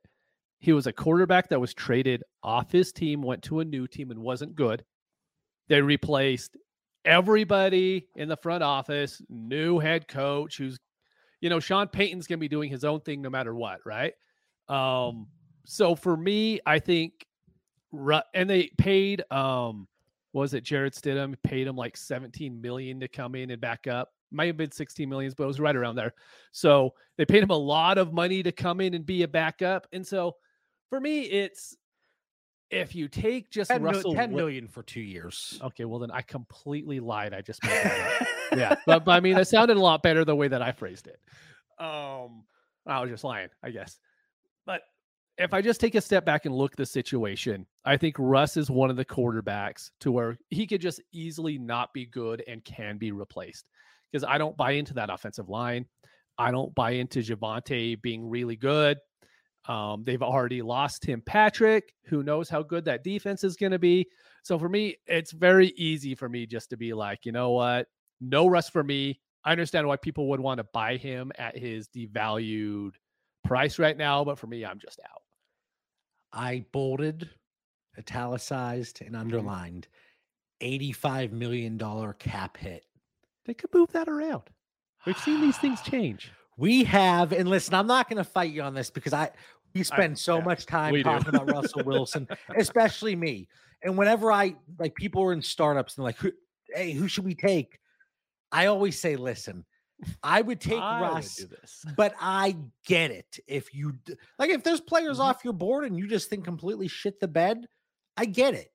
he 0.60 0.74
was 0.74 0.88
a 0.88 0.94
quarterback 0.94 1.50
that 1.50 1.62
was 1.62 1.74
traded 1.74 2.24
off 2.44 2.72
his 2.72 2.92
team, 2.92 3.22
went 3.22 3.44
to 3.44 3.60
a 3.60 3.66
new 3.66 3.88
team 3.88 4.12
and 4.12 4.20
wasn't 4.20 4.56
good. 4.56 4.84
They 5.68 5.82
replaced 5.82 6.58
everybody 7.06 8.08
in 8.16 8.28
the 8.28 8.38
front 8.38 8.64
office, 8.64 9.22
new 9.30 9.80
head 9.80 10.08
coach 10.08 10.58
who's, 10.58 10.80
you 11.42 11.50
know, 11.50 11.60
Sean 11.60 11.88
Payton's 11.88 12.28
going 12.28 12.40
to 12.40 12.42
be 12.42 12.48
doing 12.48 12.70
his 12.70 12.84
own 12.84 13.02
thing 13.02 13.22
no 13.22 13.30
matter 13.30 13.54
what, 13.54 13.80
right? 13.86 14.14
Um, 14.68 15.28
so 15.66 15.96
for 15.96 16.18
me, 16.18 16.60
I 16.66 16.80
think, 16.80 17.14
and 18.34 18.50
they 18.50 18.72
paid, 18.78 19.24
um, 19.32 19.88
was 20.34 20.54
it 20.54 20.64
Jarrett 20.64 20.94
Stidham 20.94 21.36
paid 21.44 21.68
him 21.68 21.76
like 21.76 21.96
17 21.96 22.60
million 22.62 23.00
to 23.00 23.08
come 23.08 23.36
in 23.36 23.52
and 23.52 23.62
back 23.62 23.88
up. 23.88 24.10
Might 24.32 24.48
have 24.48 24.58
been 24.58 24.72
16 24.72 25.08
millions, 25.08 25.34
but 25.34 25.46
it 25.46 25.48
was 25.48 25.60
right 25.60 25.76
around 25.76 25.96
there. 25.96 26.14
So 26.52 26.94
they 27.18 27.26
paid 27.26 27.44
him 27.44 27.50
a 27.50 27.58
lot 27.58 27.98
of 27.98 28.14
money 28.14 28.44
to 28.44 28.52
come 28.52 28.82
in 28.82 28.94
and 28.94 29.06
be 29.06 29.24
a 29.24 29.28
backup. 29.28 29.88
And 29.94 30.06
so 30.06 30.36
for 30.90 31.00
me, 31.00 31.22
it's 31.22 31.76
if 32.70 32.96
you 32.96 33.08
take 33.08 33.50
just 33.50 33.72
10, 33.72 33.82
Russell 33.82 34.14
10 34.14 34.32
Wil- 34.32 34.38
million 34.38 34.68
for 34.68 34.84
two 34.84 35.02
years. 35.02 35.60
Okay, 35.64 35.86
well 35.86 36.00
then 36.00 36.12
I 36.12 36.22
completely 36.22 37.00
lied. 37.00 37.34
I 37.34 37.42
just 37.42 37.62
that 37.62 38.28
yeah, 38.56 38.76
but, 38.86 39.06
but 39.06 39.12
I 39.12 39.20
mean, 39.20 39.38
it 39.38 39.48
sounded 39.48 39.78
a 39.78 39.82
lot 39.82 40.04
better 40.04 40.26
the 40.26 40.36
way 40.36 40.48
that 40.48 40.62
I 40.62 40.72
phrased 40.72 41.08
it. 41.08 41.20
Um, 41.80 42.44
I 42.86 43.02
was 43.02 43.10
just 43.10 43.24
lying, 43.24 43.50
I 43.64 43.70
guess. 43.70 44.00
But 44.66 44.82
if 45.38 45.54
I 45.54 45.62
just 45.62 45.80
take 45.80 45.96
a 45.96 46.02
step 46.02 46.26
back 46.26 46.46
and 46.46 46.56
look 46.56 46.76
the 46.76 46.86
situation, 46.86 47.66
I 47.86 47.98
think 47.98 48.16
Russ 48.18 48.58
is 48.58 48.70
one 48.70 48.90
of 48.90 48.96
the 48.96 49.06
quarterbacks 49.06 49.92
to 50.02 50.12
where 50.12 50.38
he 50.50 50.66
could 50.66 50.82
just 50.82 51.02
easily 51.12 51.58
not 51.58 51.94
be 51.94 52.06
good 52.06 52.44
and 52.48 52.64
can 52.66 52.98
be 52.98 53.12
replaced. 53.12 53.66
Because 54.12 54.24
I 54.24 54.38
don't 54.38 54.58
buy 54.58 54.72
into 54.72 54.94
that 54.96 55.10
offensive 55.10 55.50
line. 55.50 55.86
I 56.38 56.52
don't 56.52 56.74
buy 56.76 56.92
into 56.92 57.20
Javonte 57.20 58.02
being 58.02 58.30
really 58.30 58.56
good. 58.56 58.98
Um, 59.68 60.04
they've 60.06 60.22
already 60.24 60.62
lost 60.62 61.04
Tim 61.04 61.22
Patrick. 61.22 61.94
Who 62.06 62.24
knows 62.24 62.50
how 62.50 62.64
good 62.64 62.86
that 62.86 63.04
defense 63.04 63.44
is 63.44 63.56
going 63.58 63.74
to 63.74 63.80
be? 63.80 64.08
So 64.44 64.58
for 64.58 64.70
me, 64.70 64.96
it's 65.08 65.32
very 65.32 65.70
easy 65.76 66.16
for 66.16 66.30
me 66.30 66.46
just 66.46 66.70
to 66.70 66.78
be 66.78 66.94
like, 66.94 67.26
you 67.26 67.32
know 67.34 67.52
what? 67.52 67.88
No 68.22 68.48
Russ 68.48 68.70
for 68.70 68.84
me. 68.84 69.20
I 69.44 69.52
understand 69.52 69.88
why 69.88 69.98
people 69.98 70.30
would 70.30 70.40
want 70.40 70.60
to 70.60 70.66
buy 70.74 70.96
him 70.98 71.32
at 71.38 71.58
his 71.58 71.88
devalued 71.90 72.92
price 73.44 73.78
right 73.80 73.98
now, 73.98 74.24
but 74.24 74.40
for 74.40 74.48
me, 74.48 74.66
I'm 74.66 74.80
just 74.80 75.00
out. 75.10 75.22
I 76.34 76.66
bolded, 76.72 77.30
italicized, 77.98 78.98
Mm-hmm. 78.98 79.08
and 79.08 79.16
underlined 79.16 79.88
$85 80.62 81.32
million 81.32 81.80
cap 82.20 82.58
hit. 82.58 82.84
They 83.46 83.54
could 83.54 83.74
move 83.74 83.92
that 83.94 84.08
around. 84.10 84.44
We've 85.06 85.18
seen 85.18 85.42
these 85.42 85.58
things 85.58 85.82
change. 85.86 86.32
We 86.58 86.84
have, 86.86 87.32
and 87.34 87.48
listen, 87.48 87.76
I'm 87.76 87.86
not 87.88 88.10
going 88.10 88.18
to 88.18 88.24
fight 88.24 88.52
you 88.52 88.64
on 88.64 88.74
this 88.74 88.90
because 88.90 89.14
I 89.14 89.30
we 89.74 89.84
spend 89.84 90.18
so 90.18 90.38
yeah, 90.38 90.44
much 90.44 90.66
time 90.66 91.04
talking 91.04 91.30
about 91.30 91.48
Russell 91.48 91.84
Wilson, 91.84 92.28
especially 92.58 93.16
me. 93.16 93.48
And 93.84 93.98
whenever 93.98 94.32
I 94.32 94.56
like 94.80 94.96
people 94.96 95.24
are 95.24 95.34
in 95.34 95.42
startups 95.42 95.98
and 95.98 96.04
like, 96.04 96.18
"Who- 96.18 96.34
hey, 96.74 96.92
who 96.92 97.08
should 97.08 97.26
we 97.26 97.36
take? 97.36 97.80
I 98.52 98.68
always 98.68 99.00
say, 99.00 99.16
listen, 99.16 99.66
I 100.24 100.42
would 100.42 100.62
take 100.62 100.82
I 100.82 101.02
Russ, 101.02 101.46
but 101.96 102.16
I 102.20 102.56
get 102.86 103.12
it. 103.12 103.40
If 103.48 103.74
you 103.74 103.94
like, 104.40 104.50
if 104.50 104.64
there's 104.64 104.82
players 104.82 105.20
Mhm. 105.20 105.26
off 105.26 105.44
your 105.44 105.54
board 105.54 105.86
and 105.86 105.98
you 105.98 106.08
just 106.08 106.30
think 106.30 106.46
completely 106.46 106.88
shit 106.88 107.20
the 107.20 107.28
bed, 107.28 107.68
I 108.16 108.26
get 108.26 108.54
it. 108.54 108.72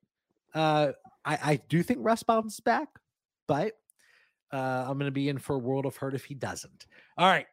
Uh, 0.55 0.93
I, 1.25 1.39
I 1.53 1.57
do 1.69 1.83
think 1.83 2.01
Russ 2.03 2.23
bounces 2.23 2.61
back, 2.61 2.89
but 3.47 3.73
uh, 4.53 4.85
I'm 4.87 4.99
going 4.99 5.07
to 5.07 5.11
be 5.11 5.29
in 5.31 5.39
for 5.39 5.57
a 5.57 5.59
world 5.59 5.87
of 5.87 5.97
hurt 5.97 6.15
if 6.15 6.25
he 6.25 6.35
doesn't. 6.35 6.87
All 7.17 7.27
right. 7.27 7.47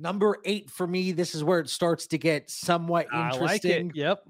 Number 0.00 0.38
eight 0.46 0.70
for 0.70 0.86
me. 0.86 1.12
This 1.12 1.34
is 1.34 1.44
where 1.44 1.60
it 1.60 1.68
starts 1.68 2.06
to 2.08 2.18
get 2.18 2.48
somewhat 2.48 3.06
I 3.12 3.32
like 3.32 3.64
interesting. 3.64 3.90
it. 3.90 3.96
Yep. 3.96 4.28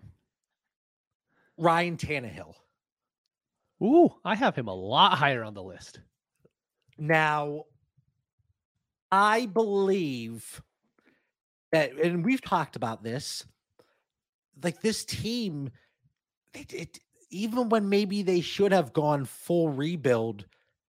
Ryan 1.56 1.96
Tannehill. 1.96 2.54
Ooh, 3.82 4.10
I 4.24 4.34
have 4.34 4.56
him 4.56 4.66
a 4.66 4.74
lot 4.74 5.16
higher 5.16 5.44
on 5.44 5.54
the 5.54 5.62
list. 5.62 6.00
Now, 6.98 7.66
I 9.12 9.46
believe 9.46 10.60
that, 11.70 11.92
and 11.92 12.24
we've 12.24 12.42
talked 12.42 12.74
about 12.74 13.04
this, 13.04 13.44
like 14.62 14.82
this 14.82 15.04
team, 15.04 15.70
it, 16.52 16.74
it, 16.74 16.98
even 17.30 17.68
when 17.68 17.88
maybe 17.88 18.22
they 18.22 18.40
should 18.40 18.72
have 18.72 18.92
gone 18.92 19.24
full 19.24 19.68
rebuild, 19.68 20.46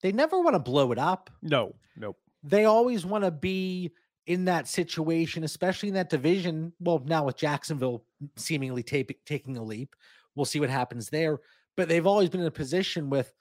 they 0.02 0.12
never 0.12 0.38
want 0.38 0.54
to 0.54 0.60
blow 0.60 0.92
it 0.92 0.98
up. 0.98 1.30
No, 1.42 1.74
nope. 1.96 2.18
They 2.42 2.66
always 2.66 3.06
want 3.06 3.24
to 3.24 3.30
be 3.30 3.90
in 4.26 4.44
that 4.46 4.66
situation, 4.68 5.44
especially 5.44 5.88
in 5.88 5.94
that 5.94 6.10
division. 6.10 6.72
Well, 6.80 7.02
now 7.06 7.24
with 7.24 7.36
Jacksonville 7.36 8.04
seemingly 8.36 8.82
tape, 8.82 9.10
taking 9.24 9.56
a 9.56 9.62
leap, 9.62 9.94
we'll 10.34 10.44
see 10.44 10.60
what 10.60 10.70
happens 10.70 11.08
there. 11.08 11.38
But 11.76 11.88
they've 11.88 12.06
always 12.06 12.28
been 12.28 12.40
in 12.40 12.46
a 12.46 12.50
position 12.50 13.08
with, 13.10 13.32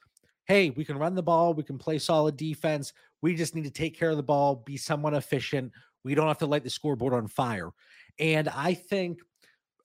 hey, 0.46 0.70
we 0.70 0.86
can 0.86 0.98
run 0.98 1.16
the 1.16 1.24
ball, 1.24 1.54
we 1.54 1.64
can 1.64 1.78
play 1.78 1.98
solid 1.98 2.38
defense. 2.38 2.94
We 3.22 3.36
just 3.36 3.56
need 3.56 3.64
to 3.64 3.72
take 3.72 3.98
care 3.98 4.12
of 4.12 4.18
the 4.18 4.24
ball, 4.24 4.58
be 4.66 4.78
somewhat 4.78 5.16
efficient. 5.16 5.72
We 6.04 6.14
don't 6.14 6.28
have 6.28 6.38
to 6.40 6.46
light 6.46 6.64
the 6.64 6.70
scoreboard 6.70 7.14
on 7.14 7.28
fire. 7.28 7.72
And 8.20 8.48
I 8.50 8.76
think, 8.76 9.20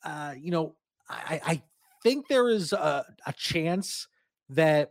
uh, 0.05 0.35
you 0.39 0.51
know, 0.51 0.75
I, 1.09 1.41
I 1.47 1.63
think 2.03 2.29
there 2.29 2.51
is 2.51 2.73
a, 2.73 3.07
a 3.27 3.33
chance 3.33 4.07
that 4.51 4.91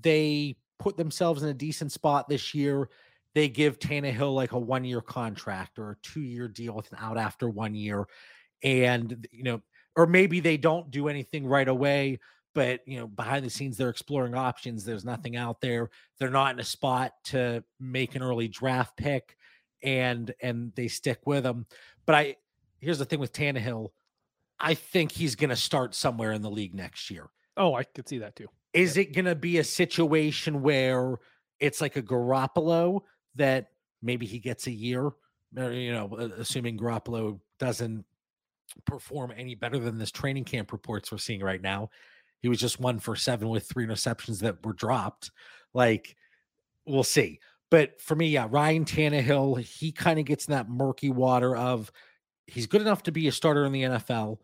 they 0.00 0.56
put 0.78 0.96
themselves 0.96 1.42
in 1.42 1.48
a 1.48 1.54
decent 1.54 1.92
spot 1.92 2.28
this 2.28 2.54
year. 2.54 2.88
They 3.34 3.48
give 3.48 3.78
Tannehill 3.78 4.34
like 4.34 4.52
a 4.52 4.58
one 4.58 4.84
year 4.84 5.00
contract 5.00 5.78
or 5.78 5.92
a 5.92 5.96
two 6.02 6.22
year 6.22 6.48
deal 6.48 6.74
with 6.74 6.90
an 6.92 6.98
out 7.00 7.18
after 7.18 7.48
one 7.48 7.74
year. 7.74 8.06
And, 8.62 9.26
you 9.30 9.42
know, 9.42 9.62
or 9.96 10.06
maybe 10.06 10.40
they 10.40 10.56
don't 10.56 10.90
do 10.90 11.08
anything 11.08 11.46
right 11.46 11.68
away, 11.68 12.20
but, 12.54 12.80
you 12.86 12.98
know, 12.98 13.06
behind 13.06 13.44
the 13.44 13.50
scenes, 13.50 13.76
they're 13.76 13.90
exploring 13.90 14.34
options. 14.34 14.84
There's 14.84 15.04
nothing 15.04 15.36
out 15.36 15.60
there. 15.60 15.90
They're 16.18 16.30
not 16.30 16.54
in 16.54 16.60
a 16.60 16.64
spot 16.64 17.12
to 17.24 17.64
make 17.80 18.14
an 18.14 18.22
early 18.22 18.48
draft 18.48 18.96
pick 18.96 19.36
and, 19.82 20.32
and 20.40 20.72
they 20.74 20.88
stick 20.88 21.20
with 21.26 21.42
them. 21.42 21.66
But 22.06 22.14
I, 22.14 22.36
here's 22.80 22.98
the 22.98 23.04
thing 23.04 23.18
with 23.18 23.32
Tannehill. 23.32 23.90
I 24.60 24.74
think 24.74 25.12
he's 25.12 25.34
going 25.34 25.50
to 25.50 25.56
start 25.56 25.94
somewhere 25.94 26.32
in 26.32 26.42
the 26.42 26.50
league 26.50 26.74
next 26.74 27.10
year. 27.10 27.28
Oh, 27.56 27.74
I 27.74 27.82
could 27.82 28.08
see 28.08 28.18
that 28.18 28.36
too. 28.36 28.48
Is 28.72 28.96
it 28.96 29.12
going 29.12 29.24
to 29.26 29.34
be 29.34 29.58
a 29.58 29.64
situation 29.64 30.62
where 30.62 31.18
it's 31.60 31.80
like 31.80 31.96
a 31.96 32.02
Garoppolo 32.02 33.00
that 33.36 33.70
maybe 34.02 34.26
he 34.26 34.38
gets 34.38 34.66
a 34.66 34.72
year? 34.72 35.12
uh, 35.56 35.68
You 35.68 35.92
know, 35.92 36.14
assuming 36.38 36.78
Garoppolo 36.78 37.40
doesn't 37.58 38.04
perform 38.86 39.32
any 39.36 39.54
better 39.54 39.78
than 39.78 39.98
this 39.98 40.10
training 40.10 40.44
camp 40.44 40.72
reports 40.72 41.12
we're 41.12 41.18
seeing 41.18 41.40
right 41.40 41.62
now. 41.62 41.90
He 42.40 42.48
was 42.48 42.58
just 42.58 42.80
one 42.80 42.98
for 42.98 43.16
seven 43.16 43.48
with 43.48 43.66
three 43.66 43.86
interceptions 43.86 44.40
that 44.40 44.64
were 44.64 44.72
dropped. 44.72 45.30
Like, 45.72 46.16
we'll 46.86 47.04
see. 47.04 47.40
But 47.70 48.00
for 48.00 48.14
me, 48.14 48.28
yeah, 48.28 48.46
Ryan 48.50 48.84
Tannehill, 48.84 49.60
he 49.60 49.90
kind 49.92 50.18
of 50.18 50.26
gets 50.26 50.46
in 50.46 50.52
that 50.52 50.68
murky 50.68 51.10
water 51.10 51.56
of 51.56 51.90
he's 52.46 52.66
good 52.66 52.82
enough 52.82 53.02
to 53.04 53.12
be 53.12 53.26
a 53.28 53.32
starter 53.32 53.64
in 53.64 53.72
the 53.72 53.82
NFL. 53.82 54.38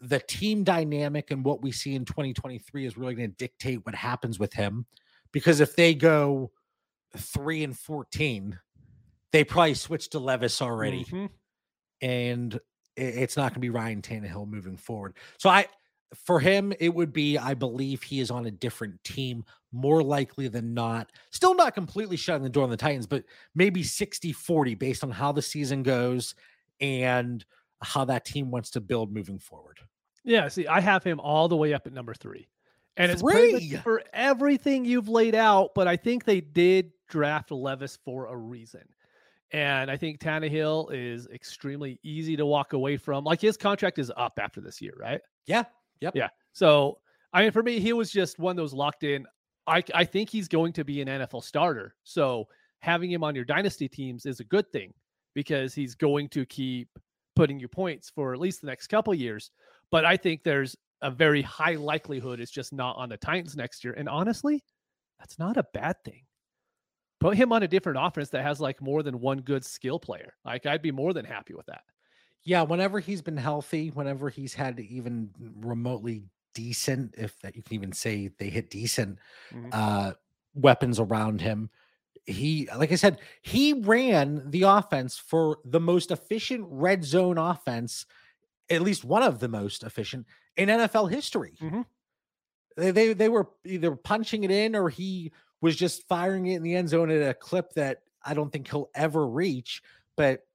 The 0.00 0.20
team 0.20 0.64
dynamic 0.64 1.30
and 1.30 1.44
what 1.44 1.62
we 1.62 1.72
see 1.72 1.94
in 1.94 2.04
2023 2.04 2.86
is 2.86 2.98
really 2.98 3.14
going 3.14 3.30
to 3.30 3.36
dictate 3.36 3.84
what 3.86 3.94
happens 3.94 4.38
with 4.38 4.52
him. 4.52 4.84
Because 5.32 5.60
if 5.60 5.74
they 5.74 5.94
go 5.94 6.52
three 7.16 7.64
and 7.64 7.76
14, 7.78 8.58
they 9.32 9.44
probably 9.44 9.74
switched 9.74 10.12
to 10.12 10.18
Levis 10.18 10.60
already. 10.62 11.04
Mhm. 11.04 11.30
And 12.00 12.60
it's 12.96 13.36
not 13.36 13.50
going 13.50 13.54
to 13.54 13.60
be 13.60 13.70
Ryan 13.70 14.02
Tannehill 14.02 14.46
moving 14.48 14.76
forward. 14.76 15.16
So 15.38 15.48
I, 15.50 15.66
for 16.14 16.38
him, 16.38 16.72
it 16.78 16.94
would 16.94 17.12
be, 17.12 17.36
I 17.38 17.54
believe 17.54 18.02
he 18.02 18.20
is 18.20 18.30
on 18.30 18.46
a 18.46 18.50
different 18.50 19.02
team, 19.02 19.44
more 19.72 20.02
likely 20.02 20.46
than 20.48 20.74
not. 20.74 21.10
Still 21.30 21.54
not 21.54 21.74
completely 21.74 22.16
shutting 22.16 22.44
the 22.44 22.48
door 22.50 22.62
on 22.64 22.70
the 22.70 22.76
Titans, 22.76 23.06
but 23.06 23.24
maybe 23.54 23.82
60 23.82 24.32
40 24.32 24.74
based 24.76 25.02
on 25.02 25.10
how 25.10 25.32
the 25.32 25.42
season 25.42 25.82
goes 25.82 26.36
and 26.80 27.44
how 27.82 28.04
that 28.04 28.24
team 28.24 28.50
wants 28.50 28.70
to 28.70 28.80
build 28.80 29.12
moving 29.12 29.38
forward. 29.38 29.80
Yeah, 30.22 30.48
see, 30.48 30.66
I 30.66 30.80
have 30.80 31.02
him 31.02 31.18
all 31.20 31.48
the 31.48 31.56
way 31.56 31.74
up 31.74 31.86
at 31.86 31.92
number 31.92 32.14
three. 32.14 32.46
And 32.96 33.10
it's 33.10 33.22
pretty 33.22 33.52
much 33.52 33.62
Three? 33.62 33.76
for 33.78 34.02
everything 34.12 34.84
you've 34.84 35.08
laid 35.08 35.34
out, 35.34 35.70
but 35.74 35.88
I 35.88 35.96
think 35.96 36.24
they 36.24 36.40
did 36.40 36.92
draft 37.08 37.50
Levis 37.50 37.98
for 38.04 38.26
a 38.26 38.36
reason. 38.36 38.82
And 39.52 39.90
I 39.90 39.96
think 39.96 40.20
Tannehill 40.20 40.92
is 40.92 41.26
extremely 41.28 41.98
easy 42.02 42.36
to 42.36 42.46
walk 42.46 42.72
away 42.72 42.96
from. 42.96 43.24
Like 43.24 43.40
his 43.40 43.56
contract 43.56 43.98
is 43.98 44.12
up 44.16 44.38
after 44.40 44.60
this 44.60 44.80
year, 44.80 44.94
right? 44.98 45.20
Yeah. 45.46 45.64
Yep. 46.00 46.16
Yeah. 46.16 46.28
So 46.52 46.98
I 47.32 47.42
mean, 47.42 47.52
for 47.52 47.62
me, 47.62 47.80
he 47.80 47.92
was 47.92 48.10
just 48.10 48.38
one 48.38 48.52
of 48.52 48.56
those 48.56 48.72
locked 48.72 49.02
in. 49.02 49.26
I 49.66 49.82
I 49.92 50.04
think 50.04 50.30
he's 50.30 50.48
going 50.48 50.72
to 50.74 50.84
be 50.84 51.00
an 51.00 51.08
NFL 51.08 51.42
starter. 51.42 51.94
So 52.04 52.46
having 52.80 53.10
him 53.10 53.24
on 53.24 53.34
your 53.34 53.44
dynasty 53.44 53.88
teams 53.88 54.26
is 54.26 54.40
a 54.40 54.44
good 54.44 54.70
thing 54.72 54.92
because 55.34 55.74
he's 55.74 55.94
going 55.94 56.28
to 56.28 56.46
keep 56.46 56.88
putting 57.34 57.58
you 57.58 57.68
points 57.68 58.10
for 58.10 58.32
at 58.32 58.40
least 58.40 58.60
the 58.60 58.66
next 58.66 58.86
couple 58.86 59.14
years. 59.14 59.50
But 59.90 60.04
I 60.04 60.16
think 60.16 60.42
there's 60.42 60.76
a 61.04 61.10
very 61.10 61.42
high 61.42 61.74
likelihood 61.74 62.40
it's 62.40 62.50
just 62.50 62.72
not 62.72 62.96
on 62.96 63.08
the 63.08 63.16
Titans 63.16 63.54
next 63.56 63.84
year. 63.84 63.94
And 63.94 64.08
honestly, 64.08 64.64
that's 65.18 65.38
not 65.38 65.56
a 65.56 65.66
bad 65.74 65.96
thing. 66.04 66.24
Put 67.20 67.36
him 67.36 67.52
on 67.52 67.62
a 67.62 67.68
different 67.68 67.98
offense 68.00 68.30
that 68.30 68.42
has 68.42 68.60
like 68.60 68.82
more 68.82 69.02
than 69.02 69.20
one 69.20 69.40
good 69.40 69.64
skill 69.64 69.98
player. 69.98 70.34
Like 70.44 70.66
I'd 70.66 70.82
be 70.82 70.90
more 70.90 71.12
than 71.12 71.24
happy 71.24 71.54
with 71.54 71.66
that. 71.66 71.82
Yeah. 72.44 72.62
Whenever 72.62 73.00
he's 73.00 73.22
been 73.22 73.36
healthy, 73.36 73.88
whenever 73.88 74.28
he's 74.28 74.52
had 74.54 74.80
even 74.80 75.30
remotely 75.38 76.24
decent, 76.54 77.14
if 77.16 77.38
that 77.40 77.56
you 77.56 77.62
can 77.62 77.74
even 77.74 77.92
say 77.92 78.28
they 78.38 78.50
hit 78.50 78.70
decent 78.70 79.18
Mhm. 79.52 79.70
uh, 79.72 80.14
weapons 80.54 81.00
around 81.00 81.40
him. 81.40 81.70
He, 82.26 82.68
like 82.76 82.92
I 82.92 82.94
said, 82.96 83.20
he 83.42 83.72
ran 83.74 84.50
the 84.50 84.62
offense 84.62 85.18
for 85.18 85.58
the 85.64 85.80
most 85.80 86.10
efficient 86.10 86.66
red 86.70 87.04
zone 87.04 87.38
offense, 87.38 88.06
at 88.70 88.82
least 88.82 89.04
one 89.04 89.22
of 89.22 89.40
the 89.40 89.48
most 89.48 89.82
efficient 89.82 90.26
in 90.56 90.68
NFL 90.68 91.10
history. 91.10 91.56
Mhm. 91.60 91.84
They, 92.76 92.90
they 92.90 93.12
they 93.12 93.28
were 93.28 93.48
either 93.64 93.94
punching 93.94 94.44
it 94.44 94.50
in 94.50 94.74
or 94.74 94.88
he 94.88 95.32
was 95.60 95.76
just 95.76 96.06
firing 96.08 96.46
it 96.46 96.56
in 96.56 96.62
the 96.62 96.74
end 96.74 96.88
zone 96.88 97.10
at 97.10 97.28
a 97.28 97.34
clip 97.34 97.72
that 97.74 98.02
I 98.24 98.34
don't 98.34 98.52
think 98.52 98.68
he'll 98.68 98.90
ever 98.94 99.26
reach. 99.26 99.82
But 100.16 100.46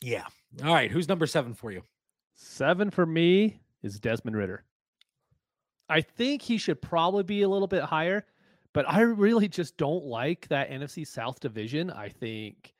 yeah, 0.00 0.24
all 0.64 0.74
right. 0.74 0.90
Who's 0.90 1.08
number 1.08 1.26
seven 1.26 1.54
for 1.54 1.70
you? 1.70 1.82
Seven 2.34 2.90
for 2.90 3.06
me 3.06 3.60
is 3.82 4.00
Desmond 4.00 4.36
Ridder. 4.36 4.64
I 5.88 6.00
think 6.02 6.42
he 6.42 6.58
should 6.58 6.82
probably 6.82 7.22
be 7.22 7.42
a 7.42 7.48
little 7.48 7.66
bit 7.68 7.82
higher, 7.82 8.26
but 8.74 8.84
I 8.88 9.00
really 9.00 9.48
just 9.48 9.76
don't 9.76 10.04
like 10.04 10.46
that 10.48 10.70
NFC 10.70 11.06
South 11.06 11.40
division. 11.40 11.90
I 11.90 12.10
think 12.10 12.74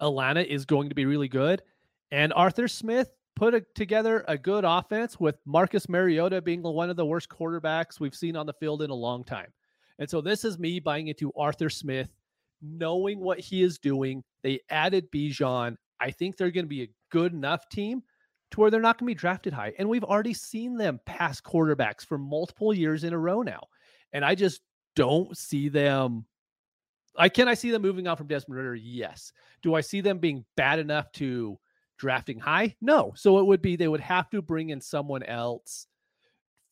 Atlanta 0.00 0.40
is 0.40 0.64
going 0.64 0.88
to 0.88 0.94
be 0.94 1.04
really 1.04 1.28
good, 1.28 1.62
and 2.10 2.32
Arthur 2.32 2.66
Smith 2.68 3.10
put 3.36 3.54
a, 3.54 3.60
together 3.74 4.24
a 4.28 4.38
good 4.38 4.64
offense 4.64 5.18
with 5.18 5.36
Marcus 5.44 5.88
Mariota 5.88 6.40
being 6.40 6.62
one 6.62 6.90
of 6.90 6.96
the 6.96 7.06
worst 7.06 7.28
quarterbacks 7.28 8.00
we've 8.00 8.14
seen 8.14 8.36
on 8.36 8.46
the 8.46 8.52
field 8.54 8.82
in 8.82 8.90
a 8.90 8.94
long 8.94 9.24
time. 9.24 9.52
And 9.98 10.08
so 10.08 10.20
this 10.20 10.44
is 10.44 10.58
me 10.58 10.80
buying 10.80 11.08
into 11.08 11.32
Arthur 11.36 11.70
Smith, 11.70 12.08
knowing 12.62 13.20
what 13.20 13.40
he 13.40 13.62
is 13.62 13.78
doing. 13.78 14.22
They 14.42 14.60
added 14.70 15.10
Bijan. 15.12 15.76
I 16.00 16.10
think 16.10 16.36
they're 16.36 16.50
going 16.50 16.66
to 16.66 16.68
be 16.68 16.82
a 16.82 16.90
good 17.10 17.32
enough 17.32 17.68
team 17.68 18.02
to 18.50 18.60
where 18.60 18.70
they're 18.70 18.80
not 18.80 18.98
going 18.98 19.06
to 19.06 19.14
be 19.14 19.18
drafted 19.18 19.52
high. 19.52 19.72
And 19.78 19.88
we've 19.88 20.04
already 20.04 20.34
seen 20.34 20.76
them 20.76 21.00
pass 21.06 21.40
quarterbacks 21.40 22.04
for 22.04 22.18
multiple 22.18 22.74
years 22.74 23.04
in 23.04 23.12
a 23.12 23.18
row 23.18 23.42
now. 23.42 23.62
And 24.12 24.24
I 24.24 24.34
just 24.34 24.60
don't 24.96 25.36
see 25.36 25.68
them. 25.68 26.24
I 27.16 27.28
can 27.28 27.48
I 27.48 27.54
see 27.54 27.70
them 27.70 27.82
moving 27.82 28.08
on 28.08 28.16
from 28.16 28.26
Desmond 28.26 28.56
Ridder? 28.56 28.74
Yes. 28.74 29.32
Do 29.62 29.74
I 29.74 29.80
see 29.80 30.00
them 30.00 30.18
being 30.18 30.44
bad 30.56 30.78
enough 30.78 31.10
to 31.12 31.58
drafting 31.98 32.38
high? 32.38 32.74
No. 32.80 33.12
So 33.16 33.38
it 33.38 33.46
would 33.46 33.62
be 33.62 33.76
they 33.76 33.88
would 33.88 34.00
have 34.00 34.30
to 34.30 34.42
bring 34.42 34.70
in 34.70 34.80
someone 34.80 35.22
else 35.22 35.86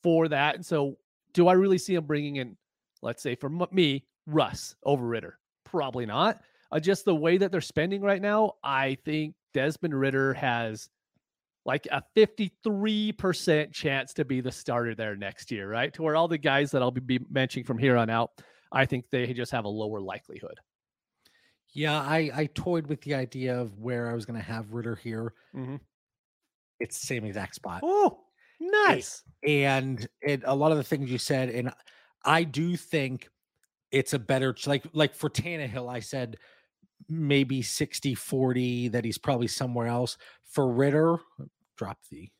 for 0.03 0.29
that. 0.29 0.55
And 0.55 0.65
so 0.65 0.97
do 1.33 1.49
I 1.49 1.55
really 1.55 1.79
see 1.79 1.95
them 1.95 2.07
bringing 2.07 2.37
in, 2.37 2.57
let's 3.03 3.23
say 3.23 3.35
for 3.35 3.51
me, 3.71 4.05
Russ 4.27 4.75
over 4.85 5.07
Ridder? 5.07 5.39
Probably 5.65 6.07
not. 6.07 6.41
Uh, 6.71 6.81
just 6.81 7.05
the 7.05 7.15
way 7.15 7.39
that 7.39 7.53
they're 7.53 7.61
spending 7.61 8.01
right 8.01 8.23
now, 8.23 8.55
I 8.63 8.97
think 9.05 9.35
Desmond 9.53 9.99
Ridder 9.99 10.35
has 10.35 10.89
like 11.65 11.87
a 11.91 12.03
53% 12.17 13.73
chance 13.73 14.15
to 14.15 14.25
be 14.25 14.41
the 14.41 14.51
starter 14.51 14.95
there 14.95 15.15
next 15.15 15.51
year, 15.51 15.71
right? 15.71 15.93
To 15.95 16.03
where 16.03 16.17
all 16.17 16.29
the 16.29 16.39
guys 16.39 16.71
that 16.73 16.83
I'll 16.83 16.91
be 16.91 17.21
mentioning 17.31 17.65
from 17.65 17.79
here 17.79 17.97
on 17.97 18.11
out, 18.11 18.31
I 18.73 18.87
think 18.87 19.05
they 19.11 19.33
just 19.33 19.53
have 19.53 19.65
a 19.65 19.69
lower 19.69 20.01
likelihood. 20.01 20.59
Yeah, 21.73 22.01
I 22.01 22.31
I 22.35 22.47
toyed 22.47 22.87
with 22.87 23.01
the 23.03 23.15
idea 23.15 23.59
of 23.59 23.79
where 23.79 24.11
I 24.11 24.15
was 24.15 24.27
going 24.27 24.39
to 24.39 24.45
have 24.45 24.73
Ridder 24.73 24.95
here. 24.97 25.35
Mhm. 25.55 25.81
It's 26.81 27.01
the 27.01 27.07
same 27.07 27.25
exact 27.25 27.55
spot. 27.55 27.83
Oh, 27.83 28.25
nice. 28.61 29.23
and 29.47 30.07
it, 30.21 30.43
a 30.45 30.55
lot 30.55 30.73
of 30.73 30.79
the 30.79 30.85
things 30.85 31.11
you 31.11 31.19
said, 31.19 31.49
and 31.49 31.73
I 32.25 32.45
do 32.45 32.77
think 32.77 33.29
it's 33.93 34.15
a 34.15 34.19
better 34.19 34.57
like 34.67 34.85
like 34.95 35.15
for 35.15 35.31
Tannehill, 35.31 35.91
I 35.93 36.01
said 36.01 36.39
maybe 37.09 37.63
60 37.63 38.15
40 38.15 38.89
that 38.89 39.05
he's 39.05 39.19
probably 39.19 39.49
somewhere 39.49 39.89
else. 39.89 40.19
For 40.45 40.73
Ridder, 40.73 41.19
drop 41.77 41.99
the 42.11 42.31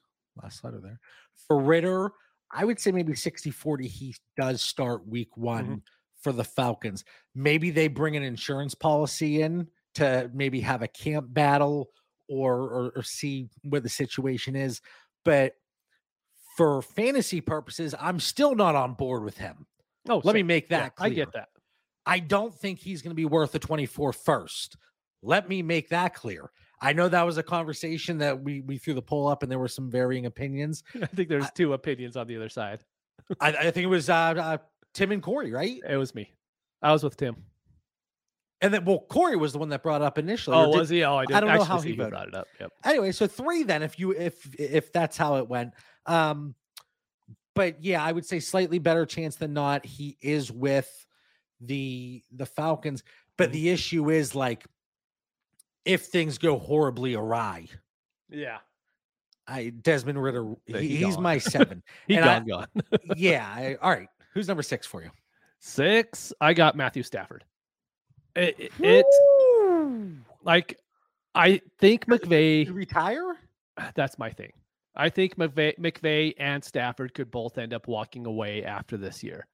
last 0.43 0.65
letter 0.65 0.81
there. 0.81 1.01
For 1.49 1.59
Ridder, 1.61 2.13
I 2.53 2.65
would 2.65 2.81
say 2.81 2.93
maybe 2.93 3.15
60 3.15 3.51
40 3.51 3.89
he 3.89 4.17
does 4.37 4.63
start 4.63 5.07
week 5.09 5.37
one 5.37 5.81
for 6.23 6.33
the 6.33 6.45
Falcons. 6.45 7.05
Maybe 7.35 7.71
they 7.71 7.89
bring 7.89 8.17
an 8.17 8.23
insurance 8.23 8.75
policy 8.75 9.43
in 9.43 9.69
to 9.95 10.31
maybe 10.33 10.61
have 10.61 10.83
a 10.83 10.89
camp 10.89 11.27
battle 11.31 11.91
or 12.29 12.61
or, 12.61 12.93
or 12.97 13.03
see 13.03 13.49
where 13.63 13.81
the 13.81 13.89
situation 13.89 14.57
is. 14.57 14.81
But 15.25 15.55
for 16.57 16.83
fantasy 16.83 17.41
purposes, 17.41 17.95
I'm 17.99 18.21
still 18.21 18.55
not 18.55 18.75
on 18.75 18.95
board 18.95 19.25
with 19.25 19.39
him. 19.39 19.67
Oh, 20.09 20.21
Let 20.25 20.35
me 20.35 20.43
make 20.43 20.69
Yeah, 20.71 20.81
that 20.81 20.93
I 20.99 21.11
get 21.11 21.33
that. 21.33 21.49
I 22.05 22.19
don't 22.19 22.55
think 22.55 22.81
he's 22.81 23.03
going 23.03 23.13
to 23.13 23.17
be 23.17 23.25
worth 23.25 23.55
a 23.55 23.59
24 23.59 24.13
first. 24.13 24.77
Let 25.23 25.49
me 25.49 25.63
make 25.63 25.91
that 25.91 26.15
clear. 26.15 26.51
I 26.81 26.93
know 26.93 27.09
that 27.09 27.25
was 27.25 27.39
a 27.39 27.45
conversation 27.45 28.19
that 28.19 28.43
we 28.43 28.61
we 28.61 28.77
threw 28.77 28.95
the 28.95 29.03
poll 29.03 29.29
up 29.29 29.45
and 29.45 29.53
there 29.53 29.59
were 29.59 29.69
some 29.69 29.89
varying 29.89 30.27
opinions. 30.27 30.83
I 31.01 31.07
think 31.07 31.29
there's 31.29 31.51
two 31.53 31.75
opinions 31.75 32.17
on 32.17 32.27
the 32.27 32.37
other 32.37 32.49
side. 32.49 32.85
I, 33.41 33.51
I 33.51 33.71
think 33.71 33.85
it 33.85 33.87
was 33.87 34.11
uh, 34.11 34.15
uh, 34.15 34.59
Tim 34.95 35.13
and 35.13 35.23
Corey, 35.23 35.53
right? 35.53 35.81
It 35.89 35.97
was 35.97 36.15
me. 36.15 36.33
I 36.83 36.93
was 36.93 37.03
with 37.03 37.17
Tim. 37.17 37.37
And 38.61 38.73
then, 38.73 38.85
well, 38.85 39.01
Corey 39.09 39.37
was 39.37 39.53
the 39.53 39.59
one 39.59 39.71
that 39.71 39.83
brought 39.83 40.03
it 40.03 40.05
up 40.05 40.19
initially. 40.19 40.57
Oh, 40.57 40.71
did- 40.71 40.79
was 40.79 40.89
he? 40.89 41.03
Oh, 41.05 41.17
I, 41.17 41.27
didn't 41.27 41.41
don't 41.47 41.57
know 41.59 41.65
how 41.65 41.81
he 41.81 41.93
brought 41.95 42.29
it 42.29 42.35
up. 42.35 42.47
Yep. 42.61 42.71
anyway 42.85 43.11
so 43.13 43.27
three 43.27 43.63
then 43.65 43.83
if 43.83 43.99
you 43.99 44.13
if 44.13 44.55
if 44.59 44.93
that's 44.93 45.17
how 45.17 45.37
it 45.37 45.49
went 45.49 45.73
um 46.07 46.55
but 47.55 47.83
yeah 47.83 48.03
i 48.05 48.11
would 48.13 48.25
say 48.27 48.39
slightly 48.41 48.79
better 48.79 49.05
chance 49.07 49.37
than 49.37 49.53
not 49.53 49.85
he 49.87 50.17
is 50.21 50.51
with 50.53 50.89
the 51.61 52.23
the 52.33 52.47
falcons 52.47 53.03
but 53.37 53.51
Mhm. 53.51 53.53
the 53.53 53.69
issue 53.71 54.11
is 54.11 54.35
like 54.35 54.65
if 55.85 56.07
things 56.07 56.39
go 56.39 56.59
horribly 56.59 57.15
awry 57.15 57.67
Yeah. 58.29 58.59
i 59.47 59.71
desmond 59.71 60.21
ridder 60.23 60.55
he- 60.67 60.73
he 60.79 60.97
he's 61.05 61.15
gone. 61.15 61.23
my 61.23 61.39
seven 61.39 61.83
He 62.09 62.17
And 62.17 62.25
I- 62.25 62.39
gone, 62.41 62.47
gone. 62.47 62.83
yeah 63.17 63.47
I- 63.55 63.77
all 63.83 63.91
right 63.91 64.09
who's 64.35 64.49
number 64.49 64.63
six 64.63 64.87
for 64.87 65.03
you 65.03 65.11
Six. 65.65 66.33
I 66.41 66.55
got 66.55 66.75
Matthew 66.77 67.03
Stafford. 67.05 67.45
It, 68.35 68.57
it- 68.59 68.73
it's 68.81 69.19
like 70.43 70.79
I 71.35 71.61
think 71.79 72.07
McVay. 72.07 72.67
You 72.67 72.73
retire 72.73 73.37
That's 73.95 74.19
my 74.19 74.31
thing. 74.31 74.53
I 74.95 75.09
think 75.09 75.37
McVay, 75.37 75.79
McVay 75.79 76.35
and 76.39 76.63
Stafford 76.63 77.15
could 77.15 77.31
both 77.31 77.57
end 77.57 77.73
up 77.73 77.89
walking 77.89 78.27
away 78.27 78.63
after 78.65 78.99
this 78.99 79.23
year. 79.23 79.47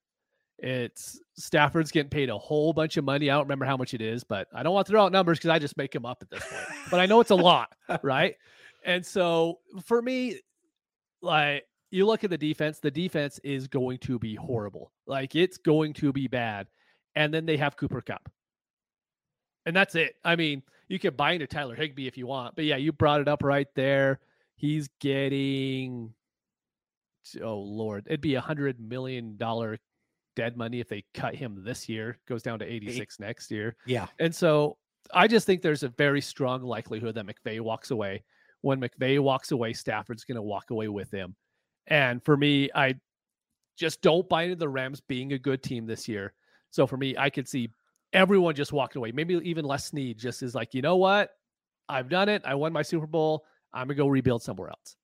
It's 0.58 1.20
Stafford's 1.36 1.92
getting 1.92 2.10
paid 2.10 2.30
a 2.30 2.36
whole 2.36 2.72
bunch 2.72 2.96
of 2.96 3.04
money. 3.04 3.30
I 3.30 3.34
don't 3.34 3.44
remember 3.44 3.64
how 3.64 3.76
much 3.76 3.94
it 3.94 4.00
is, 4.00 4.24
but 4.24 4.48
I 4.52 4.64
don't 4.64 4.74
want 4.74 4.88
to 4.88 4.90
throw 4.90 5.04
out 5.04 5.12
numbers 5.12 5.38
because 5.38 5.50
I 5.50 5.60
just 5.60 5.76
make 5.76 5.92
them 5.92 6.04
up 6.04 6.18
at 6.20 6.30
this 6.30 6.42
point. 6.44 6.64
but 6.90 6.98
I 6.98 7.06
know 7.06 7.20
it's 7.20 7.30
a 7.30 7.36
lot, 7.36 7.68
right? 8.02 8.34
And 8.84 9.06
so 9.06 9.60
for 9.84 10.02
me, 10.02 10.40
like 11.22 11.64
you 11.90 12.06
look 12.06 12.24
at 12.24 12.30
the 12.30 12.38
defense, 12.38 12.78
the 12.80 12.90
defense 12.90 13.40
is 13.44 13.66
going 13.66 13.98
to 13.98 14.18
be 14.18 14.34
horrible. 14.34 14.92
Like 15.06 15.34
it's 15.34 15.56
going 15.58 15.92
to 15.94 16.12
be 16.12 16.28
bad. 16.28 16.66
and 17.14 17.32
then 17.32 17.46
they 17.46 17.56
have 17.56 17.76
Cooper 17.76 18.00
Kupp. 18.00 18.28
And 19.66 19.74
that's 19.74 19.94
it. 19.94 20.14
I 20.24 20.36
mean, 20.36 20.62
you 20.88 20.98
could 20.98 21.16
buy 21.16 21.32
into 21.32 21.46
Tyler 21.46 21.74
Higbee 21.74 22.06
if 22.06 22.16
you 22.16 22.26
want, 22.26 22.56
but 22.56 22.64
yeah, 22.64 22.76
you 22.76 22.92
brought 22.92 23.20
it 23.20 23.28
up 23.28 23.42
right 23.42 23.66
there. 23.74 24.20
He's 24.56 24.88
getting 25.00 26.14
oh 27.42 27.58
lord, 27.58 28.04
it'd 28.06 28.20
be 28.22 28.36
a 28.36 28.40
hundred 28.40 28.80
million 28.80 29.36
dollar 29.36 29.78
dead 30.36 30.56
money 30.56 30.80
if 30.80 30.88
they 30.88 31.04
cut 31.12 31.34
him 31.34 31.62
this 31.64 31.88
year. 31.88 32.18
Goes 32.28 32.42
down 32.42 32.58
to 32.60 32.64
eighty 32.64 32.86
six 32.96 33.20
next 33.20 33.50
year. 33.50 33.76
Yeah, 33.86 34.06
and 34.18 34.34
so 34.34 34.78
I 35.12 35.26
just 35.28 35.46
think 35.46 35.60
there's 35.62 35.82
a 35.82 35.88
very 35.88 36.20
strong 36.20 36.62
likelihood 36.62 37.14
that 37.16 37.26
McVay 37.26 37.60
walks 37.60 37.90
away. 37.90 38.24
When 38.62 38.80
McVay 38.80 39.20
walks 39.20 39.52
away, 39.52 39.72
Stafford's 39.74 40.24
going 40.24 40.36
to 40.36 40.42
walk 40.42 40.70
away 40.70 40.88
with 40.88 41.10
him. 41.10 41.34
And 41.88 42.22
for 42.22 42.36
me, 42.36 42.70
I 42.74 42.94
just 43.76 44.02
don't 44.02 44.28
buy 44.28 44.44
into 44.44 44.56
the 44.56 44.68
Rams 44.68 45.00
being 45.00 45.32
a 45.32 45.38
good 45.38 45.62
team 45.62 45.86
this 45.86 46.06
year. 46.06 46.34
So 46.70 46.86
for 46.86 46.96
me, 46.96 47.16
I 47.16 47.30
could 47.30 47.48
see 47.48 47.70
everyone 48.12 48.54
just 48.54 48.72
walking 48.72 49.00
away. 49.00 49.12
Maybe 49.12 49.34
even 49.36 49.64
Les 49.64 49.84
Snead 49.86 50.18
just 50.18 50.42
is 50.42 50.54
like, 50.54 50.74
you 50.74 50.82
know 50.82 50.96
what? 50.96 51.30
I've 51.88 52.08
done 52.08 52.28
it. 52.28 52.42
I 52.44 52.54
won 52.54 52.72
my 52.72 52.82
Super 52.82 53.06
Bowl. 53.06 53.44
I'm 53.72 53.86
gonna 53.86 53.96
go 53.96 54.08
rebuild 54.08 54.42
somewhere 54.42 54.70
else. 54.70 54.96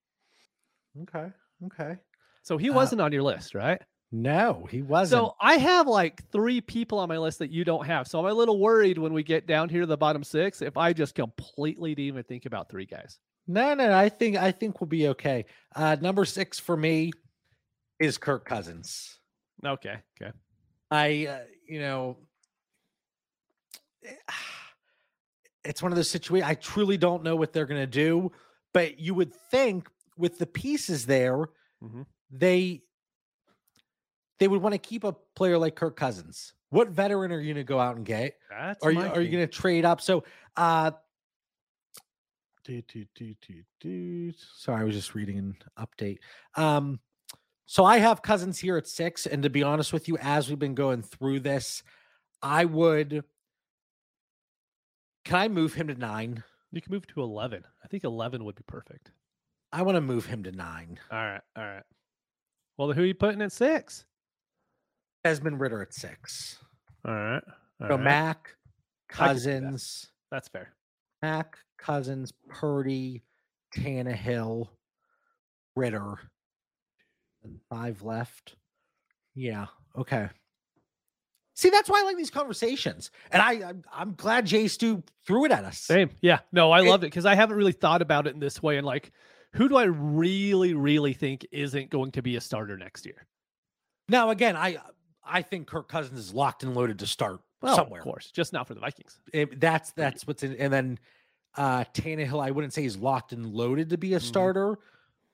Okay. 1.02 1.32
Okay. 1.66 1.96
So 2.42 2.58
he 2.58 2.70
uh, 2.70 2.74
wasn't 2.74 3.00
uh, 3.00 3.04
on 3.04 3.12
your 3.12 3.22
list, 3.22 3.54
right? 3.54 3.80
No, 4.12 4.66
he 4.70 4.82
wasn't. 4.82 5.18
So 5.18 5.34
I 5.40 5.56
have 5.56 5.88
like 5.88 6.22
three 6.30 6.60
people 6.60 6.98
on 6.98 7.08
my 7.08 7.18
list 7.18 7.40
that 7.40 7.50
you 7.50 7.64
don't 7.64 7.84
have. 7.86 8.06
So 8.06 8.20
I'm 8.20 8.26
a 8.26 8.34
little 8.34 8.60
worried 8.60 8.98
when 8.98 9.12
we 9.12 9.22
get 9.22 9.46
down 9.46 9.68
here 9.68 9.80
to 9.80 9.86
the 9.86 9.96
bottom 9.96 10.22
six 10.22 10.62
if 10.62 10.76
I 10.76 10.92
just 10.92 11.14
completely 11.14 11.94
didn't 11.94 12.06
even 12.06 12.22
think 12.22 12.46
about 12.46 12.68
three 12.68 12.86
guys. 12.86 13.18
No, 13.46 13.74
no, 13.74 13.92
I 13.92 14.08
think 14.08 14.36
I 14.36 14.52
think 14.52 14.80
we'll 14.80 14.88
be 14.88 15.08
okay. 15.08 15.46
Uh 15.74 15.96
number 16.00 16.24
six 16.24 16.58
for 16.58 16.76
me 16.76 17.12
is 17.98 18.18
Kirk 18.18 18.44
Cousins. 18.44 19.18
Okay. 19.64 19.96
Okay. 20.20 20.32
I 20.90 21.26
uh, 21.26 21.38
you 21.66 21.80
know 21.80 22.16
it's 25.64 25.82
one 25.82 25.92
of 25.92 25.96
those 25.96 26.10
situations 26.10 26.48
I 26.48 26.54
truly 26.54 26.96
don't 26.96 27.22
know 27.22 27.36
what 27.36 27.52
they're 27.52 27.66
gonna 27.66 27.86
do, 27.86 28.32
but 28.72 28.98
you 28.98 29.14
would 29.14 29.34
think 29.50 29.88
with 30.16 30.38
the 30.38 30.46
pieces 30.46 31.06
there, 31.06 31.38
mm-hmm. 31.82 32.02
they 32.30 32.82
they 34.38 34.48
would 34.48 34.62
want 34.62 34.72
to 34.72 34.78
keep 34.78 35.04
a 35.04 35.12
player 35.34 35.58
like 35.58 35.74
Kirk 35.74 35.96
Cousins. 35.96 36.54
What 36.70 36.88
veteran 36.88 37.32
are 37.32 37.38
you 37.38 37.54
going 37.54 37.64
to 37.64 37.68
go 37.68 37.78
out 37.78 37.96
and 37.96 38.04
get? 38.04 38.36
That's 38.50 38.84
are 38.84 38.90
you 38.90 39.00
are 39.00 39.20
you 39.20 39.30
going 39.30 39.46
to 39.46 39.52
trade 39.52 39.84
up? 39.84 40.00
So, 40.00 40.24
uh, 40.56 40.92
do, 42.64 42.82
do, 42.82 43.04
do, 43.14 43.34
do, 43.46 43.62
do. 43.80 44.32
Sorry, 44.56 44.80
I 44.80 44.84
was 44.84 44.94
just 44.94 45.14
reading 45.14 45.38
an 45.38 45.56
update. 45.78 46.18
Um, 46.56 46.98
so 47.66 47.84
I 47.84 47.98
have 47.98 48.22
Cousins 48.22 48.58
here 48.58 48.76
at 48.76 48.86
six, 48.86 49.26
and 49.26 49.42
to 49.42 49.50
be 49.50 49.62
honest 49.62 49.92
with 49.92 50.08
you, 50.08 50.18
as 50.18 50.48
we've 50.48 50.58
been 50.58 50.74
going 50.74 51.02
through 51.02 51.40
this, 51.40 51.82
I 52.42 52.64
would. 52.64 53.24
Can 55.24 55.36
I 55.36 55.48
move 55.48 55.74
him 55.74 55.88
to 55.88 55.94
nine? 55.94 56.42
You 56.72 56.82
can 56.82 56.92
move 56.92 57.06
to 57.08 57.22
eleven. 57.22 57.64
I 57.82 57.88
think 57.88 58.04
eleven 58.04 58.44
would 58.44 58.56
be 58.56 58.64
perfect. 58.66 59.10
I 59.72 59.82
want 59.82 59.96
to 59.96 60.00
move 60.00 60.26
him 60.26 60.42
to 60.44 60.52
nine. 60.52 60.98
All 61.10 61.18
right, 61.18 61.40
all 61.56 61.64
right. 61.64 61.82
Well, 62.76 62.92
who 62.92 63.02
are 63.02 63.06
you 63.06 63.14
putting 63.14 63.40
at 63.42 63.52
six? 63.52 64.04
Desmond 65.22 65.60
Ridder 65.60 65.80
at 65.80 65.94
six. 65.94 66.58
All 67.06 67.14
right. 67.14 67.42
All 67.80 67.88
so 67.88 67.94
right. 67.96 68.04
Mac, 68.04 68.56
Cousins. 69.08 70.08
That. 70.30 70.36
That's 70.36 70.48
fair. 70.48 70.74
Mac, 71.22 71.58
Cousins, 71.78 72.32
Purdy, 72.48 73.22
Tannehill, 73.76 74.68
Ridder. 75.76 76.18
And 77.42 77.60
five 77.68 78.02
left. 78.02 78.56
Yeah. 79.34 79.66
Okay. 79.96 80.28
See, 81.56 81.70
that's 81.70 81.88
why 81.88 82.00
I 82.00 82.02
like 82.02 82.16
these 82.16 82.30
conversations, 82.30 83.12
and 83.30 83.40
I 83.40 83.68
I'm, 83.68 83.84
I'm 83.92 84.14
glad 84.14 84.44
Jay 84.44 84.66
Stu 84.66 85.04
threw 85.24 85.44
it 85.44 85.52
at 85.52 85.64
us. 85.64 85.78
Same, 85.78 86.10
yeah. 86.20 86.40
No, 86.50 86.72
I 86.72 86.80
it, 86.80 86.88
love 86.88 87.04
it 87.04 87.06
because 87.06 87.26
I 87.26 87.36
haven't 87.36 87.56
really 87.56 87.70
thought 87.70 88.02
about 88.02 88.26
it 88.26 88.34
in 88.34 88.40
this 88.40 88.60
way, 88.60 88.76
and 88.76 88.84
like, 88.84 89.12
who 89.52 89.68
do 89.68 89.76
I 89.76 89.84
really, 89.84 90.74
really 90.74 91.12
think 91.12 91.46
isn't 91.52 91.90
going 91.90 92.10
to 92.12 92.22
be 92.22 92.34
a 92.34 92.40
starter 92.40 92.76
next 92.76 93.06
year? 93.06 93.26
Now, 94.08 94.30
again, 94.30 94.56
I 94.56 94.78
I 95.24 95.42
think 95.42 95.68
Kirk 95.68 95.88
Cousins 95.88 96.18
is 96.18 96.34
locked 96.34 96.64
and 96.64 96.74
loaded 96.74 96.98
to 96.98 97.06
start 97.06 97.40
oh, 97.40 97.66
well, 97.66 97.76
somewhere. 97.76 98.00
Of 98.00 98.04
course, 98.04 98.32
just 98.32 98.52
not 98.52 98.66
for 98.66 98.74
the 98.74 98.80
Vikings. 98.80 99.20
It, 99.32 99.60
that's 99.60 99.92
that's 99.92 100.26
what's 100.26 100.42
in. 100.42 100.56
And 100.56 100.72
then 100.72 100.98
uh 101.56 101.84
Tannehill, 101.94 102.44
I 102.44 102.50
wouldn't 102.50 102.72
say 102.72 102.82
he's 102.82 102.96
locked 102.96 103.32
and 103.32 103.46
loaded 103.46 103.90
to 103.90 103.98
be 103.98 104.14
a 104.14 104.18
mm-hmm. 104.18 104.26
starter, 104.26 104.78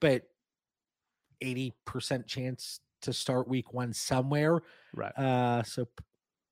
but 0.01 0.23
eighty 1.41 1.75
percent 1.85 2.27
chance 2.27 2.81
to 3.03 3.13
start 3.13 3.49
week 3.49 3.73
one 3.73 3.93
somewhere. 3.93 4.61
Right. 4.95 5.17
Uh, 5.17 5.63
so 5.63 5.89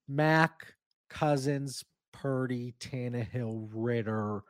Mac, 0.08 0.74
Cousins, 1.10 1.84
Purdy, 2.12 2.74
Tannehill, 2.80 3.68
Ridder 3.70 4.42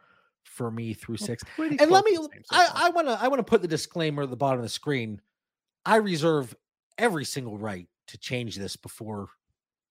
for 0.45 0.71
me 0.71 0.95
through 0.95 1.17
well, 1.21 1.27
six. 1.27 1.43
And 1.59 1.91
let 1.91 2.05
me, 2.05 2.17
I 2.51 2.91
want 2.91 3.09
to, 3.09 3.19
I 3.21 3.29
want 3.29 3.41
to 3.41 3.45
put 3.45 3.63
the 3.63 3.69
disclaimer 3.69 4.23
at 4.23 4.31
the 4.31 4.37
bottom 4.37 4.61
of 4.61 4.65
the 4.65 4.69
screen. 4.69 5.21
I 5.85 5.97
reserve 5.97 6.55
every 6.97 7.25
single 7.25 7.59
right 7.59 7.89
to 8.07 8.19
change 8.19 8.57
this 8.57 8.77
before 8.77 9.29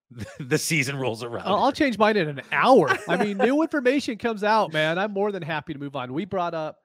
the 0.39 0.57
season 0.57 0.97
rolls 0.97 1.23
around. 1.23 1.47
I'll 1.47 1.71
change 1.71 1.97
mine 1.97 2.17
in 2.17 2.29
an 2.29 2.41
hour. 2.51 2.97
I 3.07 3.23
mean, 3.23 3.37
new 3.37 3.61
information 3.63 4.17
comes 4.17 4.43
out, 4.43 4.71
man. 4.71 4.97
I'm 4.97 5.11
more 5.11 5.31
than 5.31 5.43
happy 5.43 5.73
to 5.73 5.79
move 5.79 5.95
on. 5.95 6.13
We 6.13 6.25
brought 6.25 6.53
up, 6.53 6.77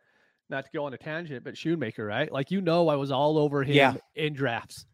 not 0.50 0.64
to 0.64 0.70
go 0.74 0.84
on 0.84 0.94
a 0.94 0.98
tangent, 0.98 1.44
but 1.44 1.54
Schoonmaker, 1.54 2.06
right? 2.06 2.30
Like 2.30 2.50
you 2.50 2.60
know, 2.60 2.88
I 2.88 2.96
was 2.96 3.10
all 3.10 3.38
over 3.38 3.62
him 3.62 3.74
yeah. 3.74 3.94
in 4.16 4.34
drafts. 4.34 4.86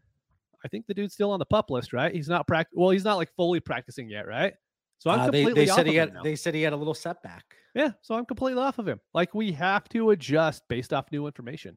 I 0.64 0.68
think 0.68 0.86
the 0.86 0.94
dude's 0.94 1.14
still 1.14 1.30
on 1.30 1.38
the 1.38 1.46
pup 1.46 1.70
list, 1.70 1.92
right? 1.92 2.12
He's 2.12 2.28
not 2.28 2.46
pract. 2.46 2.66
Well, 2.74 2.90
he's 2.90 3.04
not 3.04 3.16
like 3.16 3.30
fully 3.36 3.60
practicing 3.60 4.10
yet, 4.10 4.26
right? 4.26 4.52
So 4.98 5.10
I'm 5.10 5.20
uh, 5.20 5.24
completely 5.24 5.52
they, 5.54 5.64
they 5.66 5.72
said 5.72 5.86
he 5.86 5.94
had 5.94 6.12
they 6.22 6.36
said 6.36 6.54
he 6.54 6.62
had 6.62 6.72
a 6.72 6.76
little 6.76 6.94
setback. 6.94 7.44
Yeah, 7.74 7.90
so 8.02 8.14
I'm 8.14 8.26
completely 8.26 8.60
off 8.62 8.78
of 8.78 8.88
him. 8.88 9.00
Like 9.14 9.34
we 9.34 9.52
have 9.52 9.88
to 9.90 10.10
adjust 10.10 10.62
based 10.68 10.92
off 10.92 11.06
new 11.12 11.26
information. 11.26 11.76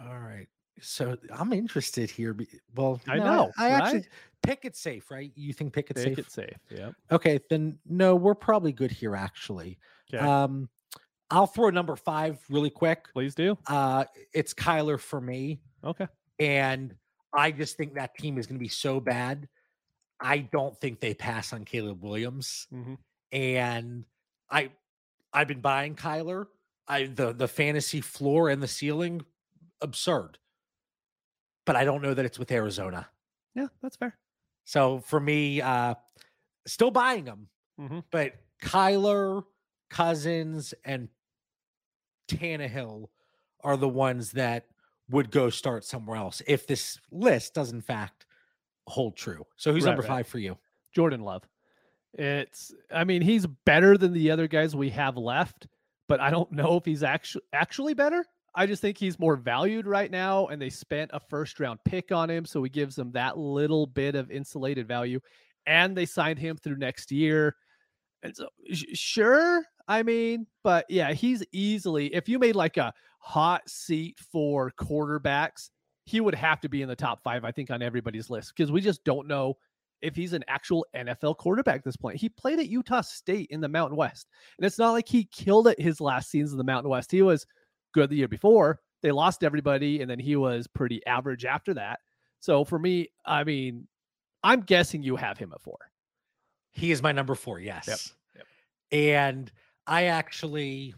All 0.00 0.18
right. 0.18 0.48
So 0.80 1.16
I'm 1.32 1.52
interested 1.52 2.10
here. 2.10 2.36
Well, 2.74 3.00
I 3.06 3.18
no, 3.18 3.24
know. 3.24 3.52
I, 3.56 3.66
I 3.66 3.72
right? 3.72 3.82
actually 3.82 4.06
pick 4.42 4.64
it 4.64 4.76
safe, 4.76 5.10
right? 5.10 5.32
You 5.34 5.52
think 5.52 5.72
pick 5.72 5.90
it 5.90 5.94
pick 5.94 6.04
safe? 6.04 6.16
Pick 6.16 6.26
it 6.26 6.32
safe. 6.32 6.58
Yeah. 6.70 6.90
Okay, 7.10 7.38
then 7.50 7.78
no, 7.86 8.16
we're 8.16 8.34
probably 8.34 8.72
good 8.72 8.90
here 8.90 9.14
actually. 9.14 9.78
Okay. 10.12 10.24
Um, 10.24 10.68
I'll 11.30 11.46
throw 11.46 11.70
number 11.70 11.96
five 11.96 12.38
really 12.50 12.70
quick. 12.70 13.06
Please 13.12 13.34
do. 13.34 13.56
Uh, 13.66 14.04
it's 14.32 14.52
Kyler 14.52 15.00
for 15.00 15.20
me. 15.20 15.60
Okay. 15.82 16.06
And 16.38 16.94
I 17.32 17.50
just 17.50 17.76
think 17.76 17.94
that 17.94 18.14
team 18.16 18.38
is 18.38 18.46
going 18.46 18.58
to 18.58 18.62
be 18.62 18.68
so 18.68 19.00
bad. 19.00 19.48
I 20.20 20.38
don't 20.38 20.78
think 20.80 21.00
they 21.00 21.14
pass 21.14 21.52
on 21.52 21.64
Caleb 21.64 22.02
Williams. 22.02 22.66
Mm-hmm. 22.72 22.94
And 23.32 24.04
I, 24.50 24.70
I've 25.32 25.48
been 25.48 25.60
buying 25.60 25.94
Kyler. 25.94 26.46
I 26.86 27.06
the 27.06 27.32
the 27.32 27.48
fantasy 27.48 28.02
floor 28.02 28.50
and 28.50 28.62
the 28.62 28.68
ceiling, 28.68 29.22
absurd 29.80 30.38
but 31.64 31.76
I 31.76 31.84
don't 31.84 32.02
know 32.02 32.14
that 32.14 32.24
it's 32.24 32.38
with 32.38 32.50
Arizona. 32.52 33.08
Yeah, 33.54 33.68
that's 33.82 33.96
fair. 33.96 34.16
So 34.64 35.00
for 35.00 35.20
me, 35.20 35.60
uh, 35.60 35.94
still 36.66 36.90
buying 36.90 37.24
them, 37.24 37.48
mm-hmm. 37.80 38.00
but 38.10 38.34
Kyler, 38.62 39.44
Cousins, 39.90 40.74
and 40.84 41.08
Tannehill 42.28 43.08
are 43.62 43.76
the 43.76 43.88
ones 43.88 44.32
that 44.32 44.66
would 45.10 45.30
go 45.30 45.50
start 45.50 45.84
somewhere 45.84 46.16
else 46.16 46.40
if 46.46 46.66
this 46.66 46.98
list 47.10 47.54
does 47.54 47.72
in 47.72 47.80
fact 47.80 48.26
hold 48.86 49.16
true. 49.16 49.44
So 49.56 49.72
who's 49.72 49.84
right, 49.84 49.90
number 49.90 50.02
right. 50.02 50.08
five 50.08 50.26
for 50.26 50.38
you? 50.38 50.56
Jordan 50.94 51.20
Love. 51.20 51.42
It's 52.14 52.72
I 52.92 53.04
mean, 53.04 53.22
he's 53.22 53.46
better 53.46 53.98
than 53.98 54.12
the 54.12 54.30
other 54.30 54.46
guys 54.46 54.76
we 54.76 54.90
have 54.90 55.16
left, 55.16 55.66
but 56.08 56.20
I 56.20 56.30
don't 56.30 56.52
know 56.52 56.76
if 56.76 56.84
he's 56.84 57.02
actually 57.02 57.44
actually 57.52 57.94
better. 57.94 58.24
I 58.54 58.66
just 58.66 58.80
think 58.80 58.98
he's 58.98 59.18
more 59.18 59.36
valued 59.36 59.86
right 59.86 60.10
now, 60.10 60.46
and 60.46 60.62
they 60.62 60.70
spent 60.70 61.10
a 61.12 61.20
first 61.20 61.58
round 61.58 61.80
pick 61.84 62.12
on 62.12 62.30
him, 62.30 62.44
so 62.44 62.62
he 62.62 62.70
gives 62.70 62.94
them 62.94 63.10
that 63.12 63.36
little 63.36 63.86
bit 63.86 64.14
of 64.14 64.30
insulated 64.30 64.86
value. 64.86 65.20
And 65.66 65.96
they 65.96 66.06
signed 66.06 66.38
him 66.38 66.56
through 66.56 66.76
next 66.76 67.10
year. 67.10 67.56
And 68.22 68.34
so, 68.36 68.48
sure, 68.72 69.64
I 69.88 70.02
mean, 70.02 70.46
but 70.62 70.86
yeah, 70.88 71.12
he's 71.12 71.42
easily, 71.52 72.14
if 72.14 72.28
you 72.28 72.38
made 72.38 72.56
like 72.56 72.76
a 72.76 72.92
hot 73.18 73.68
seat 73.68 74.18
for 74.32 74.70
quarterbacks, 74.78 75.70
he 76.04 76.20
would 76.20 76.34
have 76.34 76.60
to 76.60 76.68
be 76.68 76.82
in 76.82 76.88
the 76.88 76.96
top 76.96 77.22
five, 77.22 77.44
I 77.44 77.50
think, 77.50 77.70
on 77.70 77.82
everybody's 77.82 78.30
list 78.30 78.52
because 78.56 78.70
we 78.70 78.80
just 78.80 79.04
don't 79.04 79.26
know 79.26 79.56
if 80.02 80.14
he's 80.14 80.34
an 80.34 80.44
actual 80.48 80.86
NFL 80.94 81.38
quarterback 81.38 81.76
at 81.76 81.84
this 81.84 81.96
point. 81.96 82.18
He 82.18 82.28
played 82.28 82.58
at 82.60 82.68
Utah 82.68 83.00
State 83.00 83.48
in 83.50 83.60
the 83.60 83.68
Mountain 83.68 83.96
West, 83.96 84.28
and 84.58 84.66
it's 84.66 84.78
not 84.78 84.92
like 84.92 85.08
he 85.08 85.24
killed 85.24 85.66
it 85.66 85.80
his 85.80 86.00
last 86.00 86.30
season 86.30 86.54
in 86.54 86.58
the 86.58 86.64
Mountain 86.64 86.90
West. 86.90 87.10
He 87.10 87.22
was 87.22 87.46
good 87.94 88.10
the 88.10 88.16
year 88.16 88.28
before. 88.28 88.80
They 89.02 89.10
lost 89.12 89.42
everybody, 89.44 90.00
and 90.02 90.10
then 90.10 90.18
he 90.18 90.36
was 90.36 90.66
pretty 90.66 91.04
average 91.06 91.44
after 91.46 91.72
that. 91.74 92.00
So 92.40 92.64
for 92.64 92.78
me, 92.78 93.08
I 93.24 93.44
mean, 93.44 93.86
I'm 94.42 94.60
guessing 94.60 95.02
you 95.02 95.16
have 95.16 95.38
him 95.38 95.52
at 95.54 95.62
four. 95.62 95.78
He 96.72 96.90
is 96.90 97.02
my 97.02 97.12
number 97.12 97.34
four, 97.34 97.58
yes. 97.60 97.86
Yep. 97.88 97.98
Yep. 98.36 98.46
And 98.92 99.52
I 99.86 100.04
actually, 100.04 100.94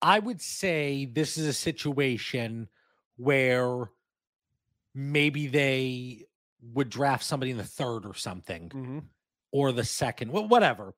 I 0.00 0.18
would 0.18 0.40
say 0.40 1.04
this 1.06 1.36
is 1.38 1.46
a 1.46 1.52
situation 1.52 2.68
where 3.16 3.90
maybe 4.94 5.46
they 5.46 6.26
would 6.72 6.88
draft 6.90 7.24
somebody 7.24 7.50
in 7.50 7.56
the 7.56 7.64
third 7.64 8.06
or 8.06 8.14
something, 8.14 8.68
Mm-hmm. 8.70 8.98
or 9.52 9.72
the 9.72 9.84
second, 9.84 10.30
wh- 10.30 10.48
whatever. 10.50 10.94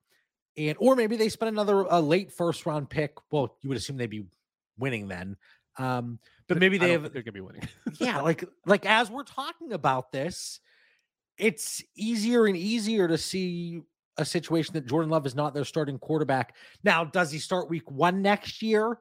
And 0.57 0.77
or 0.79 0.95
maybe 0.95 1.17
they 1.17 1.29
spend 1.29 1.49
another 1.49 1.81
a 1.91 2.01
late 2.01 2.31
first 2.31 2.65
round 2.67 2.89
pick. 2.89 3.13
Well, 3.31 3.57
you 3.63 3.69
would 3.69 3.79
assume 3.79 3.97
they'd 3.97 4.07
be 4.09 4.27
winning 4.79 5.09
then. 5.09 5.37
Um, 5.79 6.19
but 6.49 6.59
maybe 6.59 6.79
they 6.79 6.93
have 6.93 7.03
they're 7.13 7.23
gonna 7.23 7.33
be 7.33 7.41
winning. 7.41 7.69
yeah, 7.99 8.21
like 8.23 8.45
like 8.67 8.87
as 8.87 9.11
we're 9.11 9.23
talking 9.25 9.73
about 9.73 10.13
this, 10.13 10.61
it's 11.39 11.83
easier 11.97 12.47
and 12.47 12.57
easier 12.57 13.09
to 13.09 13.19
see 13.19 13.83
a 14.17 14.25
situation 14.25 14.75
that 14.75 14.87
Jordan 14.87 15.11
Love 15.11 15.27
is 15.27 15.35
not 15.35 15.55
their 15.55 15.65
starting 15.65 15.99
quarterback. 15.99 16.55
Now, 16.85 17.05
does 17.05 17.33
he 17.33 17.39
start 17.41 17.69
week 17.69 17.91
one 17.91 18.23
next 18.23 18.63
year? 18.63 18.99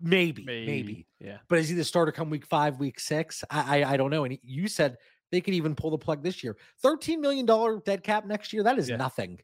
Maybe, 0.00 0.44
maybe. 0.44 1.06
Yeah. 1.18 1.38
But 1.48 1.58
is 1.58 1.68
he 1.68 1.74
the 1.74 1.82
starter 1.84 2.12
come 2.12 2.30
week 2.30 2.46
five, 2.46 2.78
week 2.78 3.00
six? 3.00 3.42
I 3.50 3.80
I, 3.82 3.94
I 3.94 3.96
don't 3.96 4.10
know. 4.10 4.24
And 4.24 4.38
you 4.44 4.68
said 4.68 4.96
they 5.32 5.40
could 5.40 5.54
even 5.54 5.74
pull 5.74 5.90
the 5.90 5.98
plug 5.98 6.22
this 6.22 6.44
year. 6.44 6.56
$13 6.84 7.18
million 7.18 7.44
dead 7.84 8.02
cap 8.04 8.24
next 8.24 8.52
year. 8.52 8.62
That 8.62 8.78
is 8.78 8.88
Yeah. 8.88 8.96
nothing. 8.96 9.40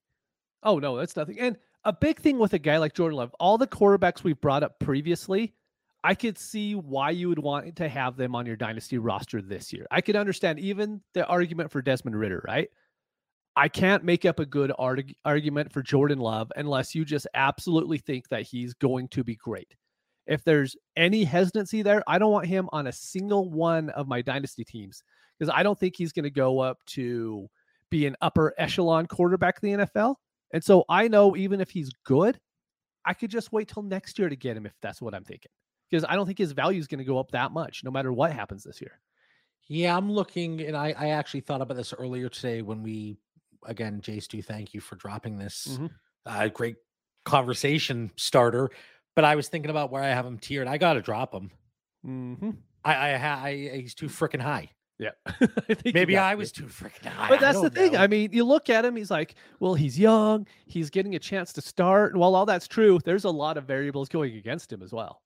Oh 0.63 0.79
no, 0.79 0.97
that's 0.97 1.17
nothing. 1.17 1.41
And 1.41 1.57
a 1.85 1.93
big 1.93 2.21
thing 2.21 2.39
with 2.39 2.55
a 2.55 2.59
guy 2.59 2.79
like 2.79 2.95
Jordan 2.95 3.17
Love, 3.17 3.35
all 3.39 3.59
the 3.59 3.67
quarterbacks 3.67 4.23
we've 4.23 4.41
brought 4.41 4.63
up 4.63 4.79
previously, 4.79 5.55
I 6.03 6.15
could 6.15 6.39
see 6.39 6.75
why 6.75 7.11
you 7.11 7.29
would 7.29 7.39
want 7.39 7.77
to 7.77 7.89
have 7.89 8.17
them 8.17 8.35
on 8.35 8.47
your 8.47 8.57
dynasty 8.57 8.99
roster 8.99 9.41
this 9.41 9.73
year. 9.73 9.87
I 9.91 10.01
could 10.01 10.17
understand 10.17 10.59
even 10.61 11.01
the 11.15 11.27
argument 11.27 11.71
for 11.71 11.81
Desmond 11.81 12.19
Ridder, 12.19 12.45
right? 12.47 12.69
I 13.57 13.69
can't 13.69 14.05
make 14.05 14.25
up 14.25 14.41
a 14.41 14.47
good 14.47 14.73
arg- 14.79 15.15
argument 15.25 15.73
for 15.73 15.83
Jordan 15.83 16.19
Love 16.19 16.51
unless 16.57 16.95
you 16.95 17.05
just 17.05 17.27
absolutely 17.35 17.99
think 17.99 18.29
that 18.29 18.43
he's 18.43 18.75
going 18.75 19.09
to 19.09 19.23
be 19.23 19.37
great. 19.37 19.75
If 20.27 20.43
there's 20.43 20.77
any 20.97 21.25
hesitancy 21.25 21.83
there, 21.83 22.03
I 22.07 22.19
don't 22.19 22.33
want 22.33 22.47
him 22.47 22.69
on 22.73 22.87
a 22.87 22.93
single 22.93 23.51
one 23.51 23.91
of 23.91 24.09
my 24.09 24.23
dynasty 24.23 24.65
teams 24.65 25.03
because 25.39 25.53
I 25.55 25.63
don't 25.63 25.79
think 25.79 25.95
he's 25.97 26.13
going 26.13 26.25
to 26.25 26.31
go 26.31 26.61
up 26.61 26.79
to 26.87 27.49
be 27.91 28.07
an 28.07 28.17
upper 28.21 28.55
echelon 28.59 29.07
quarterback 29.07 29.59
in 29.63 29.79
the 29.79 29.87
NFL. 29.87 30.17
And 30.55 30.63
so 30.65 30.85
I 30.89 31.09
know 31.09 31.37
even 31.37 31.61
if 31.61 31.69
he's 31.69 31.91
good, 32.07 32.39
I 33.05 33.13
could 33.13 33.31
just 33.31 33.53
wait 33.53 33.69
till 33.69 33.83
next 33.83 34.19
year 34.19 34.29
to 34.31 34.37
get 34.37 34.57
him 34.57 34.65
if 34.65 34.73
that's 34.81 35.03
what 35.03 35.13
I'm 35.13 35.25
thinking. 35.25 35.51
Because 35.91 36.07
I 36.09 36.15
don't 36.15 36.27
think 36.27 36.39
his 36.39 36.53
value 36.53 36.79
is 36.81 36.87
going 36.87 36.99
to 37.01 37.05
go 37.05 37.19
up 37.19 37.33
that 37.33 37.51
much 37.53 37.83
no 37.85 37.91
matter 37.91 38.13
what 38.13 38.33
happens 38.33 38.63
this 38.65 38.81
year. 38.81 39.01
Yeah, 39.69 39.97
I'm 39.97 40.11
looking, 40.11 40.61
and 40.63 40.77
I, 40.77 40.95
I 40.97 41.09
actually 41.09 41.41
thought 41.41 41.61
about 41.61 41.77
this 41.77 41.93
earlier 41.93 42.29
today 42.29 42.63
when 42.63 42.83
we, 42.83 43.19
again, 43.67 44.01
Jay 44.01 44.21
Stu, 44.21 44.43
thank 44.43 44.73
you 44.73 44.81
for 44.81 44.95
dropping 44.97 45.39
this 45.39 45.77
Mhm. 45.79 45.91
uh, 46.25 46.49
great 46.49 46.77
conversation 47.25 48.13
starter. 48.17 48.71
But 49.17 49.25
I 49.25 49.37
was 49.37 49.49
thinking 49.49 49.71
about 49.71 49.91
where 49.91 50.03
I 50.03 50.09
have 50.09 50.25
him 50.25 50.39
tiered. 50.39 50.69
I 50.69 50.79
got 50.79 50.95
to 50.95 51.03
drop 51.03 51.35
him. 51.35 51.51
Mm-hmm. 52.07 52.51
I, 52.85 52.95
I, 52.95 53.49
I 53.49 53.79
he's 53.81 53.95
too 53.95 54.07
freaking 54.07 54.41
high. 54.41 54.71
Yeah. 54.99 55.11
I 55.27 55.75
think 55.75 55.95
Maybe 55.95 56.17
I 56.17 56.35
was 56.35 56.53
be. 56.53 56.63
too 56.63 56.67
freaking 56.67 57.07
high. 57.07 57.29
But 57.29 57.41
that's 57.41 57.61
the 57.61 57.71
thing. 57.71 57.93
know. 57.93 57.99
I 57.99 58.07
mean, 58.07 58.31
you 58.33 58.45
look 58.45 58.71
at 58.71 58.85
him, 58.85 58.95
he's 58.97 59.11
like, 59.11 59.35
well, 59.61 59.75
he's 59.75 59.99
young, 59.99 60.47
he's 60.67 60.91
getting 60.91 61.15
a 61.17 61.19
chance 61.19 61.53
to 61.55 61.61
start. 61.61 62.13
And 62.13 62.21
while 62.21 62.35
all 62.35 62.47
that's 62.47 62.69
true, 62.69 63.01
there's 63.05 63.25
a 63.25 63.31
lot 63.31 63.57
of 63.57 63.65
variables 63.65 64.09
going 64.09 64.37
against 64.37 64.73
him 64.73 64.83
as 64.83 64.93
well. 64.93 65.23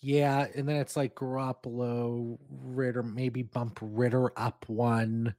yeah, 0.00 0.46
and 0.54 0.68
then 0.68 0.76
it's 0.76 0.96
like 0.96 1.14
Garoppolo, 1.14 2.38
Ridder, 2.50 3.02
maybe 3.02 3.42
bump 3.42 3.78
Ridder 3.82 4.30
up 4.38 4.64
one 4.68 5.34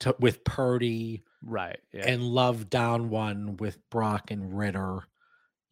to 0.00 0.14
with 0.20 0.44
Purdy. 0.44 1.24
Right. 1.42 1.78
Yeah. 1.92 2.06
and 2.06 2.22
Love 2.22 2.70
down 2.70 3.08
one 3.10 3.56
with 3.56 3.78
Brock 3.90 4.30
and 4.30 4.56
Ridder. 4.56 5.00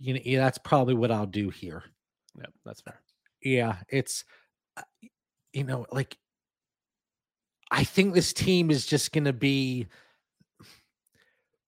You 0.00 0.14
know, 0.14 0.20
yeah, 0.24 0.40
that's 0.40 0.58
probably 0.58 0.94
what 0.94 1.10
I'll 1.10 1.26
do 1.26 1.50
here. 1.50 1.84
yeah, 2.36 2.46
that's 2.64 2.80
fair. 2.80 3.00
Yeah, 3.42 3.76
it's 3.88 4.24
uh, 4.76 4.82
you 5.52 5.64
know, 5.64 5.86
like 5.92 6.16
I 7.70 7.84
think 7.84 8.14
this 8.14 8.32
team 8.32 8.70
is 8.70 8.86
just 8.86 9.12
going 9.12 9.24
to 9.24 9.32
be 9.32 9.86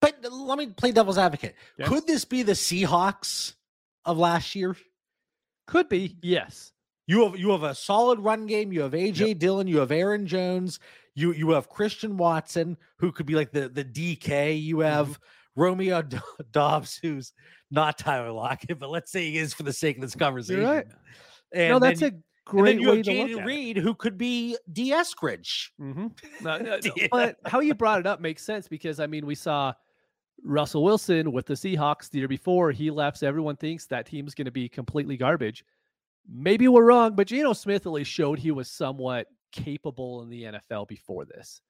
But 0.01 0.17
let 0.31 0.59
me 0.59 0.69
play 0.69 0.93
devil's 0.93 1.19
advocate. 1.19 1.55
Yeah. 1.79 1.87
Could 1.87 2.07
this 2.07 2.25
be 2.25 2.43
the 2.43 2.53
Seahawks 2.53 3.55
of 4.05 4.19
last 4.19 4.55
year? 4.55 4.77
Could 5.67 5.89
be, 5.89 6.17
yes. 6.23 6.73
You 7.07 7.25
have 7.25 7.37
you 7.39 7.51
have 7.51 7.65
a 7.65 7.75
solid 7.75 8.21
run 8.21 8.47
game. 8.47 8.73
You 8.73 8.83
have 8.83 8.93
AJ 8.93 9.41
Dillon. 9.41 9.67
You 9.67 9.79
have 9.79 9.91
Aaron 9.91 10.29
Jones. 10.29 10.79
You 11.17 11.33
you 11.33 11.51
have 11.51 11.69
Christian 11.69 12.17
Watson, 12.17 12.77
who 12.99 13.11
could 13.11 13.27
be 13.27 13.35
like 13.35 13.51
the 13.51 13.69
the 13.69 13.85
DK. 13.85 14.63
You 14.63 14.79
have 14.81 15.09
mm-hmm. 15.09 15.61
Romeo 15.61 16.03
D- 16.03 16.19
Doubs, 16.53 17.01
who's 17.03 17.33
not 17.71 17.99
Tyler 17.99 18.31
Lockett, 18.31 18.79
but 18.79 18.91
let's 18.91 19.11
say 19.11 19.29
he 19.29 19.39
is 19.39 19.53
for 19.53 19.65
the 19.65 19.73
sake 19.73 19.97
of 19.97 20.03
this 20.03 20.15
conversation. 20.15 20.63
right. 20.63 20.87
And 21.53 21.71
no, 21.71 21.79
that's 21.81 21.99
then, 21.99 22.15
a 22.15 22.30
and 22.53 22.61
great 22.61 22.73
then 22.73 22.81
you 22.81 22.91
way 22.91 22.97
have 22.97 23.05
to 23.07 23.13
look 23.13 23.29
Jayden 23.31 23.35
at 23.37 23.43
it. 23.43 23.47
Reed, 23.47 23.77
who 23.77 23.95
could 23.95 24.19
be 24.19 24.57
D. 24.73 24.91
Eskridge. 24.93 25.69
Mm-hmm. 25.81 26.07
No, 26.45 26.59
no, 26.59 26.79
no, 26.83 26.93
But 27.11 27.37
how 27.47 27.61
you 27.61 27.75
brought 27.75 28.01
it 28.01 28.07
up 28.07 28.21
makes 28.21 28.43
sense 28.43 28.69
because 28.69 29.01
I 29.01 29.07
mean 29.07 29.27
we 29.27 29.35
saw 29.35 29.73
Russell 30.45 30.83
Wilson 30.83 31.33
with 31.33 31.47
the 31.47 31.55
Seahawks 31.55 32.11
the 32.11 32.19
year 32.19 32.29
before. 32.29 32.71
He 32.73 32.91
left. 32.91 33.19
so 33.19 33.27
Everyone 33.29 33.57
thinks 33.57 33.87
that 33.87 34.07
team's 34.07 34.35
going 34.35 34.47
to 34.47 34.51
be 34.51 34.69
completely 34.69 35.17
garbage. 35.17 35.65
Maybe 36.29 36.69
we're 36.69 36.85
wrong, 36.85 37.15
but 37.15 37.27
Geno 37.27 37.53
Smith 37.53 37.87
at 37.87 37.93
least 37.93 38.11
showed 38.11 38.39
he 38.39 38.51
was 38.51 38.71
somewhat 38.71 39.27
capable 39.53 40.23
in 40.23 40.31
the 40.31 40.45
NFL 40.45 40.87
before 40.89 41.25
this. 41.25 41.61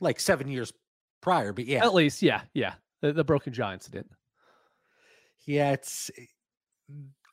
Like 0.00 0.20
seven 0.20 0.48
years 0.48 0.72
prior, 1.20 1.52
but 1.52 1.66
yeah, 1.66 1.84
At 1.84 1.94
least, 1.94 2.22
yeah, 2.22 2.42
yeah. 2.54 2.74
The, 3.00 3.12
the 3.12 3.24
broken 3.24 3.52
jaw 3.52 3.72
incident. 3.72 4.06
yeah, 5.46 5.72
it's 5.72 6.10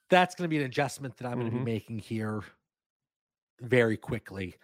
that's 0.09 0.35
going 0.35 0.45
to 0.45 0.49
be 0.49 0.57
an 0.57 0.63
adjustment 0.65 1.17
that 1.17 1.27
I'm 1.27 1.39
going 1.39 1.51
to 1.51 1.57
be 1.57 1.63
making 1.63 1.99
here 1.99 2.41
very 3.61 3.97
quickly. 3.97 4.55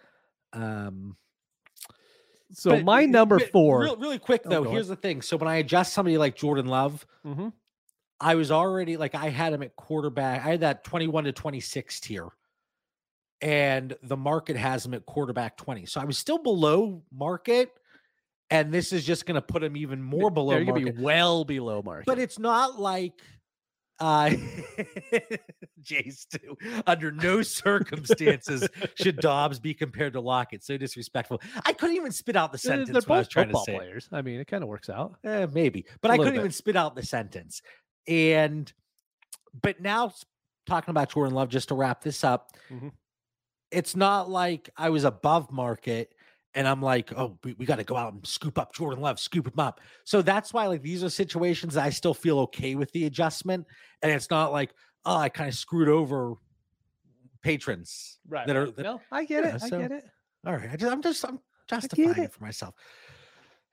Um, 0.52 1.16
So 2.52 2.70
But, 2.70 2.84
my 2.84 3.04
number 3.06 3.40
four. 3.40 3.80
real- 3.82 3.96
really 3.96 4.20
quick 4.20 4.42
Oh, 4.46 4.50
though. 4.50 4.64
go 4.64 4.70
here's 4.70 4.86
the 4.86 4.94
thing. 4.96 5.20
So 5.20 5.36
when 5.36 5.48
I 5.48 5.56
adjust 5.56 5.92
somebody 5.92 6.16
like 6.16 6.36
Jordan 6.36 6.66
Love, 6.66 7.04
Mhm. 7.24 7.52
I 8.20 8.36
was 8.36 8.52
already 8.52 8.96
like 8.96 9.16
I 9.16 9.30
had 9.30 9.52
him 9.52 9.62
at 9.64 9.74
quarterback. 9.74 10.46
I 10.46 10.50
had 10.50 10.60
that 10.60 10.84
21 10.84 11.24
to 11.24 11.32
26 11.32 11.98
tier. 12.00 12.28
And 13.42 13.96
the 14.02 14.16
market 14.16 14.56
has 14.56 14.86
him 14.86 14.94
at 14.94 15.04
quarterback 15.06 15.56
20. 15.56 15.86
So 15.86 16.00
I 16.00 16.04
was 16.04 16.18
still 16.18 16.38
below 16.38 17.02
market. 17.12 17.72
And 18.48 18.72
this 18.72 18.92
is 18.92 19.04
just 19.04 19.26
going 19.26 19.34
to 19.34 19.42
put 19.42 19.64
him 19.64 19.76
even 19.76 20.00
more 20.00 20.30
below 20.30 20.54
They're 20.54 20.64
gonna 20.64 20.92
be 20.92 21.02
well 21.02 21.44
below 21.44 21.82
market. 21.82 22.06
But 22.06 22.20
it's 22.20 22.38
not 22.38 22.78
like 22.78 23.20
uh 23.98 24.30
Jace 25.82 26.26
too. 26.28 26.56
Under 26.86 27.10
no 27.12 27.42
circumstances 27.42 28.68
should 28.94 29.16
Doubs 29.20 29.58
be 29.58 29.74
compared 29.74 30.12
to 30.14 30.20
Lockett. 30.20 30.62
So 30.64 30.76
disrespectful. 30.76 31.40
I 31.64 31.72
couldn't 31.72 31.96
even 31.96 32.12
spit 32.12 32.36
out 32.36 32.52
the 32.52 32.58
sentence 32.58 32.90
they're 32.90 33.02
I 33.04 33.06
both 33.20 33.28
to 33.30 33.44
football 33.44 33.64
players. 33.64 34.08
I 34.12 34.22
mean, 34.22 34.40
it 34.40 34.46
kind 34.46 34.62
of 34.62 34.68
works 34.68 34.88
out. 34.90 35.16
Eh, 35.24 35.46
maybe, 35.52 35.86
but 36.00 36.10
I 36.10 36.16
couldn't 36.16 36.34
bit. 36.34 36.40
even 36.40 36.52
spit 36.52 36.76
out 36.76 36.94
the 36.94 37.02
sentence. 37.04 37.62
And 38.08 38.72
but 39.62 39.80
now 39.80 40.12
talking 40.66 40.90
about 40.90 41.10
Jordan 41.10 41.34
Love, 41.34 41.48
just 41.48 41.68
to 41.68 41.74
wrap 41.74 42.02
this 42.02 42.24
up, 42.24 42.52
Mhm. 42.70 42.92
it's 43.70 43.96
not 43.96 44.28
like 44.28 44.68
I 44.76 44.90
was 44.90 45.04
above 45.04 45.50
market 45.50 46.12
and 46.54 46.66
I'm 46.66 46.80
like, 46.80 47.12
oh, 47.16 47.38
we, 47.44 47.52
we 47.54 47.66
got 47.66 47.76
to 47.76 47.84
go 47.84 47.96
out 47.96 48.12
and 48.14 48.26
scoop 48.26 48.58
up 48.58 48.74
Jordan 48.74 49.02
Love, 49.02 49.20
scoop 49.20 49.46
him 49.46 49.58
up. 49.58 49.80
So 50.04 50.22
that's 50.22 50.52
why 50.54 50.66
like 50.66 50.82
these 50.82 51.04
are 51.04 51.10
situations 51.10 51.74
that 51.74 51.84
I 51.84 51.90
still 51.90 52.14
feel 52.14 52.38
okay 52.40 52.74
with 52.74 52.90
the 52.92 53.04
adjustment, 53.06 53.66
and 54.02 54.10
it's 54.12 54.30
not 54.30 54.52
like 54.52 54.72
oh, 55.04 55.16
I 55.16 55.28
kind 55.28 55.48
of 55.48 55.54
screwed 55.54 55.88
over 55.88 56.34
patrons 57.42 58.18
Right. 58.28 58.46
that 58.46 58.56
are 58.56 58.70
that- 58.70 58.82
no, 58.82 59.00
I 59.12 59.24
get 59.24 59.44
it. 59.44 59.62
I 59.62 59.68
get 59.70 59.92
it. 59.92 60.04
all 60.46 60.54
right, 60.54 60.70
I 60.72 60.76
just, 60.76 60.92
I'm 60.92 61.02
just 61.02 61.24
I'm 61.24 61.38
justifying 61.68 62.10
it. 62.10 62.18
it. 62.18 62.32
for 62.32 62.42
myself. 62.44 62.74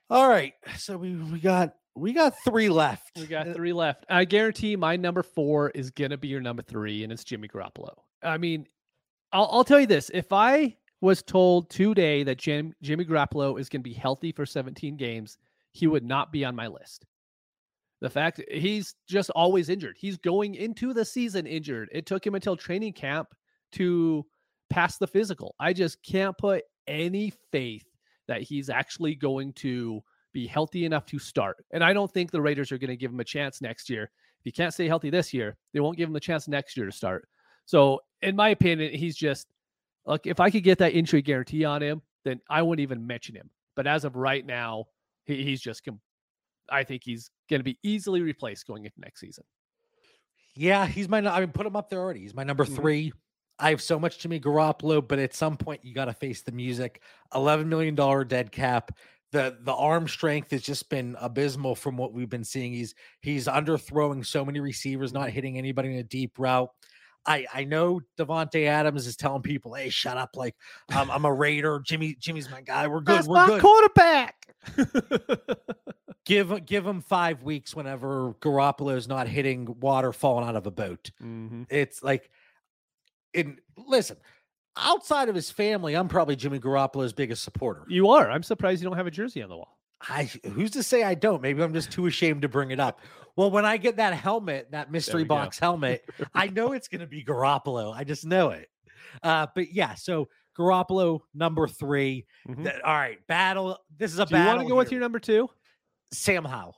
All 0.09 0.27
right, 0.29 0.53
so 0.77 0.97
we 0.97 1.15
we 1.15 1.39
got 1.39 1.73
we 1.95 2.13
got 2.13 2.33
three 2.43 2.69
left. 2.69 3.11
We 3.17 3.25
got 3.27 3.47
Uh, 3.47 3.53
three 3.53 3.73
left. 3.73 4.05
I 4.09 4.25
guarantee 4.25 4.75
my 4.75 4.95
number 4.95 5.23
four 5.23 5.69
is 5.71 5.89
gonna 5.91 6.17
be 6.17 6.27
your 6.27 6.41
number 6.41 6.61
three, 6.61 7.03
and 7.03 7.11
it's 7.11 7.23
Jimmy 7.23 7.47
Garoppolo. 7.47 7.95
I 8.21 8.37
mean, 8.37 8.67
I'll, 9.31 9.47
I'll 9.51 9.63
tell 9.63 9.79
you 9.79 9.87
this: 9.87 10.11
if 10.13 10.31
I 10.31 10.75
was 11.03 11.21
told 11.21 11.69
today 11.69 12.23
that 12.23 12.37
Jim, 12.37 12.73
Jimmy 12.81 13.03
Garoppolo 13.03 13.59
is 13.59 13.67
gonna 13.67 13.81
be 13.81 13.91
healthy 13.91 14.31
for 14.31 14.45
17 14.45 14.95
games, 14.95 15.37
he 15.73 15.85
would 15.85 16.05
not 16.05 16.31
be 16.31 16.45
on 16.45 16.55
my 16.55 16.67
list. 16.67 17.05
The 17.99 18.09
fact 18.09 18.41
he's 18.49 18.95
just 19.05 19.29
always 19.31 19.67
injured. 19.67 19.97
He's 19.99 20.17
going 20.17 20.55
into 20.55 20.93
the 20.93 21.03
season 21.03 21.45
injured. 21.45 21.89
It 21.91 22.05
took 22.05 22.25
him 22.25 22.35
until 22.35 22.55
training 22.55 22.93
camp 22.93 23.27
to 23.73 24.25
pass 24.69 24.97
the 24.97 25.05
physical. 25.07 25.55
I 25.59 25.73
just 25.73 26.01
can't 26.03 26.37
put 26.37 26.63
any 26.87 27.33
faith 27.51 27.85
that 28.29 28.41
he's 28.41 28.69
actually 28.69 29.13
going 29.13 29.51
to 29.53 30.01
be 30.31 30.47
healthy 30.47 30.85
enough 30.85 31.05
to 31.07 31.19
start. 31.19 31.65
And 31.71 31.83
I 31.83 31.91
don't 31.91 32.11
think 32.11 32.31
the 32.31 32.41
Raiders 32.41 32.71
are 32.71 32.77
going 32.77 32.89
to 32.89 32.97
give 32.97 33.11
him 33.11 33.19
a 33.19 33.25
chance 33.25 33.61
next 33.61 33.89
year. 33.89 34.03
If 34.03 34.45
he 34.45 34.51
can't 34.53 34.73
stay 34.73 34.87
healthy 34.87 35.09
this 35.09 35.33
year, 35.33 35.57
they 35.73 35.81
won't 35.81 35.97
give 35.97 36.07
him 36.07 36.15
a 36.15 36.21
chance 36.21 36.47
next 36.47 36.77
year 36.77 36.85
to 36.85 36.93
start. 36.93 37.27
So, 37.65 37.99
in 38.21 38.37
my 38.37 38.49
opinion, 38.49 38.93
he's 38.93 39.17
just 39.17 39.47
like 40.05 40.27
if 40.27 40.39
I 40.39 40.49
could 40.49 40.63
get 40.63 40.79
that 40.79 40.93
injury 40.93 41.21
guarantee 41.21 41.65
on 41.65 41.81
him, 41.81 42.01
then 42.25 42.39
I 42.49 42.61
wouldn't 42.61 42.81
even 42.83 43.05
mention 43.05 43.35
him. 43.35 43.49
But 43.75 43.87
as 43.87 44.05
of 44.05 44.15
right 44.15 44.45
now, 44.45 44.85
he, 45.25 45.43
he's 45.43 45.61
just. 45.61 45.83
Com- 45.83 45.99
I 46.69 46.83
think 46.83 47.03
he's 47.03 47.29
going 47.49 47.59
to 47.59 47.63
be 47.65 47.77
easily 47.83 48.21
replaced 48.21 48.65
going 48.67 48.85
into 48.85 48.99
next 48.99 49.19
season. 49.19 49.43
Yeah, 50.55 50.85
he's 50.85 51.09
my. 51.09 51.19
I 51.19 51.39
mean, 51.39 51.51
put 51.51 51.65
him 51.65 51.75
up 51.75 51.89
there 51.89 51.99
already. 51.99 52.21
He's 52.21 52.33
my 52.35 52.43
number 52.43 52.65
Mhm. 52.65 52.75
three. 52.75 53.13
I 53.59 53.69
have 53.69 53.81
so 53.81 53.99
much 53.99 54.19
Jimmy 54.19 54.39
Garoppolo, 54.39 55.05
but 55.07 55.19
at 55.19 55.33
some 55.33 55.57
point 55.57 55.83
you 55.83 55.93
got 55.93 56.05
to 56.05 56.13
face 56.13 56.41
the 56.41 56.51
music. 56.51 57.01
$11 57.33 57.67
million 57.67 57.95
dead 58.27 58.51
cap. 58.51 58.97
The 59.31 59.57
the 59.61 59.73
arm 59.73 60.07
strength 60.07 60.51
has 60.51 60.61
just 60.61 60.89
been 60.89 61.15
abysmal 61.19 61.73
from 61.75 61.97
what 61.97 62.13
we've 62.13 62.29
been 62.29 62.43
seeing. 62.43 62.71
He's 62.71 62.93
he's 63.21 63.47
underthrowing 63.47 64.23
so 64.23 64.45
many 64.45 64.59
receivers, 64.59 65.11
not 65.11 65.31
hitting 65.31 65.57
anybody 65.57 65.89
in 65.89 65.97
a 65.97 66.03
deep 66.03 66.37
route. 66.37 66.69
I 67.25 67.45
I 67.53 67.63
know 67.63 68.01
Davante 68.17 68.65
Adams 68.65 69.07
is 69.07 69.15
telling 69.15 69.41
people, 69.41 69.73
"Hey, 69.73 69.89
shut 69.89 70.17
up! 70.17 70.31
Like 70.35 70.55
um, 70.95 71.09
I'm 71.09 71.25
a 71.25 71.33
Raider. 71.33 71.81
Jimmy 71.85 72.15
Jimmy's 72.19 72.49
my 72.49 72.61
guy. 72.61 72.87
We're 72.87 73.01
good. 73.01 73.17
That's 73.17 73.27
We're 73.27 73.35
my 73.35 73.47
good." 73.47 73.61
quarterback. 73.61 74.55
give 76.25 76.65
give 76.65 76.85
him 76.85 77.01
five 77.01 77.43
weeks 77.43 77.75
whenever 77.75 78.33
Garoppolo 78.41 78.95
is 78.95 79.07
not 79.07 79.27
hitting 79.27 79.79
water 79.79 80.11
falling 80.13 80.47
out 80.47 80.55
of 80.55 80.67
a 80.67 80.71
boat. 80.71 81.11
Mhm. 81.21 81.65
It's 81.69 82.03
like, 82.03 82.29
in 83.33 83.57
listen, 83.77 84.17
outside 84.77 85.29
of 85.29 85.35
his 85.35 85.51
family, 85.51 85.95
I'm 85.95 86.07
probably 86.07 86.35
Jimmy 86.35 86.59
Garoppolo's 86.59 87.13
biggest 87.13 87.43
supporter. 87.43 87.83
You 87.87 88.09
are. 88.09 88.29
I'm 88.29 88.43
surprised 88.43 88.81
you 88.81 88.89
don't 88.89 88.97
have 88.97 89.07
a 89.07 89.11
jersey 89.11 89.41
on 89.41 89.49
the 89.49 89.57
wall. 89.57 89.77
I 90.09 90.29
who's 90.53 90.71
to 90.71 90.83
say 90.83 91.03
I 91.03 91.15
don't? 91.15 91.41
Maybe 91.41 91.61
I'm 91.63 91.73
just 91.73 91.91
too 91.91 92.05
ashamed 92.07 92.41
to 92.43 92.49
bring 92.49 92.71
it 92.71 92.79
up. 92.79 92.99
Well, 93.35 93.49
when 93.49 93.65
I 93.65 93.77
get 93.77 93.97
that 93.97 94.13
helmet, 94.13 94.69
that 94.71 94.91
mystery 94.91 95.23
we 95.23 95.27
go. 95.27 95.35
box 95.35 95.57
helmet, 95.59 96.03
I 96.35 96.47
know 96.47 96.73
it's 96.73 96.87
going 96.87 97.01
to 97.01 97.07
be 97.07 97.23
Garoppolo. 97.23 97.93
I 97.95 98.03
just 98.03 98.25
know 98.25 98.49
it. 98.51 98.67
Uh, 99.23 99.47
but 99.55 99.73
yeah, 99.73 99.95
so 99.95 100.27
Garoppolo 100.57 101.21
number 101.33 101.67
3 101.67 102.25
Mhm. 102.47 102.63
Th- 102.63 102.81
all 102.83 102.93
right, 102.93 103.25
battle. 103.27 103.79
This 103.97 104.13
is 104.13 104.19
a 104.19 104.25
Do 104.25 104.37
you 104.37 104.45
want 104.45 104.59
to 104.61 104.67
go 104.67 104.75
with 104.75 104.91
your 104.91 105.01
number 105.01 105.19
two? 105.19 105.49
Sam 106.11 106.45
Howell? 106.45 106.75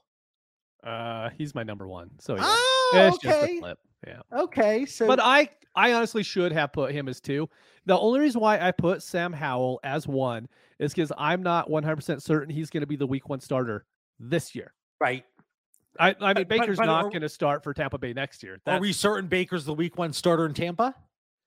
Uh, 0.86 1.30
he's 1.38 1.56
my 1.56 1.64
number 1.64 1.88
one. 1.88 2.12
So 2.20 2.36
yeah, 2.36 2.44
Oh, 2.46 3.10
it's 3.14 3.18
just 3.18 3.36
a 3.38 3.44
okay. 3.44 3.60
flip. 3.60 3.80
Yeah. 4.06 4.22
Okay, 4.32 4.86
so 4.86 5.08
But 5.08 5.20
I 5.20 5.50
I 5.76 5.94
honestly 5.94 6.22
should 6.24 6.52
have 6.52 6.72
put 6.72 6.92
him 6.92 7.08
as 7.10 7.20
two. 7.20 7.50
The 7.86 7.98
only 7.98 8.20
reason 8.20 8.40
why 8.40 8.60
I 8.60 8.72
put 8.72 9.02
Sam 9.04 9.34
Howell 9.34 9.80
as 9.84 10.08
one 10.08 10.48
is 10.80 10.94
because 10.94 11.12
I'm 11.18 11.42
not 11.44 11.70
100% 11.70 12.22
certain 12.22 12.50
he's 12.54 12.70
going 12.70 12.82
to 12.82 12.88
be 12.88 12.96
the 12.96 13.08
week 13.08 13.28
one 13.30 13.40
starter 13.40 13.86
this 14.20 14.54
year. 14.56 14.74
right. 15.00 15.26
I, 15.98 16.10
I 16.10 16.10
mean, 16.10 16.16
But- 16.20 16.36
but- 16.36 16.48
Baker's 16.50 16.78
but 16.78 16.86
not 16.88 17.04
going 17.04 17.22
to 17.22 17.30
start 17.30 17.64
for 17.64 17.74
Tampa 17.74 17.98
Bay 17.98 18.12
next 18.14 18.44
year. 18.44 18.60
Are 18.68 18.80
we 18.82 18.92
certain 18.92 19.28
Baker's 19.28 19.64
the 19.66 19.74
week 19.74 19.98
one 19.98 20.12
starter 20.14 20.46
in 20.46 20.54
Tampa? 20.54 20.94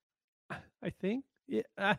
I 0.50 0.90
think 1.00 1.24
yeah, 1.46 1.62
uh, 1.76 1.94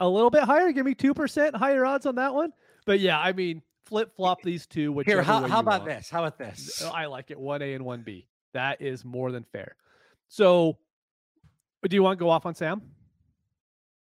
a 0.00 0.08
little 0.08 0.30
bit 0.30 0.42
higher. 0.44 0.70
Give 0.72 0.84
me 0.86 0.94
2% 0.94 1.54
higher 1.56 1.84
odds 1.86 2.04
on 2.06 2.14
that 2.16 2.34
one. 2.34 2.52
But 2.86 3.00
yeah, 3.00 3.18
I 3.18 3.32
mean, 3.32 3.62
flip 3.88 4.14
flop 4.14 4.42
these 4.42 4.66
two. 4.66 5.02
Here, 5.04 5.22
how, 5.22 5.46
how 5.46 5.60
about 5.60 5.80
want. 5.80 5.90
this? 5.90 6.10
How 6.10 6.24
about 6.24 6.38
this? 6.38 6.82
I 6.82 7.06
like 7.06 7.30
it. 7.30 7.38
1A 7.38 7.74
and 7.74 7.84
1B. 7.84 8.26
That 8.54 8.80
is 8.82 9.04
more 9.04 9.32
than 9.32 9.44
fair. 9.44 9.76
So, 10.28 10.76
do 11.88 11.94
you 11.96 12.02
want 12.02 12.18
to 12.18 12.22
go 12.22 12.30
off 12.30 12.46
on 12.46 12.54
Sam? 12.54 12.82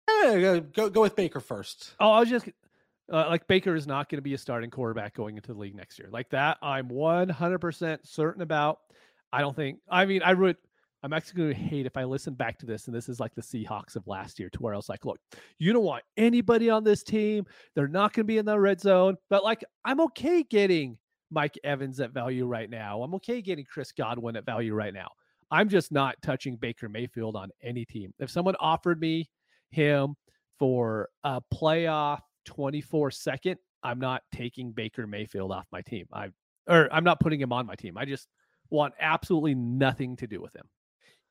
Eh, 0.09 0.39
go, 0.39 0.59
go 0.59 0.89
go 0.89 1.01
with 1.01 1.15
Baker 1.15 1.39
first. 1.39 1.95
Oh, 1.99 2.11
I 2.11 2.19
was 2.19 2.29
just 2.29 2.47
uh, 3.11 3.27
like 3.29 3.47
Baker 3.47 3.75
is 3.75 3.87
not 3.87 4.09
going 4.09 4.17
to 4.17 4.23
be 4.23 4.33
a 4.33 4.37
starting 4.37 4.69
quarterback 4.69 5.15
going 5.15 5.37
into 5.37 5.53
the 5.53 5.59
league 5.59 5.75
next 5.75 5.97
year. 5.99 6.09
Like 6.11 6.29
that, 6.29 6.57
I'm 6.61 6.89
100% 6.89 7.99
certain 8.03 8.41
about. 8.41 8.79
I 9.31 9.41
don't 9.41 9.55
think. 9.55 9.79
I 9.89 10.05
mean, 10.05 10.21
I 10.23 10.33
would. 10.33 10.57
I'm 11.03 11.11
actually 11.11 11.37
going 11.37 11.53
to 11.53 11.59
hate 11.59 11.85
if 11.85 11.97
I 11.97 12.05
listen 12.05 12.33
back 12.33 12.57
to 12.59 12.65
this, 12.65 12.87
and 12.87 12.95
this 12.95 13.09
is 13.09 13.19
like 13.19 13.35
the 13.35 13.41
Seahawks 13.41 13.97
of 13.97 14.07
last 14.07 14.39
year, 14.39 14.49
to 14.49 14.59
where 14.59 14.73
I 14.73 14.77
was 14.77 14.87
like, 14.87 15.05
"Look, 15.05 15.19
you 15.59 15.73
don't 15.73 15.83
want 15.83 16.03
anybody 16.15 16.69
on 16.69 16.83
this 16.83 17.03
team. 17.03 17.45
They're 17.75 17.89
not 17.89 18.13
going 18.13 18.23
to 18.23 18.27
be 18.27 18.37
in 18.37 18.45
the 18.45 18.57
red 18.57 18.79
zone." 18.79 19.17
But 19.29 19.43
like, 19.43 19.63
I'm 19.83 19.99
okay 20.01 20.43
getting 20.43 20.97
Mike 21.29 21.59
Evans 21.63 21.99
at 21.99 22.11
value 22.11 22.45
right 22.45 22.69
now. 22.69 23.03
I'm 23.03 23.13
okay 23.15 23.41
getting 23.41 23.65
Chris 23.65 23.91
Godwin 23.91 24.37
at 24.37 24.45
value 24.45 24.73
right 24.73 24.93
now. 24.93 25.09
I'm 25.51 25.67
just 25.67 25.91
not 25.91 26.15
touching 26.23 26.55
Baker 26.55 26.87
Mayfield 26.87 27.35
on 27.35 27.49
any 27.61 27.85
team. 27.85 28.13
If 28.19 28.31
someone 28.31 28.55
offered 28.59 28.99
me 28.99 29.29
him 29.71 30.15
for 30.57 31.09
a 31.23 31.41
playoff 31.53 32.21
24 32.45 33.11
second, 33.11 33.57
I'm 33.83 33.99
not 33.99 34.21
taking 34.33 34.71
Baker 34.71 35.05
Mayfield 35.05 35.51
off 35.51 35.67
my 35.71 35.81
team. 35.81 36.05
I 36.13 36.29
or 36.67 36.87
I'm 36.93 37.03
not 37.03 37.19
putting 37.19 37.41
him 37.41 37.51
on 37.51 37.65
my 37.65 37.75
team. 37.75 37.97
I 37.97 38.05
just 38.05 38.29
want 38.69 38.93
absolutely 38.99 39.53
nothing 39.53 40.15
to 40.17 40.27
do 40.27 40.41
with 40.41 40.55
him. 40.55 40.63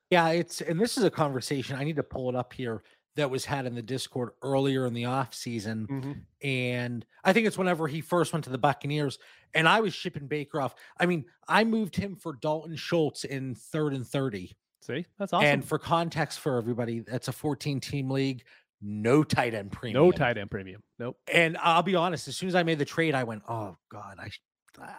Yeah, 0.09 0.29
it's 0.29 0.61
and 0.61 0.79
this 0.79 0.97
is 0.97 1.03
a 1.03 1.09
conversation. 1.09 1.75
I 1.75 1.83
need 1.83 1.95
to 1.95 2.03
pull 2.03 2.29
it 2.29 2.35
up 2.35 2.53
here 2.53 2.83
that 3.15 3.29
was 3.29 3.45
had 3.45 3.65
in 3.65 3.75
the 3.75 3.81
Discord 3.81 4.31
earlier 4.41 4.85
in 4.85 4.93
the 4.93 5.05
off 5.05 5.33
season. 5.33 5.87
Mm-hmm. 5.89 6.47
And 6.47 7.05
I 7.23 7.33
think 7.33 7.47
it's 7.47 7.57
whenever 7.57 7.87
he 7.87 8.01
first 8.01 8.33
went 8.33 8.43
to 8.45 8.51
the 8.51 8.57
Buccaneers 8.57 9.19
and 9.53 9.67
I 9.67 9.81
was 9.81 9.93
shipping 9.93 10.27
Baker 10.27 10.59
off. 10.59 10.75
I 10.99 11.05
mean, 11.05 11.25
I 11.47 11.63
moved 11.63 11.95
him 11.95 12.15
for 12.15 12.33
Dalton 12.33 12.75
Schultz 12.75 13.23
in 13.23 13.55
third 13.55 13.93
and 13.93 14.07
30. 14.07 14.55
See, 14.81 15.05
that's 15.17 15.31
awesome. 15.31 15.47
And 15.47 15.65
for 15.65 15.77
context 15.77 16.39
for 16.39 16.57
everybody, 16.57 16.99
that's 16.99 17.27
a 17.27 17.31
14 17.31 17.79
team 17.79 18.09
league, 18.09 18.43
no 18.81 19.23
tight 19.23 19.53
end 19.53 19.71
premium. 19.71 20.03
no 20.03 20.11
tight 20.11 20.37
end 20.37 20.51
premium. 20.51 20.81
Nope. 20.99 21.17
And 21.31 21.57
I'll 21.57 21.83
be 21.83 21.95
honest, 21.95 22.27
as 22.27 22.35
soon 22.35 22.49
as 22.49 22.55
I 22.55 22.63
made 22.63 22.79
the 22.79 22.85
trade, 22.85 23.15
I 23.15 23.23
went, 23.23 23.43
"Oh 23.47 23.77
God, 23.89 24.17
I, 24.19 24.29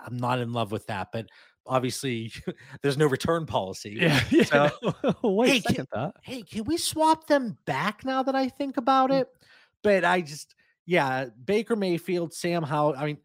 I'm 0.07 0.17
not 0.17 0.39
in 0.39 0.55
love 0.55 0.73
with 0.73 0.87
that." 0.87 1.09
But 1.13 1.27
obviously, 1.67 2.33
there's 2.83 2.97
no 2.99 3.07
return 3.07 3.47
policy. 3.47 3.97
Yeah. 4.01 4.21
yeah. 4.31 4.45
So- 4.45 5.15
Wait 5.23 5.65
Hey, 5.69 5.85
thought. 5.93 6.17
Hey, 6.23 6.43
can 6.43 6.65
we 6.65 6.77
swap 6.77 7.27
them 7.27 7.57
back 7.67 8.05
now 8.05 8.23
that 8.23 8.35
I 8.35 8.49
think 8.49 8.77
about 8.77 9.11
Mm. 9.11 9.23
it? 9.23 9.29
But 9.83 10.05
I 10.05 10.21
just, 10.23 10.55
yeah, 10.87 11.27
Baker 11.45 11.77
Mayfield, 11.77 12.33
Sam 12.33 12.63
Howell. 12.63 12.95
I 12.97 13.05
mean, 13.07 13.19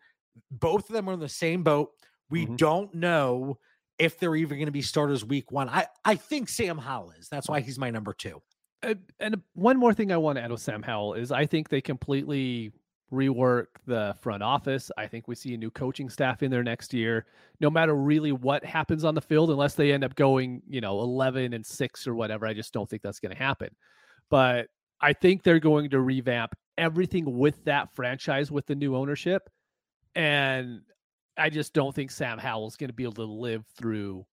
both 0.52 0.90
of 0.90 0.94
them 0.94 1.10
are 1.10 1.14
in 1.14 1.20
the 1.20 1.30
same 1.30 1.64
boat. 1.64 1.92
We 2.30 2.46
Mhm. 2.46 2.58
don't 2.58 2.94
know 2.94 3.60
if 3.98 4.18
they're 4.20 4.36
even 4.36 4.58
going 4.58 4.66
to 4.68 4.72
be 4.72 4.82
starters 4.82 5.26
week 5.26 5.52
one. 5.52 5.68
I 5.70 5.88
I 6.06 6.16
think 6.16 6.48
Sam 6.50 6.78
Howell 6.78 7.12
is. 7.20 7.28
That's 7.30 7.48
why 7.50 7.60
he's 7.62 7.78
my 7.80 7.90
number 7.92 8.14
two. 8.14 8.42
Uh, 8.82 8.94
and 9.20 9.42
one 9.56 9.78
more 9.78 9.94
thing 9.94 10.12
I 10.12 10.18
want 10.18 10.38
to 10.38 10.42
add 10.42 10.52
with 10.52 10.62
Sam 10.62 10.82
Howell 10.84 11.16
is 11.16 11.32
I 11.34 11.46
think 11.46 11.68
they 11.68 11.82
completely 11.82 12.72
rework 13.12 13.68
the 13.86 14.16
front 14.22 14.44
office. 14.44 14.92
I 14.98 15.08
think 15.08 15.28
we 15.28 15.36
see 15.36 15.54
a 15.54 15.58
new 15.58 15.72
coaching 15.72 16.10
staff 16.10 16.44
in 16.44 16.52
there 16.52 16.64
next 16.64 16.94
year. 16.94 17.26
No 17.60 17.70
matter 17.70 17.96
really 17.96 18.32
what 18.32 18.64
happens 18.64 19.04
on 19.04 19.16
the 19.16 19.22
field, 19.22 19.50
unless 19.50 19.76
they 19.76 19.92
end 19.92 20.04
up 20.04 20.16
going, 20.16 20.62
you 20.68 20.82
know, 20.82 21.00
11 21.02 21.54
and 21.54 21.66
6 21.66 22.08
or 22.08 22.16
whatever, 22.16 22.46
I 22.46 22.54
just 22.54 22.74
don't 22.74 22.90
think 22.90 23.02
that's 23.02 23.20
going 23.20 23.34
to 23.34 23.38
happen. 23.38 23.70
But 24.30 24.68
I 25.02 25.14
think 25.14 25.44
they're 25.44 25.60
going 25.60 25.90
to 25.92 26.02
revamp 26.02 26.56
everything 26.78 27.38
with 27.38 27.64
that 27.66 27.94
franchise 27.96 28.52
with 28.52 28.66
the 28.68 28.76
new 28.76 28.96
ownership. 28.96 29.50
And 30.16 30.82
I 31.38 31.50
just 31.50 31.74
don't 31.74 31.96
think 31.96 32.12
Sam 32.12 32.38
Howell's 32.38 32.76
going 32.76 32.90
to 32.90 32.94
be 32.94 33.04
able 33.04 33.14
to 33.14 33.24
live 33.24 33.66
through 33.78 34.26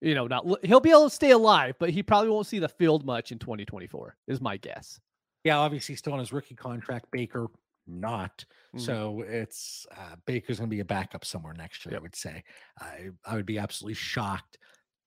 you 0.00 0.14
know, 0.14 0.26
not 0.26 0.46
he'll 0.64 0.80
be 0.80 0.90
able 0.90 1.04
to 1.04 1.14
stay 1.14 1.30
alive, 1.32 1.74
but 1.78 1.90
he 1.90 2.02
probably 2.02 2.30
won't 2.30 2.46
see 2.46 2.58
the 2.58 2.68
field 2.68 3.04
much 3.04 3.32
in 3.32 3.38
2024, 3.38 4.16
is 4.28 4.40
my 4.40 4.56
guess. 4.56 4.98
Yeah, 5.44 5.58
obviously 5.58 5.94
still 5.94 6.12
on 6.12 6.18
his 6.18 6.32
rookie 6.32 6.54
contract. 6.54 7.06
Baker 7.10 7.48
not. 7.90 8.44
Mhm. 8.74 8.80
So 8.80 9.24
it's 9.26 9.86
uh, 9.96 10.16
Baker's 10.26 10.58
going 10.58 10.70
to 10.70 10.74
be 10.74 10.80
a 10.80 10.84
backup 10.84 11.24
somewhere 11.24 11.54
next 11.54 11.84
year. 11.84 11.96
I 11.96 12.00
would 12.00 12.14
say. 12.16 12.42
I 12.80 13.10
I 13.24 13.34
would 13.34 13.46
be 13.46 13.58
absolutely 13.58 13.94
shocked 13.94 14.58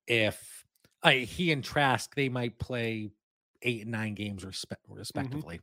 if 0.07 0.65
I, 1.01 1.15
he 1.19 1.51
and 1.51 1.63
Trask 1.63 2.13
they 2.15 2.29
might 2.29 2.59
play 2.59 3.09
eight 3.61 3.81
and 3.83 3.91
nine 3.91 4.13
games 4.13 4.43
respe- 4.43 4.75
respectively, 4.89 5.59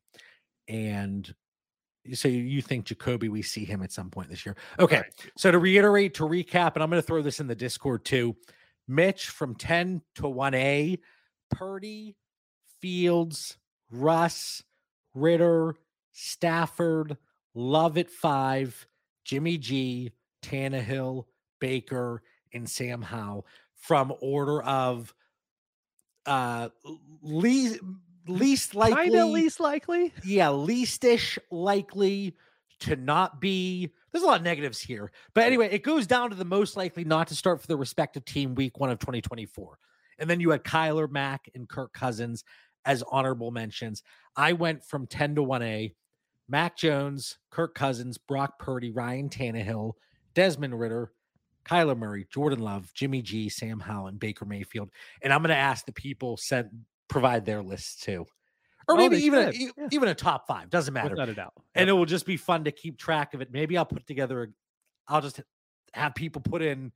and 0.69 1.33
so 2.15 2.29
you 2.29 2.63
think 2.63 2.87
Jacoby 2.87 3.29
we 3.29 3.43
see 3.43 3.65
him 3.65 3.83
at 3.83 3.93
some 3.93 4.11
point 4.11 4.31
this 4.31 4.47
year? 4.47 4.57
Okay, 4.79 4.97
Right. 5.01 5.31
so 5.37 5.51
to 5.51 5.59
reiterate, 5.59 6.15
to 6.15 6.25
recap, 6.25 6.75
and 6.75 6.83
I'm 6.83 6.89
going 6.91 7.01
to 7.03 7.07
throw 7.07 7.21
this 7.23 7.41
in 7.41 7.47
the 7.47 7.55
Discord 7.55 8.05
too. 8.07 8.35
Mitch 8.89 9.29
from 9.29 9.55
10 9.55 10.01
to 10.17 10.23
1A, 10.23 10.99
Purdy, 11.51 12.17
Fields, 12.81 13.59
Russ, 13.91 14.63
Ridder, 15.15 15.77
Stafford, 16.13 17.17
Love 17.55 17.99
at 17.99 18.11
five, 18.11 18.87
Jimmy 19.25 19.59
G, 19.59 20.13
Tannehill, 20.43 21.25
Baker, 21.61 22.23
and 22.53 22.69
Sam 22.69 23.03
Howe 23.03 23.45
from 23.77 24.13
order 24.21 24.63
of 24.63 25.15
uh 26.27 26.69
least 27.23 27.81
least 28.27 28.75
likely 28.75 28.97
Kind 28.97 29.15
of 29.17 29.29
least 29.31 29.59
likely. 29.59 30.13
yeah, 30.25 30.51
leastish 30.51 31.39
likely 31.51 32.37
to 32.81 32.97
not 32.97 33.41
be. 33.41 33.91
There's 34.13 34.23
a 34.23 34.27
lot 34.27 34.39
of 34.39 34.45
negatives 34.45 34.81
here, 34.81 35.13
but 35.35 35.45
anyway, 35.45 35.69
it 35.73 35.83
goes 35.83 36.07
down 36.07 36.31
to 36.31 36.37
the 36.37 36.45
most 36.45 36.77
likely 36.77 37.05
not 37.05 37.29
to 37.29 37.35
start 37.35 37.61
for 37.61 37.67
the 37.67 37.77
respective 37.77 38.25
team 38.25 38.55
week 38.55 38.79
one 38.79 38.91
of 38.91 38.99
2024. 38.99 39.79
And 40.19 40.29
then 40.29 40.41
you 40.41 40.51
had 40.51 40.65
Kyler 40.65 41.11
Mac 41.11 41.49
and 41.55 41.69
Kirk 41.69 41.93
Cousins 41.93 42.45
as 42.85 43.03
honorable 43.11 43.51
mentions. 43.51 44.03
I 44.37 44.53
went 44.53 44.85
from 44.85 45.07
10 45.07 45.37
to 45.37 45.43
1A. 45.43 45.95
Mac 46.49 46.77
Jones, 46.77 47.39
Kirk 47.51 47.77
Cousins, 47.77 48.19
Brock 48.19 48.59
Purdy, 48.59 48.91
Ryan 48.91 49.29
Tannehill, 49.29 49.93
Desmond 50.35 50.79
Ridder, 50.81 51.13
Kyler 51.65 51.97
Murray, 51.97 52.27
Jordan 52.29 52.59
Love, 52.59 52.93
Jimmy 52.93 53.23
G, 53.23 53.49
Sam 53.49 53.79
Howell, 53.79 54.11
Baker 54.13 54.45
Mayfield. 54.45 54.91
And 55.23 55.33
I'm 55.33 55.43
going 55.43 55.51
to 55.51 55.57
ask 55.57 55.85
the 55.87 55.93
people 55.93 56.37
sent 56.37 56.67
provide 57.09 57.45
their 57.45 57.63
lists 57.63 58.03
too, 58.03 58.27
or 58.89 58.95
Oh, 58.95 58.97
maybe 58.97 59.19
even 59.19 59.49
a, 59.49 59.53
yeah. 59.53 59.69
even 59.93 60.09
a 60.09 60.15
top 60.15 60.49
five. 60.49 60.71
Doesn't 60.71 60.93
matter 60.95 61.11
Without 61.11 61.29
a 61.29 61.35
doubt. 61.35 61.53
and 61.77 61.89
it 61.89 61.93
will 61.93 62.05
just 62.07 62.27
be 62.27 62.37
fun 62.37 62.65
to 62.65 62.73
keep 62.73 62.99
track 62.99 63.33
of 63.35 63.41
it. 63.41 63.53
Maybe 63.53 63.77
I'll 63.79 63.85
put 63.85 64.07
together 64.09 64.43
a 64.43 64.47
I'll 65.07 65.21
just 65.21 65.41
have 65.93 66.15
people 66.17 66.41
put 66.43 66.63
in 66.63 66.91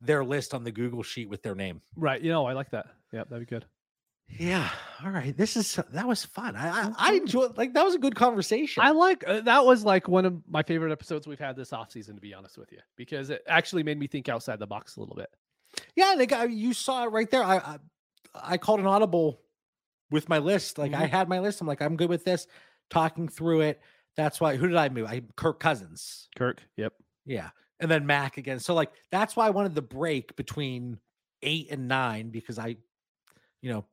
their 0.00 0.24
list 0.24 0.52
on 0.52 0.64
the 0.64 0.72
Google 0.72 1.02
sheet 1.04 1.28
with 1.28 1.42
their 1.42 1.54
name. 1.54 1.80
right. 1.96 2.20
You 2.20 2.30
know, 2.30 2.46
I 2.46 2.54
like 2.54 2.70
that. 2.70 2.86
Yeah, 3.12 3.22
that'd 3.28 3.46
be 3.46 3.54
good. 3.54 3.66
Yeah. 4.28 4.68
All 5.04 5.10
right. 5.10 5.36
This 5.36 5.56
is 5.56 5.78
that 5.92 6.06
was 6.06 6.24
fun. 6.24 6.56
I 6.56 6.68
I, 6.68 6.92
I 6.98 7.12
enjoyed 7.14 7.56
like 7.56 7.74
that 7.74 7.84
was 7.84 7.94
a 7.94 7.98
good 7.98 8.16
conversation. 8.16 8.82
I 8.82 8.90
like 8.90 9.24
uh, 9.26 9.40
that 9.42 9.64
was 9.64 9.84
like 9.84 10.08
one 10.08 10.24
of 10.26 10.42
my 10.48 10.62
favorite 10.62 10.92
episodes 10.92 11.26
we've 11.26 11.38
had 11.38 11.56
this 11.56 11.70
offseason, 11.70 12.14
to 12.16 12.20
be 12.20 12.34
honest 12.34 12.58
with 12.58 12.72
you, 12.72 12.78
because 12.96 13.30
it 13.30 13.42
actually 13.46 13.82
made 13.82 13.98
me 13.98 14.06
think 14.08 14.28
outside 14.28 14.58
the 14.58 14.66
box 14.66 14.96
a 14.96 15.00
little 15.00 15.14
bit. 15.16 15.30
yeah, 15.94 16.14
the 16.18 16.26
guy 16.26 16.44
you 16.44 16.72
saw 16.72 17.04
it 17.04 17.08
right 17.12 17.30
there. 17.30 17.42
I 17.44 17.56
I, 17.56 17.78
I 18.34 18.56
called 18.58 18.80
an 18.80 18.86
audible 18.86 19.40
with 20.10 20.28
my 20.28 20.38
list. 20.38 20.76
Like 20.76 20.92
I 20.92 21.06
Mhm. 21.06 21.10
had 21.10 21.28
my 21.28 21.38
list. 21.40 21.60
I'm 21.60 21.66
like, 21.66 21.80
I'm 21.82 21.96
good 21.96 22.08
with 22.10 22.24
this. 22.24 22.46
Talking 22.90 23.28
through 23.28 23.62
it. 23.62 23.80
That's 24.16 24.40
why 24.40 24.56
who 24.56 24.66
did 24.66 24.76
I 24.76 24.88
move? 24.88 25.06
I 25.06 25.22
Kirk 25.36 25.60
Cousins. 25.60 26.28
Kirk. 26.36 26.62
Yep. 26.76 26.92
Yeah. 27.26 27.50
And 27.80 27.90
then 27.90 28.06
Mac 28.06 28.38
again. 28.38 28.58
So 28.58 28.74
like 28.74 28.90
that's 29.12 29.36
why 29.36 29.46
I 29.46 29.50
wanted 29.50 29.74
the 29.74 29.82
break 29.82 30.34
between 30.36 30.98
eight 31.42 31.68
and 31.70 31.86
nine 31.86 32.30
because 32.30 32.58
I, 32.58 32.76
you 33.62 33.70
know, 33.72 33.84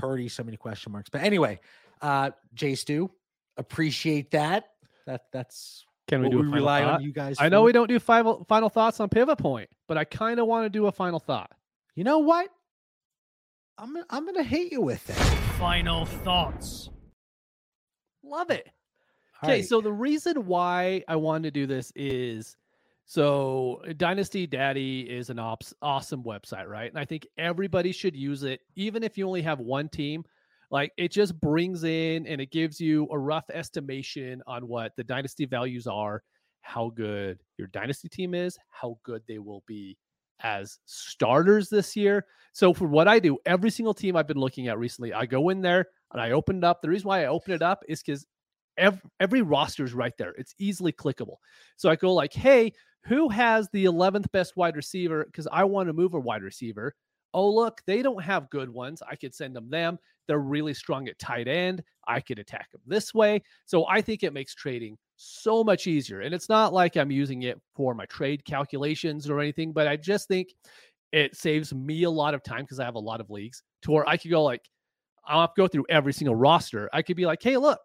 Purdy, 0.00 0.28
so 0.28 0.42
many 0.42 0.56
question 0.56 0.92
marks. 0.92 1.08
But 1.10 1.22
anyway, 1.22 1.60
uh 2.02 2.30
Jay 2.54 2.74
Stu, 2.74 3.10
appreciate 3.56 4.30
that. 4.32 4.70
That 5.06 5.24
that's 5.32 5.84
Can 6.08 6.20
we 6.20 6.26
what 6.28 6.32
do 6.32 6.38
a 6.38 6.40
we 6.42 6.46
final 6.46 6.54
rely 6.58 6.80
thought? 6.82 6.94
on 6.94 7.02
you 7.02 7.12
guys. 7.12 7.36
I 7.38 7.48
know 7.48 7.60
for. 7.60 7.66
we 7.66 7.72
don't 7.72 7.88
do 7.88 7.98
final 7.98 8.44
final 8.48 8.68
thoughts 8.68 9.00
on 9.00 9.08
pivot 9.08 9.38
point, 9.38 9.68
but 9.88 9.96
I 9.98 10.04
kind 10.04 10.40
of 10.40 10.46
want 10.46 10.64
to 10.66 10.70
do 10.70 10.86
a 10.86 10.92
final 10.92 11.18
thought. 11.20 11.50
You 11.94 12.04
know 12.04 12.18
what? 12.20 12.48
I'm 13.78 13.92
gonna- 13.94 14.06
I'm 14.10 14.26
gonna 14.26 14.42
hate 14.42 14.72
you 14.72 14.80
with 14.82 15.08
it. 15.08 15.14
Final 15.58 16.04
thoughts. 16.04 16.90
Love 18.22 18.50
it. 18.50 18.68
All 19.42 19.48
Okay, 19.48 19.60
right. 19.60 19.64
so 19.66 19.80
the 19.80 19.92
reason 19.92 20.46
why 20.46 21.02
I 21.08 21.16
wanted 21.16 21.44
to 21.54 21.60
do 21.60 21.66
this 21.66 21.92
is 21.96 22.56
so 23.10 23.82
uh, 23.88 23.92
Dynasty 23.96 24.46
Daddy 24.46 25.00
is 25.00 25.30
an 25.30 25.40
ops, 25.40 25.74
awesome 25.82 26.22
website, 26.22 26.68
right? 26.68 26.88
And 26.88 26.96
I 26.96 27.04
think 27.04 27.26
everybody 27.36 27.90
should 27.90 28.14
use 28.14 28.44
it, 28.44 28.60
even 28.76 29.02
if 29.02 29.18
you 29.18 29.26
only 29.26 29.42
have 29.42 29.58
one 29.58 29.88
team. 29.88 30.22
Like 30.70 30.92
it 30.96 31.10
just 31.10 31.40
brings 31.40 31.82
in 31.82 32.24
and 32.28 32.40
it 32.40 32.52
gives 32.52 32.80
you 32.80 33.08
a 33.10 33.18
rough 33.18 33.50
estimation 33.52 34.40
on 34.46 34.68
what 34.68 34.92
the 34.96 35.02
dynasty 35.02 35.44
values 35.44 35.88
are, 35.88 36.22
how 36.60 36.92
good 36.94 37.40
your 37.58 37.66
dynasty 37.66 38.08
team 38.08 38.32
is, 38.32 38.56
how 38.68 38.96
good 39.02 39.22
they 39.26 39.40
will 39.40 39.64
be 39.66 39.98
as 40.44 40.78
starters 40.84 41.68
this 41.68 41.96
year. 41.96 42.24
So 42.52 42.72
for 42.72 42.86
what 42.86 43.08
I 43.08 43.18
do, 43.18 43.38
every 43.44 43.70
single 43.70 43.92
team 43.92 44.14
I've 44.14 44.28
been 44.28 44.38
looking 44.38 44.68
at 44.68 44.78
recently, 44.78 45.12
I 45.12 45.26
go 45.26 45.48
in 45.48 45.62
there 45.62 45.86
and 46.12 46.22
I 46.22 46.30
open 46.30 46.58
it 46.58 46.64
up. 46.64 46.80
The 46.80 46.90
reason 46.90 47.08
why 47.08 47.24
I 47.24 47.26
open 47.26 47.54
it 47.54 47.62
up 47.62 47.82
is 47.88 48.04
because 48.04 48.24
every, 48.80 49.00
every 49.20 49.42
roster 49.42 49.84
is 49.84 49.94
right 49.94 50.16
there. 50.18 50.34
It's 50.36 50.54
easily 50.58 50.92
clickable. 50.92 51.36
So 51.76 51.88
I 51.88 51.96
go 51.96 52.12
like, 52.12 52.32
hey, 52.32 52.72
who 53.04 53.28
has 53.28 53.68
the 53.72 53.84
11th 53.84 54.30
best 54.32 54.56
wide 54.56 54.76
receiver? 54.76 55.24
Because 55.24 55.46
I 55.52 55.64
want 55.64 55.88
to 55.88 55.92
move 55.92 56.14
a 56.14 56.20
wide 56.20 56.42
receiver. 56.42 56.94
Oh, 57.32 57.48
look, 57.48 57.80
they 57.86 58.02
don't 58.02 58.22
have 58.22 58.50
good 58.50 58.68
ones. 58.68 59.02
I 59.08 59.14
could 59.14 59.34
send 59.34 59.54
them 59.54 59.70
them. 59.70 59.98
They're 60.26 60.40
really 60.40 60.74
strong 60.74 61.06
at 61.08 61.18
tight 61.18 61.46
end. 61.46 61.82
I 62.08 62.20
could 62.20 62.40
attack 62.40 62.72
them 62.72 62.80
this 62.86 63.14
way. 63.14 63.42
So 63.66 63.86
I 63.86 64.00
think 64.00 64.22
it 64.22 64.32
makes 64.32 64.54
trading 64.54 64.98
so 65.16 65.62
much 65.62 65.86
easier. 65.86 66.22
And 66.22 66.34
it's 66.34 66.48
not 66.48 66.72
like 66.72 66.96
I'm 66.96 67.10
using 67.10 67.42
it 67.42 67.60
for 67.76 67.94
my 67.94 68.06
trade 68.06 68.44
calculations 68.44 69.30
or 69.30 69.38
anything, 69.38 69.72
but 69.72 69.86
I 69.86 69.96
just 69.96 70.26
think 70.26 70.48
it 71.12 71.36
saves 71.36 71.72
me 71.72 72.02
a 72.02 72.10
lot 72.10 72.34
of 72.34 72.42
time 72.42 72.62
because 72.62 72.80
I 72.80 72.84
have 72.84 72.96
a 72.96 73.00
lot 73.00 73.20
of 73.20 73.30
leagues 73.30 73.62
to 73.82 73.92
where 73.92 74.08
I 74.08 74.16
could 74.16 74.30
go 74.30 74.42
like, 74.42 74.62
I'll 75.26 75.52
go 75.56 75.68
through 75.68 75.86
every 75.88 76.12
single 76.12 76.34
roster. 76.34 76.90
I 76.92 77.02
could 77.02 77.16
be 77.16 77.26
like, 77.26 77.42
hey, 77.42 77.56
look, 77.56 77.80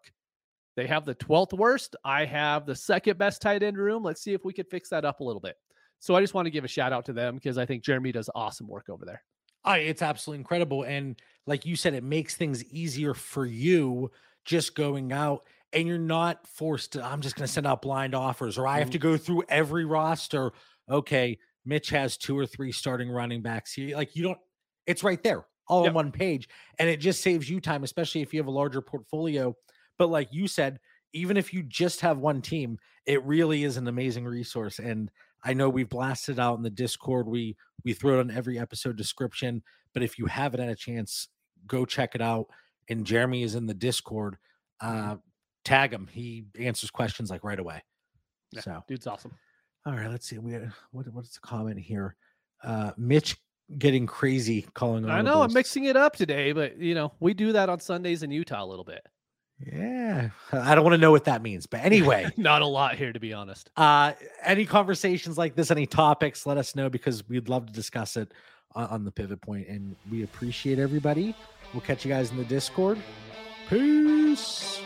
they 0.76 0.86
have 0.86 1.04
the 1.04 1.14
12th 1.14 1.54
worst. 1.54 1.96
I 2.04 2.24
have 2.26 2.66
the 2.66 2.76
second 2.76 3.18
best 3.18 3.42
tight 3.42 3.62
end 3.62 3.78
room. 3.78 4.02
Let's 4.02 4.22
see 4.22 4.34
if 4.34 4.44
we 4.44 4.52
could 4.52 4.68
fix 4.68 4.90
that 4.90 5.04
up 5.04 5.20
a 5.20 5.24
little 5.24 5.40
bit. 5.40 5.56
So 5.98 6.14
I 6.14 6.20
just 6.20 6.34
want 6.34 6.46
to 6.46 6.50
give 6.50 6.64
a 6.64 6.68
shout 6.68 6.92
out 6.92 7.06
to 7.06 7.12
them 7.12 7.36
because 7.36 7.56
I 7.58 7.64
think 7.64 7.82
Jeremy 7.82 8.12
does 8.12 8.30
awesome 8.34 8.68
work 8.68 8.88
over 8.90 9.04
there. 9.04 9.22
Oh, 9.64 9.72
it's 9.72 10.02
absolutely 10.02 10.40
incredible. 10.40 10.84
And 10.84 11.16
like 11.46 11.66
you 11.66 11.74
said, 11.74 11.94
it 11.94 12.04
makes 12.04 12.36
things 12.36 12.62
easier 12.64 13.14
for 13.14 13.46
you 13.46 14.10
just 14.44 14.76
going 14.76 15.12
out 15.12 15.44
and 15.72 15.88
you're 15.88 15.98
not 15.98 16.46
forced 16.46 16.92
to, 16.92 17.04
I'm 17.04 17.20
just 17.20 17.34
going 17.34 17.46
to 17.46 17.52
send 17.52 17.66
out 17.66 17.82
blind 17.82 18.14
offers 18.14 18.58
or 18.58 18.68
I 18.68 18.78
have 18.78 18.90
to 18.90 18.98
mm-hmm. 18.98 19.08
go 19.08 19.16
through 19.16 19.44
every 19.48 19.84
roster. 19.84 20.52
Okay, 20.88 21.38
Mitch 21.64 21.90
has 21.90 22.16
two 22.16 22.38
or 22.38 22.46
three 22.46 22.70
starting 22.70 23.10
running 23.10 23.42
backs 23.42 23.72
here. 23.72 23.96
Like 23.96 24.14
you 24.14 24.22
don't, 24.22 24.38
it's 24.86 25.02
right 25.02 25.20
there 25.22 25.46
all 25.68 25.82
Yep. 25.82 25.90
on 25.90 25.94
one 25.94 26.12
page. 26.12 26.48
And 26.78 26.88
it 26.88 26.98
just 26.98 27.22
saves 27.22 27.50
you 27.50 27.60
time, 27.60 27.82
especially 27.82 28.22
if 28.22 28.32
you 28.32 28.40
have 28.40 28.46
a 28.46 28.52
larger 28.52 28.80
portfolio. 28.80 29.56
But 29.98 30.08
like 30.10 30.28
you 30.32 30.46
said, 30.48 30.78
even 31.12 31.36
if 31.36 31.52
you 31.54 31.62
just 31.62 32.00
have 32.00 32.18
one 32.18 32.42
team, 32.42 32.78
it 33.06 33.24
really 33.24 33.64
is 33.64 33.76
an 33.76 33.88
amazing 33.88 34.24
resource. 34.24 34.78
And 34.78 35.10
I 35.44 35.54
know 35.54 35.68
we've 35.68 35.88
blasted 35.88 36.38
out 36.38 36.56
in 36.56 36.62
the 36.62 36.70
Discord. 36.70 37.26
We 37.26 37.56
we 37.84 37.92
throw 37.92 38.18
it 38.18 38.20
on 38.20 38.30
every 38.30 38.58
episode 38.58 38.96
description. 38.96 39.62
But 39.94 40.02
if 40.02 40.18
you 40.18 40.26
haven't 40.26 40.60
had 40.60 40.68
a 40.68 40.74
chance, 40.74 41.28
go 41.66 41.84
check 41.84 42.14
it 42.14 42.20
out. 42.20 42.46
And 42.88 43.06
Jeremy 43.06 43.42
is 43.42 43.54
in 43.54 43.66
the 43.66 43.74
Discord. 43.74 44.36
Uh, 44.80 45.16
tag 45.64 45.92
him. 45.92 46.08
He 46.10 46.44
answers 46.58 46.90
questions 46.90 47.30
like 47.30 47.44
right 47.44 47.58
away. 47.58 47.82
Yeah, 48.52 48.60
So 48.60 48.82
dude's 48.86 49.06
awesome. 49.06 49.32
all 49.86 49.94
right, 49.94 50.10
let's 50.10 50.28
see. 50.28 50.38
We 50.38 50.52
had, 50.52 50.70
what 50.90 51.06
what's 51.12 51.34
the 51.34 51.40
comment 51.40 51.78
here? 51.78 52.16
Uh, 52.62 52.92
Mitch 52.96 53.36
getting 53.78 54.06
crazy 54.06 54.66
calling. 54.74 55.08
I 55.08 55.22
know 55.22 55.42
I'm 55.42 55.52
mixing 55.52 55.84
it 55.84 55.96
up 55.96 56.14
today, 56.16 56.52
but 56.52 56.78
you 56.78 56.94
know, 56.94 57.12
we 57.20 57.34
do 57.34 57.52
that 57.52 57.68
on 57.68 57.80
Sundays 57.80 58.22
in 58.22 58.30
Utah 58.30 58.64
a 58.64 58.66
little 58.66 58.84
bit. 58.84 59.04
Yeah, 59.64 60.28
I 60.52 60.74
don't 60.74 60.84
want 60.84 60.92
to 60.94 60.98
know 60.98 61.10
what 61.10 61.24
that 61.24 61.40
means, 61.42 61.66
but 61.66 61.80
anyway. 61.80 62.30
Not 62.36 62.60
a 62.62 62.66
lot 62.66 62.96
here, 62.96 63.12
to 63.12 63.18
be 63.20 63.32
honest. 63.32 63.70
uh 63.76 64.12
any 64.44 64.66
conversations 64.66 65.38
like 65.38 65.54
this 65.54 65.70
any 65.70 65.86
topics 65.86 66.44
let 66.46 66.58
us 66.58 66.74
know 66.76 66.90
because 66.90 67.26
we'd 67.28 67.48
love 67.48 67.66
to 67.66 67.72
discuss 67.72 68.16
it 68.16 68.32
on, 68.74 68.86
on 68.88 69.04
the 69.04 69.10
pivot 69.10 69.40
point 69.40 69.66
and 69.68 69.96
we 70.10 70.22
appreciate 70.24 70.78
everybody 70.78 71.34
we'll 71.72 71.80
catch 71.80 72.04
you 72.04 72.10
guys 72.10 72.30
in 72.30 72.36
the 72.36 72.44
discord 72.44 72.98
peace 73.68 74.78